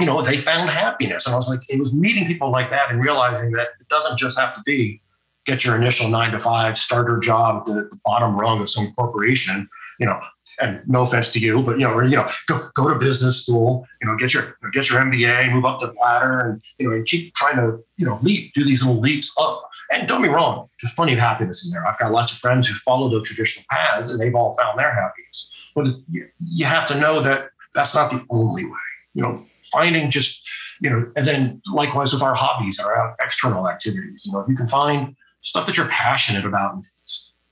you 0.00 0.06
know 0.06 0.20
they 0.22 0.36
found 0.36 0.68
happiness. 0.70 1.26
And 1.26 1.34
i 1.34 1.36
was 1.36 1.48
like 1.48 1.60
it 1.68 1.78
was 1.78 1.94
meeting 1.94 2.26
people 2.26 2.50
like 2.50 2.70
that 2.70 2.90
and 2.90 3.00
realizing 3.00 3.52
that 3.52 3.68
it 3.80 3.88
doesn't 3.88 4.18
just 4.18 4.38
have 4.38 4.54
to 4.54 4.62
be 4.66 5.00
get 5.46 5.64
your 5.64 5.76
initial 5.76 6.08
nine 6.08 6.32
to 6.32 6.40
five 6.40 6.76
starter 6.76 7.18
job 7.18 7.62
at 7.62 7.66
the 7.66 7.98
bottom 8.04 8.38
rung 8.38 8.60
of 8.60 8.68
some 8.68 8.92
corporation 8.92 9.68
you 9.98 10.06
know, 10.06 10.20
and 10.60 10.82
no 10.86 11.02
offense 11.02 11.32
to 11.32 11.38
you, 11.38 11.62
but 11.62 11.78
you 11.78 11.84
know, 11.86 11.92
or, 11.92 12.04
you 12.04 12.16
know, 12.16 12.28
go 12.46 12.68
go 12.74 12.92
to 12.92 12.98
business 12.98 13.42
school, 13.42 13.86
you 14.00 14.08
know, 14.08 14.16
get 14.16 14.32
your 14.32 14.56
get 14.72 14.88
your 14.88 15.00
MBA, 15.00 15.52
move 15.52 15.64
up 15.64 15.80
the 15.80 15.92
ladder, 16.00 16.40
and 16.40 16.62
you 16.78 16.88
know, 16.88 16.94
and 16.94 17.06
keep 17.06 17.34
trying 17.34 17.56
to 17.56 17.78
you 17.96 18.06
know 18.06 18.18
leap, 18.22 18.52
do 18.54 18.64
these 18.64 18.84
little 18.84 19.00
leaps 19.00 19.32
up. 19.38 19.68
And 19.92 20.08
don't 20.08 20.22
be 20.22 20.28
wrong, 20.28 20.68
there's 20.82 20.94
plenty 20.94 21.12
of 21.12 21.20
happiness 21.20 21.64
in 21.64 21.72
there. 21.72 21.86
I've 21.86 21.98
got 21.98 22.10
lots 22.10 22.32
of 22.32 22.38
friends 22.38 22.66
who 22.66 22.74
follow 22.74 23.08
those 23.08 23.28
traditional 23.28 23.64
paths, 23.70 24.10
and 24.10 24.20
they've 24.20 24.34
all 24.34 24.56
found 24.56 24.78
their 24.78 24.92
happiness. 24.92 25.54
But 25.74 25.88
you, 26.10 26.28
you 26.40 26.64
have 26.64 26.88
to 26.88 26.98
know 26.98 27.20
that 27.20 27.50
that's 27.74 27.94
not 27.94 28.10
the 28.10 28.24
only 28.30 28.64
way. 28.64 28.72
You 29.14 29.22
know, 29.22 29.46
finding 29.72 30.10
just 30.10 30.42
you 30.80 30.90
know, 30.90 31.10
and 31.16 31.26
then 31.26 31.62
likewise 31.72 32.12
with 32.12 32.22
our 32.22 32.34
hobbies, 32.34 32.78
our 32.78 33.10
uh, 33.10 33.14
external 33.20 33.68
activities. 33.68 34.22
You 34.24 34.32
know, 34.32 34.40
if 34.40 34.48
you 34.48 34.56
can 34.56 34.66
find 34.66 35.14
stuff 35.42 35.66
that 35.66 35.76
you're 35.76 35.88
passionate 35.88 36.44
about, 36.44 36.82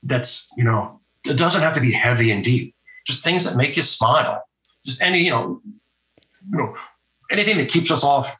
that's 0.03 0.47
you 0.57 0.63
know 0.63 0.99
it 1.25 1.37
doesn't 1.37 1.61
have 1.61 1.73
to 1.75 1.81
be 1.81 1.91
heavy 1.91 2.31
and 2.31 2.43
deep. 2.43 2.75
Just 3.05 3.23
things 3.23 3.45
that 3.45 3.55
make 3.55 3.77
you 3.77 3.83
smile. 3.83 4.43
Just 4.85 5.01
any, 5.01 5.23
you 5.23 5.29
know, 5.31 5.61
you 6.49 6.57
know, 6.57 6.75
anything 7.31 7.57
that 7.57 7.69
keeps 7.69 7.91
us 7.91 8.03
off 8.03 8.37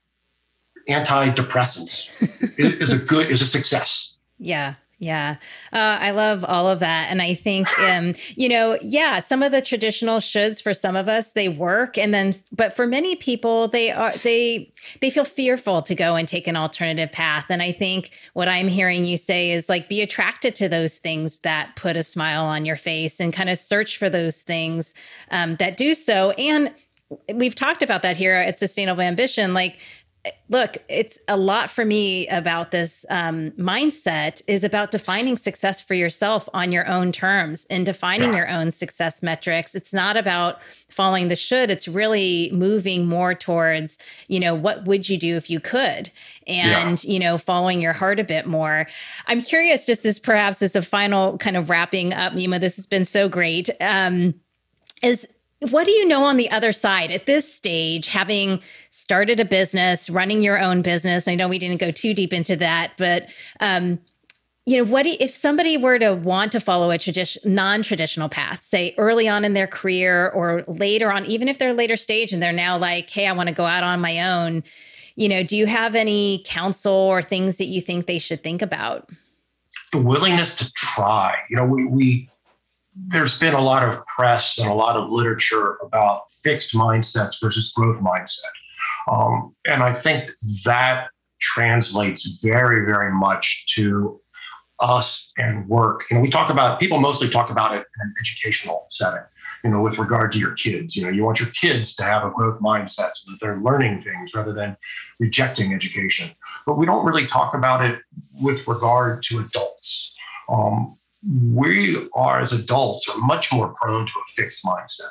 antidepressants 0.90 2.10
is 2.58 2.94
a 2.94 2.98
good 2.98 3.30
is 3.30 3.42
a 3.42 3.46
success. 3.46 4.14
Yeah. 4.38 4.76
Yeah, 4.98 5.36
uh, 5.74 5.98
I 6.00 6.12
love 6.12 6.46
all 6.46 6.70
of 6.70 6.80
that, 6.80 7.08
and 7.12 7.22
I 7.22 7.34
think, 7.34 7.68
um, 7.80 8.14
you 8.36 8.48
know, 8.48 8.78
yeah, 8.82 9.20
some 9.20 9.44
of 9.44 9.52
the 9.52 9.62
traditional 9.62 10.20
shoulds 10.20 10.62
for 10.62 10.74
some 10.74 10.96
of 10.96 11.10
us 11.10 11.34
they 11.34 11.50
work, 11.50 11.98
and 11.98 12.14
then, 12.14 12.36
but 12.52 12.76
for 12.76 12.88
many 12.88 13.16
people, 13.16 13.68
they 13.68 13.92
are 13.92 14.14
they 14.18 14.74
they 15.02 15.10
feel 15.10 15.26
fearful 15.26 15.82
to 15.82 15.96
go 15.96 16.16
and 16.16 16.28
take 16.28 16.48
an 16.48 16.56
alternative 16.56 17.12
path. 17.12 17.46
And 17.50 17.62
I 17.62 17.74
think 17.74 18.12
what 18.34 18.48
I'm 18.48 18.70
hearing 18.70 19.04
you 19.04 19.18
say 19.18 19.52
is 19.52 19.68
like 19.68 19.90
be 19.90 20.02
attracted 20.02 20.56
to 20.58 20.70
those 20.70 20.98
things 20.98 21.40
that 21.40 21.76
put 21.76 21.98
a 21.98 22.04
smile 22.04 22.46
on 22.46 22.66
your 22.66 22.78
face, 22.78 23.20
and 23.20 23.34
kind 23.34 23.50
of 23.50 23.60
search 23.60 23.98
for 23.98 24.10
those 24.10 24.44
things 24.44 24.94
um, 25.32 25.58
that 25.58 25.76
do 25.76 25.94
so. 25.94 26.32
And 26.32 26.74
we've 27.34 27.56
talked 27.56 27.84
about 27.84 28.02
that 28.04 28.18
here 28.18 28.34
at 28.34 28.58
Sustainable 28.58 29.02
Ambition, 29.02 29.54
like 29.54 29.80
look, 30.50 30.78
it's 30.90 31.18
a 31.28 31.38
lot 31.38 31.70
for 31.70 31.86
me 31.86 32.28
about 32.28 32.72
this 32.72 33.06
um, 33.10 33.52
mindset 33.52 34.42
is 34.48 34.64
about 34.64 34.92
defining 34.92 35.38
success 35.38 35.82
for 35.82 35.94
yourself 35.94 36.48
on 36.54 36.72
your 36.72 36.88
own 36.88 37.12
terms 37.12 37.66
and 37.70 37.86
defining 37.86 38.32
yeah. 38.32 38.38
your 38.38 38.50
own 38.50 38.72
success 38.72 39.24
metrics. 39.24 39.76
It's 39.76 39.94
not 39.94 40.18
about 40.18 40.60
following 40.90 41.28
the 41.28 41.36
should. 41.36 41.70
It's 41.72 41.88
really 41.88 42.50
moving 42.54 43.06
more 43.08 43.34
towards, 43.34 43.98
you 44.28 44.40
know, 44.40 44.54
what 44.56 44.86
would 44.86 45.10
you 45.10 45.18
do 45.18 45.36
if 45.36 45.50
you 45.50 45.60
could, 45.60 46.12
and 46.48 47.04
yeah. 47.04 47.12
you 47.12 47.20
know, 47.20 47.38
following 47.38 47.82
your 47.82 47.94
heart 47.94 48.20
a 48.20 48.24
bit 48.24 48.46
more. 48.46 48.88
I'm 49.28 49.42
curious, 49.42 49.86
just 49.86 50.06
as 50.06 50.20
perhaps 50.20 50.62
as 50.62 50.76
a 50.76 50.82
final 50.82 51.38
kind 51.38 51.58
of 51.58 51.70
wrapping 51.70 52.14
up, 52.14 52.34
Mimo. 52.34 52.60
This 52.60 52.76
has 52.76 52.86
been 52.86 53.06
so 53.06 53.28
great. 53.28 53.70
Um, 53.82 54.36
is 55.02 55.28
what 55.70 55.86
do 55.86 55.92
you 55.92 56.08
know 56.08 56.24
on 56.24 56.38
the 56.38 56.50
other 56.52 56.74
side 56.74 57.12
at 57.12 57.26
this 57.26 57.52
stage, 57.52 58.08
having 58.08 58.62
started 58.90 59.40
a 59.40 59.46
business, 59.46 60.10
running 60.10 60.42
your 60.42 60.60
own 60.60 60.82
business? 60.82 61.28
I 61.28 61.36
know 61.36 61.48
we 61.48 61.60
didn't 61.60 61.80
go 61.80 61.92
too 61.92 62.14
deep 62.14 62.34
into 62.34 62.56
that, 62.58 62.94
but 62.98 63.28
um, 63.60 64.00
you 64.66 64.78
know, 64.78 64.84
what 64.84 65.06
if 65.06 65.36
somebody 65.36 65.78
were 65.78 66.00
to 66.00 66.16
want 66.16 66.52
to 66.54 66.60
follow 66.60 66.90
a 66.90 66.98
tradition, 66.98 67.54
non-traditional 67.54 68.30
path, 68.30 68.64
say 68.64 68.96
early 68.98 69.28
on 69.28 69.46
in 69.46 69.54
their 69.54 69.68
career 69.68 70.30
or 70.30 70.64
later 70.68 71.12
on, 71.12 71.26
even 71.26 71.48
if 71.48 71.60
they're 71.60 71.74
later 71.74 71.96
stage 71.96 72.34
and 72.34 72.42
they're 72.42 72.52
now 72.52 72.78
like, 72.78 73.10
hey, 73.10 73.28
I 73.28 73.34
want 73.34 73.50
to 73.50 73.56
go 73.56 73.66
out 73.66 73.84
on 73.84 74.02
my 74.02 74.22
own. 74.22 74.64
You 75.16 75.30
know, 75.30 75.44
do 75.44 75.56
you 75.56 75.68
have 75.68 75.94
any 75.94 76.44
counsel 76.48 76.94
or 76.94 77.22
things 77.22 77.58
that 77.58 77.68
you 77.68 77.80
think 77.80 78.08
they 78.08 78.18
should 78.18 78.42
think 78.42 78.64
about? 78.64 79.10
The 79.92 80.00
willingness 80.00 80.56
to 80.56 80.72
try. 80.74 81.38
You 81.50 81.58
know, 81.58 81.66
we 81.66 81.86
we 81.86 82.30
there's 82.96 83.38
been 83.38 83.54
a 83.54 83.62
lot 83.62 83.84
of 83.84 84.06
press 84.08 84.58
and 84.58 84.70
a 84.70 84.74
lot 84.74 84.96
of 84.96 85.10
literature 85.10 85.78
about 85.84 86.22
fixed 86.44 86.74
mindsets 86.74 87.36
versus 87.42 87.72
growth 87.76 88.02
mindset. 88.02 88.54
Um, 89.12 89.54
and 89.68 89.84
I 89.84 89.94
think 89.94 90.30
that 90.64 91.10
translates 91.42 92.40
very, 92.42 92.86
very 92.86 93.12
much 93.12 93.66
to 93.76 94.20
us 94.80 95.32
and 95.38 95.68
work. 95.68 96.04
You 96.10 96.18
know, 96.18 96.22
we 96.22 96.30
talk 96.30 96.50
about 96.50 96.80
people 96.80 97.00
mostly 97.00 97.30
talk 97.30 97.50
about 97.50 97.74
it 97.74 97.80
in 97.80 98.08
an 98.08 98.14
educational 98.20 98.86
setting, 98.90 99.24
you 99.64 99.70
know, 99.70 99.82
with 99.82 99.98
regard 99.98 100.32
to 100.34 100.40
your 100.40 100.54
kids. 100.54 100.96
You 100.96 101.04
know, 101.04 101.10
you 101.10 101.24
want 101.24 101.40
your 101.40 101.50
kids 101.50 101.96
to 101.96 102.04
have 102.04 102.24
a 102.24 102.32
growth 102.32 102.60
mindset 102.60 103.12
so 103.16 103.32
that 103.32 103.38
they're 103.42 103.60
learning 103.60 104.02
things 104.02 104.34
rather 104.34 104.54
than 104.54 104.76
rejecting 105.20 105.74
education. 105.74 106.30
But 106.66 106.78
we 106.78 106.86
don't 106.86 107.06
really 107.06 107.26
talk 107.26 107.54
about 107.54 107.84
it 107.84 108.02
with 108.42 108.68
regard 108.68 109.24
to 109.24 109.40
adults. 109.40 110.14
Um, 110.50 110.98
we 111.28 112.08
are 112.16 112.40
as 112.40 112.54
adults 112.54 113.08
are 113.10 113.18
much 113.18 113.52
more 113.52 113.74
prone 113.82 114.06
to 114.06 114.12
a 114.12 114.32
fixed 114.36 114.64
mindset. 114.64 115.10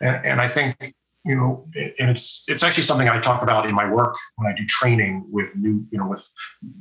And, 0.00 0.24
and 0.24 0.40
I 0.40 0.48
think, 0.48 0.94
you 1.24 1.36
know, 1.36 1.68
and 1.98 2.10
it's 2.10 2.44
it's 2.48 2.62
actually 2.62 2.84
something 2.84 3.08
I 3.08 3.20
talk 3.20 3.42
about 3.42 3.66
in 3.66 3.74
my 3.74 3.90
work 3.90 4.14
when 4.36 4.50
I 4.50 4.56
do 4.56 4.64
training 4.66 5.26
with 5.30 5.54
new, 5.54 5.84
you 5.90 5.98
know, 5.98 6.08
with 6.08 6.26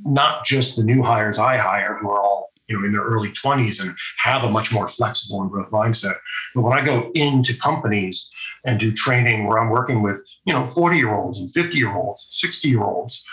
not 0.06 0.46
just 0.46 0.78
the 0.78 0.84
new 0.84 1.04
hires 1.04 1.38
I 1.38 1.58
hire 1.58 1.98
who 2.00 2.10
are 2.10 2.22
all, 2.22 2.54
you 2.68 2.80
know, 2.80 2.86
in 2.86 2.94
their 2.94 3.02
early 3.02 3.32
20s 3.32 3.82
and 3.82 3.94
have 4.18 4.44
a 4.44 4.50
much 4.50 4.72
more 4.72 4.88
flexible 4.88 5.42
and 5.42 5.52
growth 5.52 5.72
mindset. 5.72 6.16
But 6.56 6.62
when 6.62 6.78
I 6.78 6.86
go 6.86 7.12
into 7.16 7.54
companies 7.58 8.30
and 8.66 8.80
do 8.80 8.94
training 8.94 9.46
where 9.46 9.60
I'm 9.60 9.70
working 9.70 10.02
with, 10.02 10.24
you 10.46 10.54
know, 10.54 10.68
40 10.68 10.96
year 10.98 11.14
olds 11.14 11.38
and 11.38 11.52
50 11.52 11.78
year 11.78 11.94
olds, 11.94 12.26
60 12.30 12.70
year 12.70 12.84
olds, 12.84 13.26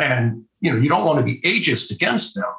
and 0.00 0.44
you 0.60 0.72
know, 0.72 0.78
you 0.78 0.88
don't 0.88 1.04
want 1.04 1.20
to 1.20 1.24
be 1.24 1.40
ageist 1.42 1.92
against 1.92 2.34
them, 2.34 2.50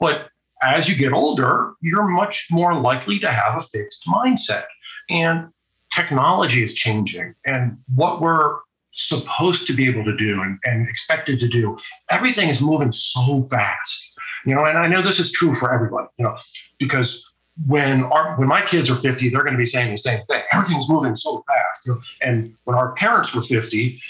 but 0.00 0.30
as 0.62 0.88
you 0.88 0.96
get 0.96 1.12
older, 1.12 1.74
you're 1.80 2.06
much 2.06 2.48
more 2.50 2.74
likely 2.74 3.18
to 3.20 3.28
have 3.28 3.56
a 3.56 3.60
fixed 3.60 4.06
mindset. 4.06 4.64
And 5.10 5.48
technology 5.94 6.62
is 6.62 6.74
changing. 6.74 7.34
And 7.44 7.78
what 7.94 8.20
we're 8.20 8.58
supposed 8.92 9.66
to 9.66 9.74
be 9.74 9.88
able 9.88 10.04
to 10.04 10.16
do 10.16 10.42
and, 10.42 10.58
and 10.64 10.88
expected 10.88 11.38
to 11.40 11.48
do, 11.48 11.76
everything 12.10 12.48
is 12.48 12.60
moving 12.60 12.92
so 12.92 13.42
fast. 13.42 14.12
You 14.44 14.54
know, 14.54 14.64
and 14.64 14.78
I 14.78 14.86
know 14.86 15.02
this 15.02 15.18
is 15.18 15.30
true 15.30 15.54
for 15.54 15.72
everyone, 15.72 16.06
you 16.18 16.24
know, 16.24 16.36
because 16.78 17.32
when 17.66 18.04
our 18.04 18.36
when 18.36 18.48
my 18.48 18.60
kids 18.60 18.90
are 18.90 18.94
50, 18.94 19.30
they're 19.30 19.42
going 19.42 19.54
to 19.54 19.58
be 19.58 19.66
saying 19.66 19.90
the 19.90 19.98
same 19.98 20.22
thing. 20.24 20.42
Everything's 20.52 20.88
moving 20.88 21.16
so 21.16 21.42
fast. 21.46 22.00
And 22.20 22.54
when 22.64 22.76
our 22.76 22.92
parents 22.92 23.34
were 23.34 23.42
50, 23.42 24.00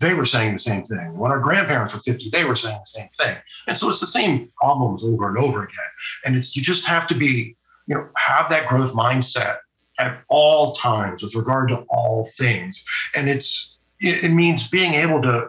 they 0.00 0.14
were 0.14 0.26
saying 0.26 0.52
the 0.52 0.58
same 0.58 0.84
thing. 0.84 1.16
When 1.16 1.30
our 1.30 1.40
grandparents 1.40 1.94
were 1.94 2.00
50, 2.00 2.30
they 2.30 2.44
were 2.44 2.56
saying 2.56 2.78
the 2.78 3.00
same 3.00 3.08
thing. 3.10 3.36
And 3.66 3.78
so 3.78 3.88
it's 3.88 4.00
the 4.00 4.06
same 4.06 4.50
problems 4.60 5.04
over 5.04 5.28
and 5.28 5.38
over 5.38 5.62
again. 5.62 5.76
And 6.24 6.36
it's 6.36 6.56
you 6.56 6.62
just 6.62 6.84
have 6.86 7.06
to 7.08 7.14
be, 7.14 7.56
you 7.86 7.94
know, 7.94 8.08
have 8.16 8.48
that 8.50 8.68
growth 8.68 8.92
mindset 8.92 9.58
at 9.98 10.22
all 10.28 10.74
times 10.74 11.22
with 11.22 11.34
regard 11.34 11.68
to 11.68 11.84
all 11.88 12.28
things. 12.36 12.84
And 13.14 13.28
it's 13.28 13.78
it, 14.00 14.24
it 14.24 14.30
means 14.30 14.68
being 14.68 14.94
able 14.94 15.22
to, 15.22 15.48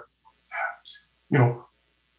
you 1.30 1.40
know, 1.40 1.66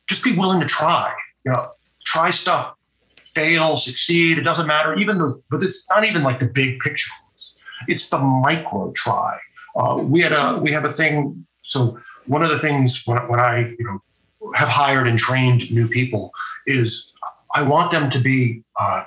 just 0.08 0.24
be 0.24 0.36
willing 0.36 0.60
to 0.60 0.66
try. 0.66 1.14
You 1.44 1.52
know, 1.52 1.70
try 2.04 2.30
stuff, 2.30 2.74
fail, 3.22 3.76
succeed. 3.76 4.38
It 4.38 4.42
doesn't 4.42 4.66
matter. 4.66 4.94
Even 4.96 5.18
the, 5.18 5.40
but 5.50 5.62
it's 5.62 5.88
not 5.88 6.04
even 6.04 6.22
like 6.22 6.40
the 6.40 6.46
big 6.46 6.80
picture. 6.80 7.10
It's, 7.32 7.62
it's 7.86 8.08
the 8.08 8.18
micro 8.18 8.92
try. 8.92 9.38
Uh, 9.76 9.98
we 9.98 10.20
had 10.20 10.32
a 10.32 10.58
we 10.58 10.72
have 10.72 10.84
a 10.84 10.92
thing. 10.92 11.46
So 11.62 11.98
one 12.26 12.42
of 12.42 12.50
the 12.50 12.58
things 12.58 13.02
when, 13.06 13.18
when 13.28 13.40
I 13.40 13.74
you 13.78 13.84
know 13.84 14.00
have 14.54 14.68
hired 14.68 15.08
and 15.08 15.18
trained 15.18 15.70
new 15.70 15.88
people 15.88 16.32
is 16.66 17.12
I 17.54 17.62
want 17.62 17.90
them 17.90 18.10
to 18.10 18.18
be 18.18 18.62
uh, 18.78 19.04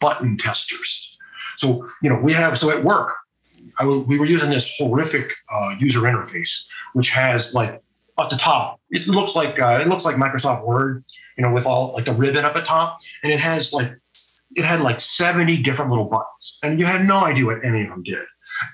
button 0.00 0.36
testers. 0.36 1.16
So 1.56 1.88
you 2.02 2.10
know 2.10 2.16
we 2.16 2.32
have 2.32 2.58
so 2.58 2.76
at 2.76 2.84
work 2.84 3.14
we 3.84 4.18
were 4.18 4.26
using 4.26 4.50
this 4.50 4.72
horrific 4.78 5.32
uh, 5.52 5.74
user 5.78 6.00
interface 6.00 6.66
which 6.94 7.10
has 7.10 7.52
like 7.54 7.82
at 8.18 8.30
the 8.30 8.36
top 8.36 8.80
it 8.90 9.06
looks 9.06 9.36
like 9.36 9.60
uh, 9.60 9.78
it 9.80 9.88
looks 9.88 10.04
like 10.04 10.16
Microsoft 10.16 10.64
Word 10.64 11.04
you 11.36 11.42
know 11.42 11.52
with 11.52 11.66
all 11.66 11.92
like 11.92 12.04
the 12.04 12.12
ribbon 12.12 12.44
up 12.44 12.56
at 12.56 12.64
top 12.64 12.98
and 13.22 13.32
it 13.32 13.40
has 13.40 13.72
like 13.72 13.90
it 14.54 14.64
had 14.64 14.80
like 14.80 15.00
70 15.00 15.62
different 15.62 15.90
little 15.90 16.06
buttons 16.06 16.58
and 16.62 16.80
you 16.80 16.86
had 16.86 17.06
no 17.06 17.18
idea 17.24 17.44
what 17.44 17.64
any 17.64 17.82
of 17.82 17.90
them 17.90 18.02
did 18.02 18.24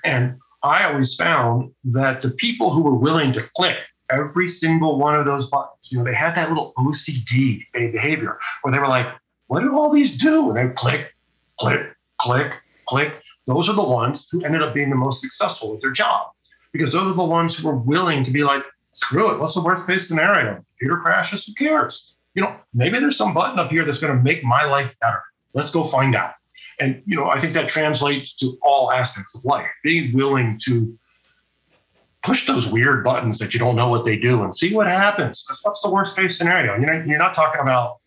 and 0.03 0.37
I 0.63 0.85
always 0.85 1.15
found 1.15 1.71
that 1.85 2.21
the 2.21 2.31
people 2.31 2.71
who 2.71 2.83
were 2.83 2.95
willing 2.95 3.33
to 3.33 3.49
click 3.55 3.77
every 4.09 4.47
single 4.47 4.97
one 4.97 5.19
of 5.19 5.25
those 5.25 5.49
buttons, 5.49 5.91
you 5.91 5.97
know, 5.97 6.05
they 6.05 6.13
had 6.13 6.35
that 6.35 6.49
little 6.49 6.73
OCD 6.77 7.63
behavior 7.73 8.39
where 8.61 8.71
they 8.71 8.79
were 8.79 8.87
like, 8.87 9.07
what 9.47 9.59
do 9.59 9.75
all 9.75 9.91
these 9.91 10.17
do? 10.17 10.49
And 10.49 10.57
they 10.57 10.73
click, 10.73 11.13
click, 11.59 11.93
click. 12.17 12.61
click. 12.87 13.21
Those 13.45 13.67
are 13.67 13.75
the 13.75 13.83
ones 13.83 14.25
who 14.31 14.45
ended 14.45 14.61
up 14.61 14.73
being 14.73 14.89
the 14.89 14.95
most 14.95 15.19
successful 15.19 15.73
at 15.73 15.81
their 15.81 15.91
job 15.91 16.27
because 16.71 16.93
those 16.93 17.11
are 17.11 17.13
the 17.13 17.23
ones 17.23 17.57
who 17.57 17.67
were 17.67 17.75
willing 17.75 18.23
to 18.23 18.31
be 18.31 18.43
like, 18.43 18.63
screw 18.93 19.33
it. 19.33 19.39
What's 19.39 19.55
the 19.55 19.61
worst 19.61 19.85
case 19.85 20.07
scenario? 20.07 20.63
Computer 20.79 21.01
crashes. 21.01 21.45
Who 21.45 21.53
cares? 21.53 22.15
You 22.35 22.43
know, 22.43 22.55
maybe 22.73 22.99
there's 22.99 23.17
some 23.17 23.33
button 23.33 23.59
up 23.59 23.69
here 23.69 23.83
that's 23.83 23.97
going 23.97 24.15
to 24.15 24.23
make 24.23 24.43
my 24.43 24.63
life 24.65 24.97
better. 24.99 25.21
Let's 25.53 25.71
go 25.71 25.83
find 25.83 26.15
out. 26.15 26.33
And, 26.83 27.01
you 27.05 27.15
know, 27.15 27.29
I 27.29 27.39
think 27.39 27.53
that 27.53 27.69
translates 27.69 28.35
to 28.39 28.57
all 28.61 28.91
aspects 28.91 29.33
of 29.35 29.45
life, 29.45 29.69
being 29.83 30.13
willing 30.13 30.59
to 30.65 30.99
push 32.23 32.45
those 32.45 32.67
weird 32.67 33.05
buttons 33.05 33.39
that 33.39 33.53
you 33.53 33.59
don't 33.59 33.77
know 33.77 33.87
what 33.87 34.03
they 34.03 34.17
do 34.17 34.43
and 34.43 34.53
see 34.53 34.73
what 34.75 34.87
happens. 34.87 35.45
That's 35.47 35.63
what's 35.63 35.79
the 35.79 35.89
worst 35.89 36.17
case 36.17 36.37
scenario. 36.37 36.75
You 36.75 36.85
know, 36.85 37.03
you're 37.07 37.17
not 37.17 37.33
talking 37.33 37.61
about, 37.61 37.99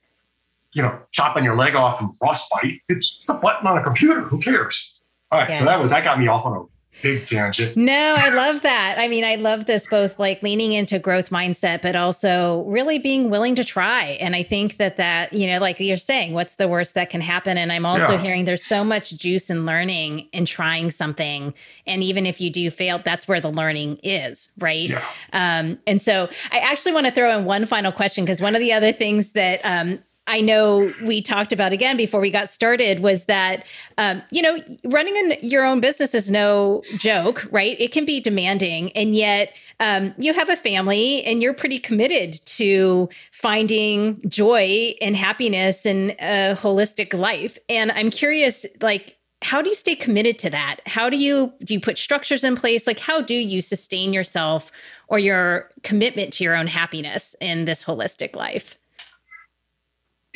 you 0.74 0.82
know, 0.82 0.98
chopping 1.10 1.42
your 1.42 1.56
leg 1.56 1.74
off 1.74 1.98
from 1.98 2.10
frostbite. 2.12 2.82
It's 2.90 3.22
the 3.26 3.32
button 3.32 3.66
on 3.66 3.78
a 3.78 3.82
computer. 3.82 4.20
Who 4.20 4.38
cares? 4.40 5.00
All 5.30 5.40
right. 5.40 5.48
Yeah. 5.48 5.58
So 5.60 5.64
that 5.64 5.80
was 5.80 5.90
that 5.90 6.04
got 6.04 6.20
me 6.20 6.28
off 6.28 6.44
on 6.44 6.52
a 6.54 6.64
big 7.03 7.26
tangent. 7.26 7.76
No, 7.76 8.14
I 8.16 8.30
love 8.30 8.62
that. 8.62 8.97
I 8.99 9.09
mean, 9.09 9.24
I 9.24 9.36
love 9.36 9.66
this 9.66 9.86
both 9.86 10.18
like 10.18 10.42
leaning 10.42 10.72
into 10.72 10.99
growth 10.99 11.30
mindset, 11.30 11.82
but 11.82 11.97
also 11.97 12.64
really 12.64 12.99
being 12.99 13.30
willing 13.30 13.55
to 13.57 13.64
try. 13.64 14.16
And 14.20 14.34
I 14.34 14.42
think 14.42 14.76
that 14.78 14.97
that, 14.97 15.32
you 15.32 15.47
know, 15.47 15.59
like 15.59 15.78
you're 15.80 15.97
saying, 15.97 16.32
what's 16.32 16.57
the 16.57 16.68
worst 16.68 16.94
that 16.94 17.11
can 17.11 17.20
happen? 17.20 17.59
And 17.59 17.72
I'm 17.72 17.86
also 17.86 18.12
yeah. 18.12 18.22
hearing 18.22 18.44
there's 18.44 18.64
so 18.64 18.84
much 18.84 19.11
juice 19.11 19.51
in 19.51 19.66
learning 19.66 20.28
and 20.32 20.47
trying 20.47 20.90
something. 20.90 21.55
And 21.86 22.03
even 22.03 22.26
if 22.26 22.40
you 22.40 22.51
do 22.51 22.70
fail, 22.70 23.01
that's 23.05 23.28
where 23.28 23.40
the 23.40 23.51
learning 23.51 23.99
is, 24.03 24.49
right? 24.59 24.88
Yeah. 24.88 25.05
Um, 25.32 25.78
and 25.86 26.01
so 26.01 26.28
I 26.51 26.59
actually 26.59 26.92
want 26.92 27.07
to 27.07 27.12
throw 27.12 27.36
in 27.36 27.44
one 27.44 27.66
final 27.66 27.92
question 27.92 28.24
because 28.24 28.40
one 28.40 28.55
of 28.55 28.61
the 28.61 28.72
other 28.72 28.92
things 28.92 29.32
that 29.32 29.61
um, 29.64 30.03
I 30.26 30.40
know 30.40 30.92
we 31.04 31.22
talked 31.22 31.52
about 31.52 31.72
again 31.72 31.96
before 31.96 32.20
we 32.20 32.30
got 32.30 32.50
started 32.50 33.00
was 33.00 33.26
that, 33.26 33.64
um, 33.98 34.22
you 34.30 34.42
know, 34.42 34.58
running 34.84 35.16
in 35.16 35.36
your 35.40 35.64
own 35.64 35.80
business 35.80 36.14
is 36.14 36.30
no 36.30 36.82
joke, 36.98 37.46
right? 37.50 37.76
It 37.78 37.92
can 37.92 38.04
be 38.04 38.20
demanding. 38.20 38.90
And 38.92 39.14
yet 39.14 39.56
um, 39.78 40.14
you 40.18 40.34
have 40.34 40.48
a 40.48 40.56
family 40.56 41.22
and 41.24 41.42
you're 41.42 41.54
pretty 41.54 41.78
committed 41.78 42.40
to 42.46 43.08
finding 43.32 44.20
joy 44.28 44.94
and 45.00 45.16
happiness 45.16 45.86
and 45.86 46.10
a 46.18 46.56
holistic 46.58 47.14
life. 47.14 47.56
And 47.68 47.92
I'm 47.92 48.10
curious, 48.10 48.66
like, 48.80 49.16
how 49.42 49.62
do 49.62 49.68
you 49.68 49.76
stay 49.76 49.94
committed 49.94 50.38
to 50.40 50.50
that? 50.50 50.78
How 50.86 51.10
do 51.10 51.16
you 51.16 51.52
do 51.62 51.74
you 51.74 51.80
put 51.80 51.98
structures 51.98 52.42
in 52.42 52.56
place? 52.56 52.86
Like 52.86 52.98
how 52.98 53.20
do 53.20 53.34
you 53.34 53.60
sustain 53.60 54.12
yourself 54.12 54.72
or 55.08 55.18
your 55.18 55.70
commitment 55.82 56.32
to 56.34 56.44
your 56.44 56.56
own 56.56 56.66
happiness 56.66 57.36
in 57.40 57.66
this 57.66 57.84
holistic 57.84 58.34
life? 58.34 58.78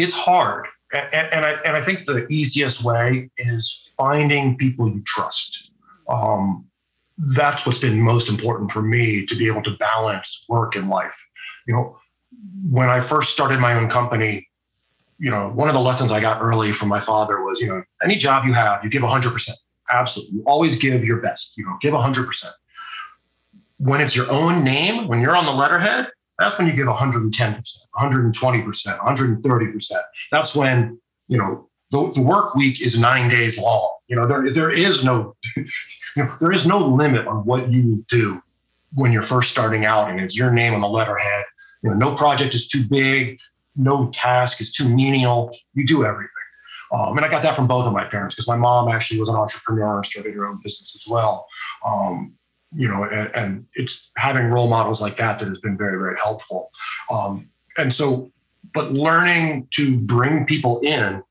It's 0.02 0.14
hard. 0.14 0.66
And, 0.92 1.32
and, 1.32 1.46
I, 1.46 1.52
and 1.64 1.76
I 1.76 1.80
think 1.80 2.04
the 2.04 2.26
easiest 2.28 2.82
way 2.82 3.30
is 3.38 3.92
finding 3.96 4.56
people 4.56 4.88
you 4.88 5.02
trust. 5.04 5.70
Um, 6.08 6.66
that's 7.34 7.66
what's 7.66 7.78
been 7.78 8.00
most 8.00 8.28
important 8.28 8.70
for 8.70 8.82
me 8.82 9.26
to 9.26 9.36
be 9.36 9.46
able 9.46 9.62
to 9.62 9.76
balance 9.76 10.44
work 10.48 10.74
and 10.74 10.88
life. 10.88 11.16
You 11.66 11.74
know, 11.74 11.98
when 12.68 12.88
I 12.88 13.00
first 13.00 13.32
started 13.32 13.60
my 13.60 13.74
own 13.74 13.88
company, 13.88 14.48
you 15.18 15.30
know, 15.30 15.50
one 15.50 15.68
of 15.68 15.74
the 15.74 15.80
lessons 15.80 16.10
I 16.10 16.20
got 16.20 16.40
early 16.40 16.72
from 16.72 16.88
my 16.88 17.00
father 17.00 17.42
was, 17.44 17.60
you 17.60 17.68
know, 17.68 17.82
any 18.02 18.16
job 18.16 18.46
you 18.46 18.54
have, 18.54 18.82
you 18.82 18.90
give 18.90 19.02
100%. 19.02 19.50
Absolutely. 19.90 20.36
You 20.36 20.42
always 20.46 20.78
give 20.78 21.04
your 21.04 21.18
best, 21.20 21.56
you 21.58 21.64
know, 21.64 21.76
give 21.80 21.92
100%. 21.92 22.46
When 23.76 24.00
it's 24.00 24.16
your 24.16 24.30
own 24.30 24.64
name, 24.64 25.08
when 25.08 25.20
you're 25.20 25.36
on 25.36 25.46
the 25.46 25.52
letterhead, 25.52 26.08
that's 26.40 26.58
when 26.58 26.66
you 26.66 26.72
give 26.72 26.86
110%, 26.86 27.30
120%, 27.96 28.98
130%. 28.98 29.92
That's 30.32 30.54
when, 30.54 30.98
you 31.28 31.38
know, 31.38 31.68
the, 31.90 32.12
the 32.14 32.22
work 32.22 32.54
week 32.54 32.84
is 32.84 32.98
nine 32.98 33.28
days 33.28 33.58
long. 33.58 33.96
You 34.08 34.16
know, 34.16 34.26
there, 34.26 34.48
there 34.50 34.70
is 34.70 35.04
no, 35.04 35.36
you 35.56 35.64
know, 36.16 36.34
there 36.40 36.52
is 36.52 36.66
no 36.66 36.78
limit 36.78 37.26
on 37.26 37.44
what 37.44 37.70
you 37.70 38.04
do 38.08 38.42
when 38.94 39.12
you're 39.12 39.22
first 39.22 39.50
starting 39.50 39.84
out 39.84 40.10
and 40.10 40.20
it's 40.20 40.34
your 40.34 40.50
name 40.50 40.74
on 40.74 40.80
the 40.80 40.88
letterhead. 40.88 41.44
You 41.82 41.90
know, 41.90 41.96
no 41.96 42.14
project 42.14 42.54
is 42.54 42.66
too 42.68 42.84
big, 42.88 43.38
no 43.76 44.10
task 44.10 44.60
is 44.60 44.72
too 44.72 44.88
menial. 44.88 45.56
You 45.74 45.86
do 45.86 46.04
everything. 46.04 46.30
Um, 46.92 47.16
and 47.16 47.24
I 47.24 47.28
got 47.28 47.42
that 47.44 47.54
from 47.54 47.68
both 47.68 47.86
of 47.86 47.92
my 47.92 48.04
parents 48.04 48.34
because 48.34 48.48
my 48.48 48.56
mom 48.56 48.88
actually 48.88 49.20
was 49.20 49.28
an 49.28 49.36
entrepreneur 49.36 49.96
and 49.96 50.06
started 50.06 50.34
her 50.34 50.46
own 50.46 50.58
business 50.62 50.96
as 50.96 51.08
well. 51.08 51.46
Um, 51.86 52.34
you 52.74 52.88
know, 52.88 53.04
and, 53.04 53.30
and, 53.34 53.66
it's 53.74 54.10
having 54.16 54.46
role 54.46 54.68
models 54.68 55.00
like 55.00 55.16
that 55.16 55.38
that 55.38 55.48
has 55.48 55.58
been 55.60 55.76
very, 55.76 55.98
very 55.98 56.16
helpful. 56.22 56.70
Um, 57.10 57.48
and 57.78 57.92
so, 57.92 58.30
but 58.74 58.92
learning 58.92 59.66
to 59.72 59.96
bring 59.96 60.44
people 60.46 60.80
in 60.80 61.22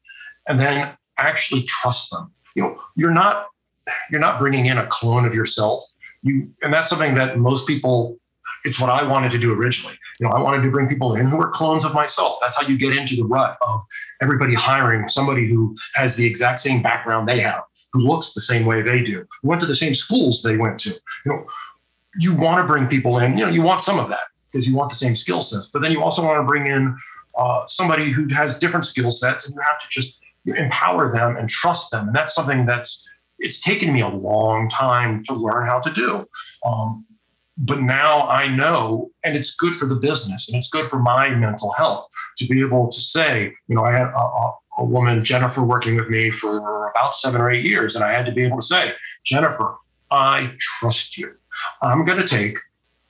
and 0.48 0.60
then 0.60 0.96
actually 1.18 1.64
trust 1.64 2.12
them. 2.12 2.32
You 2.56 2.64
know, 2.64 2.78
you're 2.96 3.12
not 3.12 3.48
you're 4.12 4.20
not 4.20 4.40
bringing 4.40 4.66
in 4.66 4.78
a 4.78 4.88
clone 4.88 5.26
of 5.26 5.34
yourself. 5.34 5.86
You 6.24 6.50
and 6.62 6.74
that's 6.74 6.90
something 6.90 7.16
that 7.16 7.38
most 7.38 7.68
people. 7.68 8.18
It's 8.66 8.78
what 8.78 8.90
I 8.90 9.04
wanted 9.04 9.32
to 9.32 9.38
do 9.38 9.54
originally. 9.54 9.98
You 10.20 10.28
know, 10.28 10.34
I 10.34 10.42
wanted 10.42 10.64
to 10.64 10.70
bring 10.70 10.90
people 10.90 11.16
in 11.16 11.28
who 11.28 11.40
are 11.40 11.50
clones 11.50 11.86
of 11.86 11.94
myself. 11.94 12.40
That's 12.42 12.58
how 12.58 12.68
you 12.68 12.78
get 12.78 12.94
into 12.94 13.16
the 13.16 13.24
rut 13.24 13.58
of 13.62 13.82
everybody 14.22 14.54
hiring 14.54 15.08
somebody 15.08 15.48
who 15.48 15.78
has 15.94 16.18
the 16.18 16.26
exact 16.26 16.60
same 16.60 16.82
background 16.82 17.30
they 17.30 17.40
have 17.40 17.64
who 17.94 18.02
looks 18.02 18.34
the 18.34 18.42
same 18.42 18.66
way 18.66 18.82
they 18.82 19.04
do, 19.04 19.26
who 19.42 19.48
went 19.48 19.62
to 19.62 19.68
the 19.68 19.76
same 19.76 19.94
schools 19.94 20.42
they 20.42 20.58
went 20.58 20.80
to. 20.80 20.90
You 20.90 21.32
know, 21.32 21.46
you 22.20 22.36
want 22.36 22.62
to 22.62 22.72
bring 22.72 22.88
people 22.88 23.20
in. 23.20 23.38
You 23.38 23.46
know, 23.46 23.52
you 23.52 23.62
want 23.62 23.82
some 23.82 24.00
of 24.00 24.10
that 24.10 24.28
because 24.52 24.68
you 24.68 24.76
want 24.76 24.90
the 24.90 24.96
same 24.96 25.16
skill 25.16 25.42
sets, 25.42 25.68
but 25.68 25.82
then 25.82 25.92
you 25.92 26.02
also 26.02 26.24
want 26.24 26.40
to 26.40 26.44
bring 26.44 26.68
in 26.68 26.96
uh, 27.38 27.66
somebody 27.68 28.12
who 28.12 28.28
has 28.34 28.58
different 28.58 28.86
skill 28.86 29.12
sets, 29.12 29.46
and 29.46 29.56
you 29.56 29.62
have 29.62 29.80
to 29.80 29.88
just 29.90 30.20
empower 30.46 31.12
them 31.12 31.38
and 31.38 31.50
trust 31.50 31.92
them. 31.92 32.08
And 32.08 32.16
that's 32.16 32.34
something 32.34 32.66
that's 32.66 33.08
it's 33.40 33.60
taken 33.60 33.94
me 33.94 34.02
a 34.02 34.10
long 34.10 34.70
time 34.70 35.24
to 35.26 35.34
learn 35.34 35.66
how 35.66 35.80
to 35.80 35.92
do. 35.92 36.26
Um, 36.66 37.06
but 37.58 37.82
now 37.82 38.28
I 38.28 38.48
know, 38.48 39.12
and 39.26 39.36
it's 39.36 39.56
good 39.56 39.76
for 39.76 39.86
the 39.86 39.96
business 39.96 40.48
and 40.48 40.58
it's 40.58 40.70
good 40.70 40.88
for 40.88 41.00
my 41.00 41.30
mental 41.30 41.74
health 41.74 42.08
to 42.38 42.48
be 42.48 42.62
able 42.62 42.90
to 42.90 43.00
say, 43.00 43.54
you 43.68 43.76
know, 43.76 43.84
I 43.84 43.92
had 43.92 44.08
a, 44.08 44.18
a, 44.18 44.54
a 44.80 44.86
woman, 44.86 45.24
Jennifer, 45.24 45.62
working 45.62 45.96
with 45.96 46.10
me 46.10 46.32
for 46.32 46.90
about 46.90 47.16
seven 47.16 47.42
or 47.42 47.52
eight 47.52 47.64
years. 47.64 47.96
And 47.96 48.04
I 48.04 48.12
had 48.12 48.26
to 48.26 48.32
be 48.32 48.44
able 48.44 48.58
to 48.58 48.66
say, 48.66 48.94
Jennifer, 49.24 49.78
I 50.10 50.54
trust 50.60 51.18
you. 51.18 51.36
I'm 51.82 52.06
going 52.06 52.18
to 52.18 52.28
take 52.28 52.58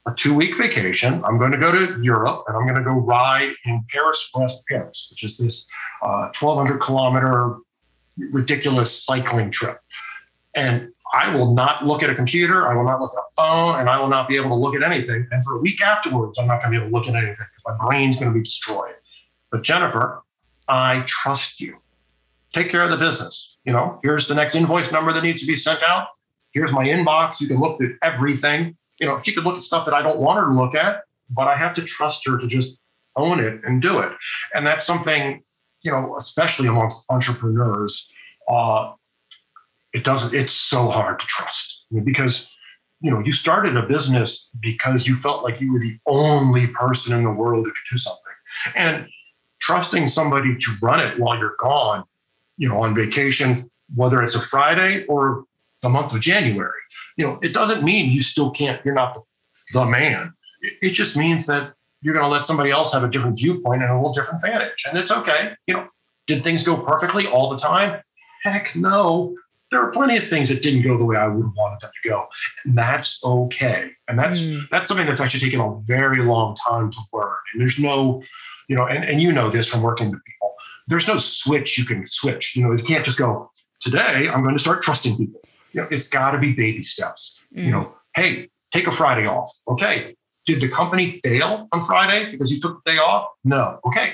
a 0.05 0.13
two 0.13 0.33
week 0.33 0.57
vacation. 0.57 1.23
I'm 1.23 1.37
going 1.37 1.51
to 1.51 1.57
go 1.57 1.71
to 1.71 2.01
Europe 2.01 2.45
and 2.47 2.57
I'm 2.57 2.63
going 2.63 2.75
to 2.75 2.83
go 2.83 2.93
ride 2.93 3.53
in 3.65 3.85
Paris-Brest-Paris, 3.89 5.07
which 5.11 5.23
is 5.23 5.37
this 5.37 5.67
uh, 6.01 6.31
1,200 6.37 6.79
kilometer 6.79 7.57
ridiculous 8.31 9.03
cycling 9.03 9.51
trip. 9.51 9.79
And 10.55 10.89
I 11.13 11.33
will 11.33 11.53
not 11.53 11.85
look 11.85 12.03
at 12.03 12.09
a 12.09 12.15
computer. 12.15 12.67
I 12.67 12.75
will 12.75 12.83
not 12.83 12.99
look 12.99 13.11
at 13.13 13.19
a 13.19 13.33
phone, 13.35 13.79
and 13.79 13.89
I 13.89 13.99
will 13.99 14.09
not 14.09 14.27
be 14.27 14.35
able 14.35 14.49
to 14.49 14.55
look 14.55 14.75
at 14.75 14.83
anything. 14.83 15.25
And 15.31 15.43
for 15.43 15.55
a 15.55 15.59
week 15.59 15.81
afterwards, 15.81 16.37
I'm 16.37 16.47
not 16.47 16.61
going 16.61 16.73
to 16.73 16.79
be 16.79 16.85
able 16.85 16.91
to 16.91 16.95
look 16.95 17.07
at 17.07 17.15
anything 17.15 17.45
my 17.65 17.87
brain's 17.87 18.17
going 18.17 18.31
to 18.31 18.37
be 18.37 18.43
destroyed. 18.43 18.93
But 19.51 19.63
Jennifer, 19.63 20.23
I 20.69 21.03
trust 21.05 21.59
you. 21.59 21.77
Take 22.53 22.69
care 22.69 22.83
of 22.83 22.91
the 22.91 22.97
business. 22.97 23.57
You 23.65 23.73
know, 23.73 23.99
here's 24.03 24.27
the 24.27 24.35
next 24.35 24.55
invoice 24.55 24.91
number 24.91 25.11
that 25.11 25.23
needs 25.23 25.41
to 25.41 25.47
be 25.47 25.55
sent 25.55 25.83
out. 25.83 26.07
Here's 26.51 26.71
my 26.71 26.85
inbox. 26.85 27.41
You 27.41 27.47
can 27.47 27.59
look 27.59 27.81
at 27.81 27.91
everything. 28.01 28.75
You 28.99 29.07
know, 29.07 29.17
she 29.17 29.33
could 29.33 29.43
look 29.43 29.55
at 29.55 29.63
stuff 29.63 29.85
that 29.85 29.93
I 29.93 30.01
don't 30.01 30.19
want 30.19 30.39
her 30.39 30.45
to 30.47 30.53
look 30.53 30.75
at, 30.75 31.03
but 31.29 31.47
I 31.47 31.55
have 31.55 31.73
to 31.75 31.83
trust 31.83 32.27
her 32.27 32.37
to 32.37 32.47
just 32.47 32.79
own 33.15 33.39
it 33.39 33.61
and 33.63 33.81
do 33.81 33.99
it. 33.99 34.11
And 34.53 34.65
that's 34.65 34.85
something, 34.85 35.43
you 35.83 35.91
know, 35.91 36.15
especially 36.17 36.67
amongst 36.67 37.05
entrepreneurs, 37.09 38.11
uh, 38.47 38.93
it 39.93 40.03
doesn't, 40.03 40.33
it's 40.33 40.53
so 40.53 40.89
hard 40.89 41.19
to 41.19 41.25
trust 41.25 41.85
I 41.91 41.95
mean, 41.95 42.03
because, 42.03 42.49
you 43.01 43.11
know, 43.11 43.19
you 43.19 43.31
started 43.31 43.77
a 43.77 43.85
business 43.85 44.49
because 44.59 45.07
you 45.07 45.15
felt 45.15 45.43
like 45.43 45.61
you 45.61 45.71
were 45.73 45.79
the 45.79 45.97
only 46.05 46.67
person 46.67 47.13
in 47.15 47.23
the 47.23 47.31
world 47.31 47.65
who 47.65 47.71
could 47.71 47.91
do 47.91 47.97
something. 47.97 48.33
And 48.75 49.07
trusting 49.59 50.07
somebody 50.07 50.57
to 50.57 50.71
run 50.81 50.99
it 50.99 51.19
while 51.19 51.37
you're 51.37 51.55
gone, 51.59 52.03
you 52.57 52.67
know, 52.67 52.81
on 52.81 52.95
vacation, 52.95 53.69
whether 53.95 54.21
it's 54.21 54.35
a 54.35 54.41
Friday 54.41 55.05
or 55.05 55.45
the 55.81 55.89
month 55.89 56.13
of 56.13 56.21
January, 56.21 56.71
you 57.17 57.25
know, 57.25 57.39
it 57.41 57.53
doesn't 57.53 57.83
mean 57.83 58.11
you 58.11 58.21
still 58.21 58.51
can't, 58.51 58.83
you're 58.83 58.93
not 58.93 59.13
the, 59.13 59.21
the 59.73 59.85
man. 59.85 60.33
It, 60.61 60.73
it 60.81 60.91
just 60.91 61.15
means 61.15 61.45
that 61.45 61.73
you're 62.01 62.13
going 62.13 62.25
to 62.25 62.29
let 62.29 62.45
somebody 62.45 62.71
else 62.71 62.93
have 62.93 63.03
a 63.03 63.09
different 63.09 63.37
viewpoint 63.37 63.81
and 63.81 63.91
a 63.91 63.95
little 63.95 64.13
different 64.13 64.41
vantage. 64.41 64.85
And 64.87 64.97
it's 64.97 65.11
okay. 65.11 65.53
You 65.67 65.75
know, 65.75 65.87
did 66.27 66.41
things 66.41 66.63
go 66.63 66.77
perfectly 66.77 67.27
all 67.27 67.49
the 67.49 67.57
time? 67.57 68.01
Heck 68.43 68.75
no. 68.75 69.35
There 69.71 69.81
are 69.81 69.91
plenty 69.91 70.17
of 70.17 70.27
things 70.27 70.49
that 70.49 70.63
didn't 70.63 70.81
go 70.81 70.97
the 70.97 71.05
way 71.05 71.15
I 71.15 71.27
would 71.27 71.43
have 71.43 71.53
wanted 71.55 71.81
them 71.81 71.91
to 72.03 72.09
go. 72.09 72.25
And 72.65 72.77
that's 72.77 73.19
okay. 73.23 73.91
And 74.07 74.17
that's 74.17 74.41
mm. 74.41 74.61
that's 74.71 74.87
something 74.87 75.05
that's 75.05 75.21
actually 75.21 75.41
taken 75.41 75.59
a 75.59 75.79
very 75.85 76.23
long 76.23 76.55
time 76.67 76.89
to 76.91 76.97
learn. 77.13 77.35
And 77.53 77.61
there's 77.61 77.77
no 77.77 78.23
you 78.69 78.75
know, 78.75 78.85
and, 78.85 79.03
and 79.03 79.21
you 79.21 79.33
know 79.33 79.49
this 79.49 79.67
from 79.67 79.81
working 79.81 80.11
with 80.11 80.23
people. 80.23 80.53
There's 80.87 81.07
no 81.07 81.17
switch 81.17 81.77
you 81.77 81.85
can 81.85 82.07
switch. 82.07 82.55
You 82.55 82.63
know, 82.63 82.71
you 82.71 82.83
can't 82.83 83.03
just 83.03 83.17
go, 83.17 83.51
today 83.81 84.29
I'm 84.29 84.43
going 84.43 84.55
to 84.55 84.59
start 84.59 84.81
trusting 84.81 85.17
people. 85.17 85.41
You 85.73 85.81
know, 85.81 85.87
it's 85.91 86.07
got 86.07 86.31
to 86.31 86.39
be 86.39 86.53
baby 86.53 86.83
steps. 86.83 87.41
Mm. 87.55 87.65
You 87.65 87.71
know, 87.71 87.93
hey, 88.15 88.49
take 88.71 88.87
a 88.87 88.91
Friday 88.91 89.27
off. 89.27 89.51
Okay. 89.67 90.15
Did 90.45 90.61
the 90.61 90.69
company 90.69 91.19
fail 91.23 91.67
on 91.71 91.83
Friday 91.83 92.31
because 92.31 92.51
you 92.51 92.59
took 92.61 92.83
the 92.83 92.91
day 92.91 92.97
off? 92.97 93.27
No. 93.43 93.79
Okay. 93.85 94.13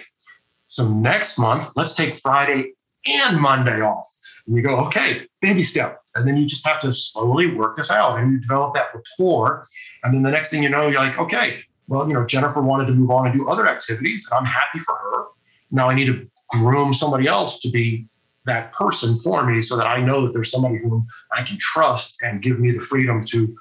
So 0.67 0.87
next 0.87 1.37
month, 1.37 1.71
let's 1.75 1.93
take 1.93 2.19
Friday 2.19 2.73
and 3.05 3.39
Monday 3.39 3.81
off. 3.81 4.07
And 4.47 4.55
you 4.55 4.61
go, 4.61 4.75
okay, 4.87 5.27
baby 5.41 5.63
step. 5.63 6.01
And 6.15 6.27
then 6.27 6.37
you 6.37 6.45
just 6.45 6.65
have 6.67 6.79
to 6.81 6.91
slowly 6.91 7.47
work 7.47 7.77
this 7.77 7.91
out 7.91 8.19
and 8.19 8.31
you 8.31 8.39
develop 8.39 8.73
that 8.75 8.89
rapport. 8.93 9.67
And 10.03 10.13
then 10.13 10.23
the 10.23 10.31
next 10.31 10.49
thing 10.49 10.63
you 10.63 10.69
know, 10.69 10.87
you're 10.87 10.99
like, 10.99 11.17
okay, 11.17 11.63
well, 11.87 12.07
you 12.07 12.13
know, 12.13 12.25
Jennifer 12.25 12.61
wanted 12.61 12.87
to 12.87 12.93
move 12.93 13.11
on 13.11 13.27
and 13.27 13.35
do 13.35 13.47
other 13.47 13.67
activities, 13.67 14.27
and 14.29 14.37
I'm 14.39 14.45
happy 14.45 14.79
for 14.79 14.95
her. 14.95 15.25
Now 15.71 15.89
I 15.89 15.95
need 15.95 16.07
to 16.07 16.27
groom 16.49 16.93
somebody 16.93 17.27
else 17.27 17.59
to 17.59 17.69
be 17.69 18.07
that 18.45 18.73
person 18.73 19.15
for 19.17 19.45
me 19.45 19.61
so 19.61 19.75
that 19.75 19.87
I 19.87 19.99
know 19.99 20.25
that 20.25 20.33
there's 20.33 20.51
somebody 20.51 20.77
whom 20.77 21.07
I 21.31 21.41
can 21.41 21.57
trust 21.59 22.15
and 22.21 22.41
give 22.41 22.59
me 22.59 22.71
the 22.71 22.79
freedom 22.79 23.23
to 23.25 23.55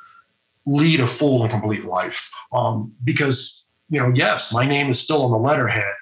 lead 0.66 1.00
a 1.00 1.06
full 1.06 1.42
and 1.42 1.50
complete 1.50 1.84
life. 1.84 2.30
Um, 2.52 2.92
because, 3.02 3.64
you 3.88 4.00
know, 4.00 4.12
yes, 4.14 4.52
my 4.52 4.66
name 4.66 4.90
is 4.90 5.00
still 5.00 5.22
on 5.22 5.30
the 5.30 5.38
letterhead, 5.38 5.94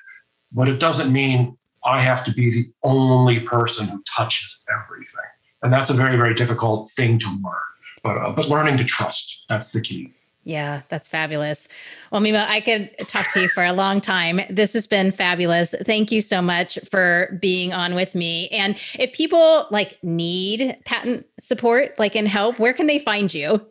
but 0.52 0.68
it 0.68 0.80
doesn't 0.80 1.12
mean 1.12 1.56
I 1.84 2.00
have 2.00 2.24
to 2.24 2.32
be 2.32 2.50
the 2.50 2.72
only 2.82 3.40
person 3.40 3.86
who 3.88 4.02
touches 4.16 4.64
everything. 4.72 5.20
And 5.62 5.72
that's 5.72 5.90
a 5.90 5.94
very, 5.94 6.16
very 6.16 6.34
difficult 6.34 6.90
thing 6.92 7.18
to 7.20 7.26
learn. 7.26 7.54
But, 8.02 8.16
uh, 8.16 8.32
but 8.32 8.48
learning 8.48 8.78
to 8.78 8.84
trust, 8.84 9.44
that's 9.48 9.72
the 9.72 9.80
key. 9.80 10.12
Yeah, 10.45 10.82
that's 10.88 11.09
fabulous. 11.09 11.68
Well, 12.11 12.20
Mimo, 12.20 12.45
I 12.47 12.61
could 12.61 12.90
talk 13.07 13.32
to 13.32 13.43
you 13.43 13.49
for 13.49 13.64
a 13.64 13.72
long 13.72 14.01
time. 14.01 14.40
This 14.51 14.72
has 14.72 14.88
been 14.88 15.12
fabulous. 15.12 15.72
Thank 15.84 16.11
you 16.11 16.20
so 16.20 16.43
much 16.43 16.78
for 16.90 17.38
being 17.40 17.72
on 17.72 17.95
with 17.95 18.16
me. 18.16 18.49
And 18.49 18.76
if 18.99 19.12
people 19.12 19.68
like 19.70 20.03
need 20.03 20.76
patent 20.84 21.26
support, 21.38 21.97
like 21.99 22.16
and 22.16 22.26
help, 22.26 22.59
where 22.59 22.74
can 22.74 22.88
they 22.88 22.99
find 22.99 23.32
you? 23.32 23.64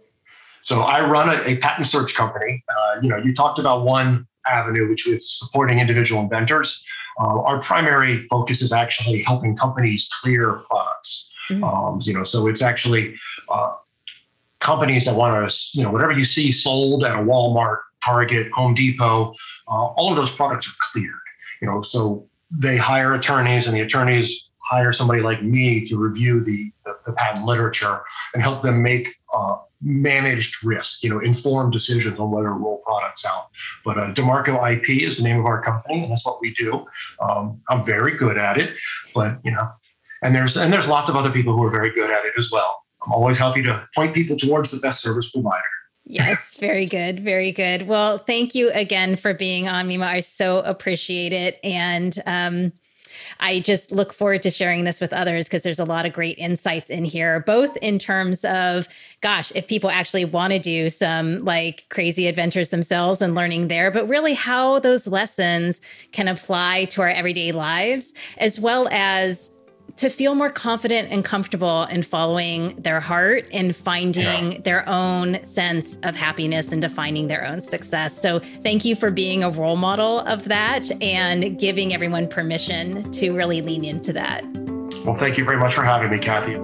So 0.61 0.81
I 0.81 1.05
run 1.05 1.27
a, 1.27 1.41
a 1.45 1.57
patent 1.57 1.87
search 1.87 2.15
company. 2.15 2.63
Uh, 2.69 3.01
you 3.01 3.09
know, 3.09 3.17
you 3.17 3.33
talked 3.33 3.59
about 3.59 3.83
one 3.83 4.25
avenue, 4.47 4.87
which 4.87 5.05
was 5.05 5.29
supporting 5.29 5.79
individual 5.79 6.21
inventors. 6.21 6.85
Uh, 7.19 7.41
our 7.41 7.59
primary 7.59 8.25
focus 8.29 8.61
is 8.61 8.71
actually 8.71 9.23
helping 9.23 9.57
companies 9.57 10.09
clear 10.21 10.63
products. 10.69 11.29
Mm-hmm. 11.49 11.63
Um, 11.63 11.99
you 12.03 12.13
know, 12.13 12.23
so 12.23 12.47
it's 12.47 12.61
actually 12.61 13.15
uh, 13.49 13.73
companies 14.61 15.05
that 15.05 15.15
want 15.15 15.49
to, 15.49 15.77
you 15.77 15.83
know, 15.83 15.91
whatever 15.91 16.13
you 16.13 16.23
see 16.23 16.51
sold 16.51 17.03
at 17.03 17.11
a 17.11 17.19
Walmart, 17.19 17.79
Target, 18.05 18.51
Home 18.53 18.73
Depot, 18.73 19.33
uh, 19.67 19.71
all 19.71 20.09
of 20.09 20.15
those 20.15 20.33
products 20.33 20.67
are 20.69 20.75
cleared. 20.91 21.13
You 21.61 21.67
know, 21.67 21.81
so 21.81 22.27
they 22.49 22.77
hire 22.77 23.13
attorneys, 23.13 23.67
and 23.67 23.75
the 23.75 23.81
attorneys 23.81 24.49
hire 24.59 24.93
somebody 24.93 25.21
like 25.21 25.43
me 25.43 25.81
to 25.85 25.97
review 25.97 26.43
the 26.43 26.71
the, 26.85 26.95
the 27.05 27.13
patent 27.13 27.45
literature 27.45 28.01
and 28.33 28.41
help 28.41 28.61
them 28.61 28.81
make 28.81 29.07
uh, 29.33 29.57
managed 29.81 30.63
risk, 30.63 31.03
you 31.03 31.09
know, 31.09 31.19
informed 31.19 31.73
decisions 31.73 32.19
on 32.19 32.31
whether 32.31 32.47
to 32.47 32.53
roll 32.53 32.81
products 32.85 33.25
out. 33.25 33.49
But 33.83 33.97
uh, 33.97 34.13
DeMarco 34.13 34.71
IP 34.71 35.03
is 35.03 35.17
the 35.17 35.23
name 35.23 35.39
of 35.39 35.45
our 35.45 35.61
company, 35.61 36.03
and 36.03 36.11
that's 36.11 36.25
what 36.25 36.39
we 36.41 36.53
do. 36.53 36.85
Um, 37.19 37.61
I'm 37.69 37.83
very 37.83 38.15
good 38.17 38.37
at 38.37 38.57
it, 38.57 38.75
but 39.13 39.39
you 39.43 39.51
know, 39.51 39.69
and 40.23 40.35
there's 40.35 40.57
and 40.57 40.71
there's 40.71 40.87
lots 40.87 41.09
of 41.09 41.15
other 41.15 41.31
people 41.31 41.53
who 41.53 41.63
are 41.63 41.69
very 41.69 41.91
good 41.91 42.09
at 42.09 42.25
it 42.25 42.33
as 42.37 42.49
well. 42.51 42.80
I'm 43.03 43.13
always 43.13 43.37
happy 43.37 43.63
to 43.63 43.87
point 43.95 44.13
people 44.13 44.37
towards 44.37 44.71
the 44.71 44.79
best 44.79 45.01
service 45.01 45.31
provider. 45.31 45.63
Yes, 46.05 46.55
very 46.59 46.85
good. 46.85 47.19
Very 47.19 47.51
good. 47.51 47.87
Well, 47.87 48.17
thank 48.17 48.55
you 48.55 48.71
again 48.71 49.15
for 49.15 49.33
being 49.33 49.67
on, 49.67 49.87
Mimo. 49.87 50.05
I 50.05 50.19
so 50.19 50.59
appreciate 50.59 51.31
it. 51.31 51.59
And 51.63 52.21
um, 52.25 52.73
I 53.39 53.59
just 53.59 53.91
look 53.91 54.13
forward 54.13 54.41
to 54.43 54.49
sharing 54.49 54.83
this 54.83 54.99
with 54.99 55.13
others 55.13 55.45
because 55.45 55.63
there's 55.63 55.79
a 55.79 55.85
lot 55.85 56.05
of 56.05 56.13
great 56.13 56.37
insights 56.37 56.89
in 56.89 57.05
here, 57.05 57.39
both 57.41 57.77
in 57.77 57.99
terms 57.99 58.43
of, 58.45 58.87
gosh, 59.21 59.51
if 59.55 59.67
people 59.67 59.89
actually 59.89 60.25
want 60.25 60.53
to 60.53 60.59
do 60.59 60.89
some 60.89 61.39
like 61.39 61.85
crazy 61.89 62.27
adventures 62.27 62.69
themselves 62.69 63.21
and 63.21 63.35
learning 63.35 63.67
there, 63.67 63.91
but 63.91 64.07
really 64.07 64.33
how 64.33 64.79
those 64.79 65.07
lessons 65.07 65.81
can 66.11 66.27
apply 66.27 66.85
to 66.85 67.01
our 67.01 67.09
everyday 67.09 67.51
lives, 67.51 68.13
as 68.37 68.59
well 68.59 68.87
as 68.91 69.51
to 69.97 70.09
feel 70.09 70.35
more 70.35 70.49
confident 70.49 71.11
and 71.11 71.23
comfortable 71.23 71.83
in 71.83 72.03
following 72.03 72.75
their 72.77 72.99
heart 72.99 73.45
and 73.51 73.75
finding 73.75 74.53
yeah. 74.53 74.59
their 74.59 74.87
own 74.87 75.43
sense 75.45 75.97
of 76.03 76.15
happiness 76.15 76.71
and 76.71 76.81
defining 76.81 77.27
their 77.27 77.45
own 77.45 77.61
success. 77.61 78.19
So, 78.19 78.39
thank 78.61 78.85
you 78.85 78.95
for 78.95 79.11
being 79.11 79.43
a 79.43 79.49
role 79.49 79.77
model 79.77 80.19
of 80.21 80.45
that 80.45 80.89
and 81.01 81.59
giving 81.59 81.93
everyone 81.93 82.27
permission 82.27 83.11
to 83.11 83.31
really 83.31 83.61
lean 83.61 83.85
into 83.85 84.13
that. 84.13 84.45
Well, 85.05 85.15
thank 85.15 85.37
you 85.37 85.45
very 85.45 85.57
much 85.57 85.73
for 85.73 85.83
having 85.83 86.11
me, 86.11 86.19
Kathy. 86.19 86.55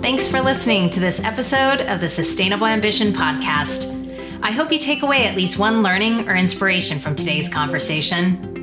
Thanks 0.00 0.28
for 0.28 0.40
listening 0.40 0.90
to 0.90 1.00
this 1.00 1.20
episode 1.20 1.80
of 1.82 2.00
the 2.00 2.08
Sustainable 2.08 2.66
Ambition 2.66 3.12
Podcast. 3.12 3.98
I 4.42 4.50
hope 4.50 4.72
you 4.72 4.78
take 4.78 5.02
away 5.02 5.26
at 5.26 5.36
least 5.36 5.58
one 5.58 5.82
learning 5.82 6.28
or 6.28 6.34
inspiration 6.34 6.98
from 6.98 7.14
today's 7.14 7.48
conversation. 7.48 8.61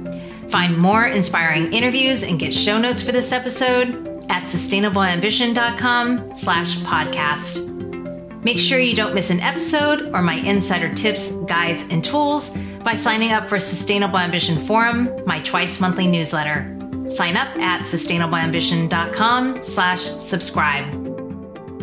Find 0.50 0.78
more 0.78 1.06
inspiring 1.06 1.72
interviews 1.74 2.24
and 2.24 2.39
get 2.39 2.54
show 2.54 2.78
notes 2.78 3.02
for 3.02 3.12
this 3.12 3.32
episode 3.32 4.08
at 4.30 4.43
sustainableambition.com 4.43 6.36
slash 6.36 6.78
podcast. 6.80 7.68
Make 8.43 8.58
sure 8.58 8.80
you 8.80 8.95
don't 8.95 9.14
miss 9.14 9.30
an 9.30 9.41
episode 9.41 10.10
or 10.14 10.22
my 10.22 10.36
insider 10.36 10.93
tips, 10.93 11.32
guides, 11.45 11.84
and 11.89 12.04
tools 12.04 12.52
by 12.84 12.95
signing 12.95 13.32
up 13.32 13.50
for 13.50 13.60
Sustainable 13.60 14.18
Ambition 14.18 14.58
Forum, 14.66 15.10
my 15.26 15.41
twice 15.41 15.80
monthly 15.80 16.08
newsletter. 16.08 16.76
Sign 17.10 17.38
up 17.38 17.56
at 17.58 17.82
sustainableambition.com 17.82 19.62
slash 19.62 20.02
subscribe. 20.02 20.86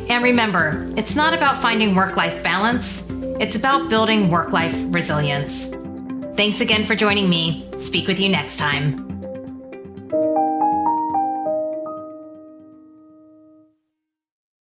And 0.08 0.24
remember, 0.24 0.86
it's 0.96 1.14
not 1.14 1.34
about 1.34 1.60
finding 1.60 1.94
work-life 1.94 2.42
balance, 2.42 3.04
it's 3.38 3.56
about 3.56 3.90
building 3.90 4.30
work-life 4.30 4.74
resilience. 4.88 5.66
Thanks 6.36 6.60
again 6.60 6.84
for 6.84 6.94
joining 6.94 7.30
me. 7.30 7.66
Speak 7.78 8.06
with 8.06 8.20
you 8.20 8.28
next 8.28 8.56
time. 8.58 9.05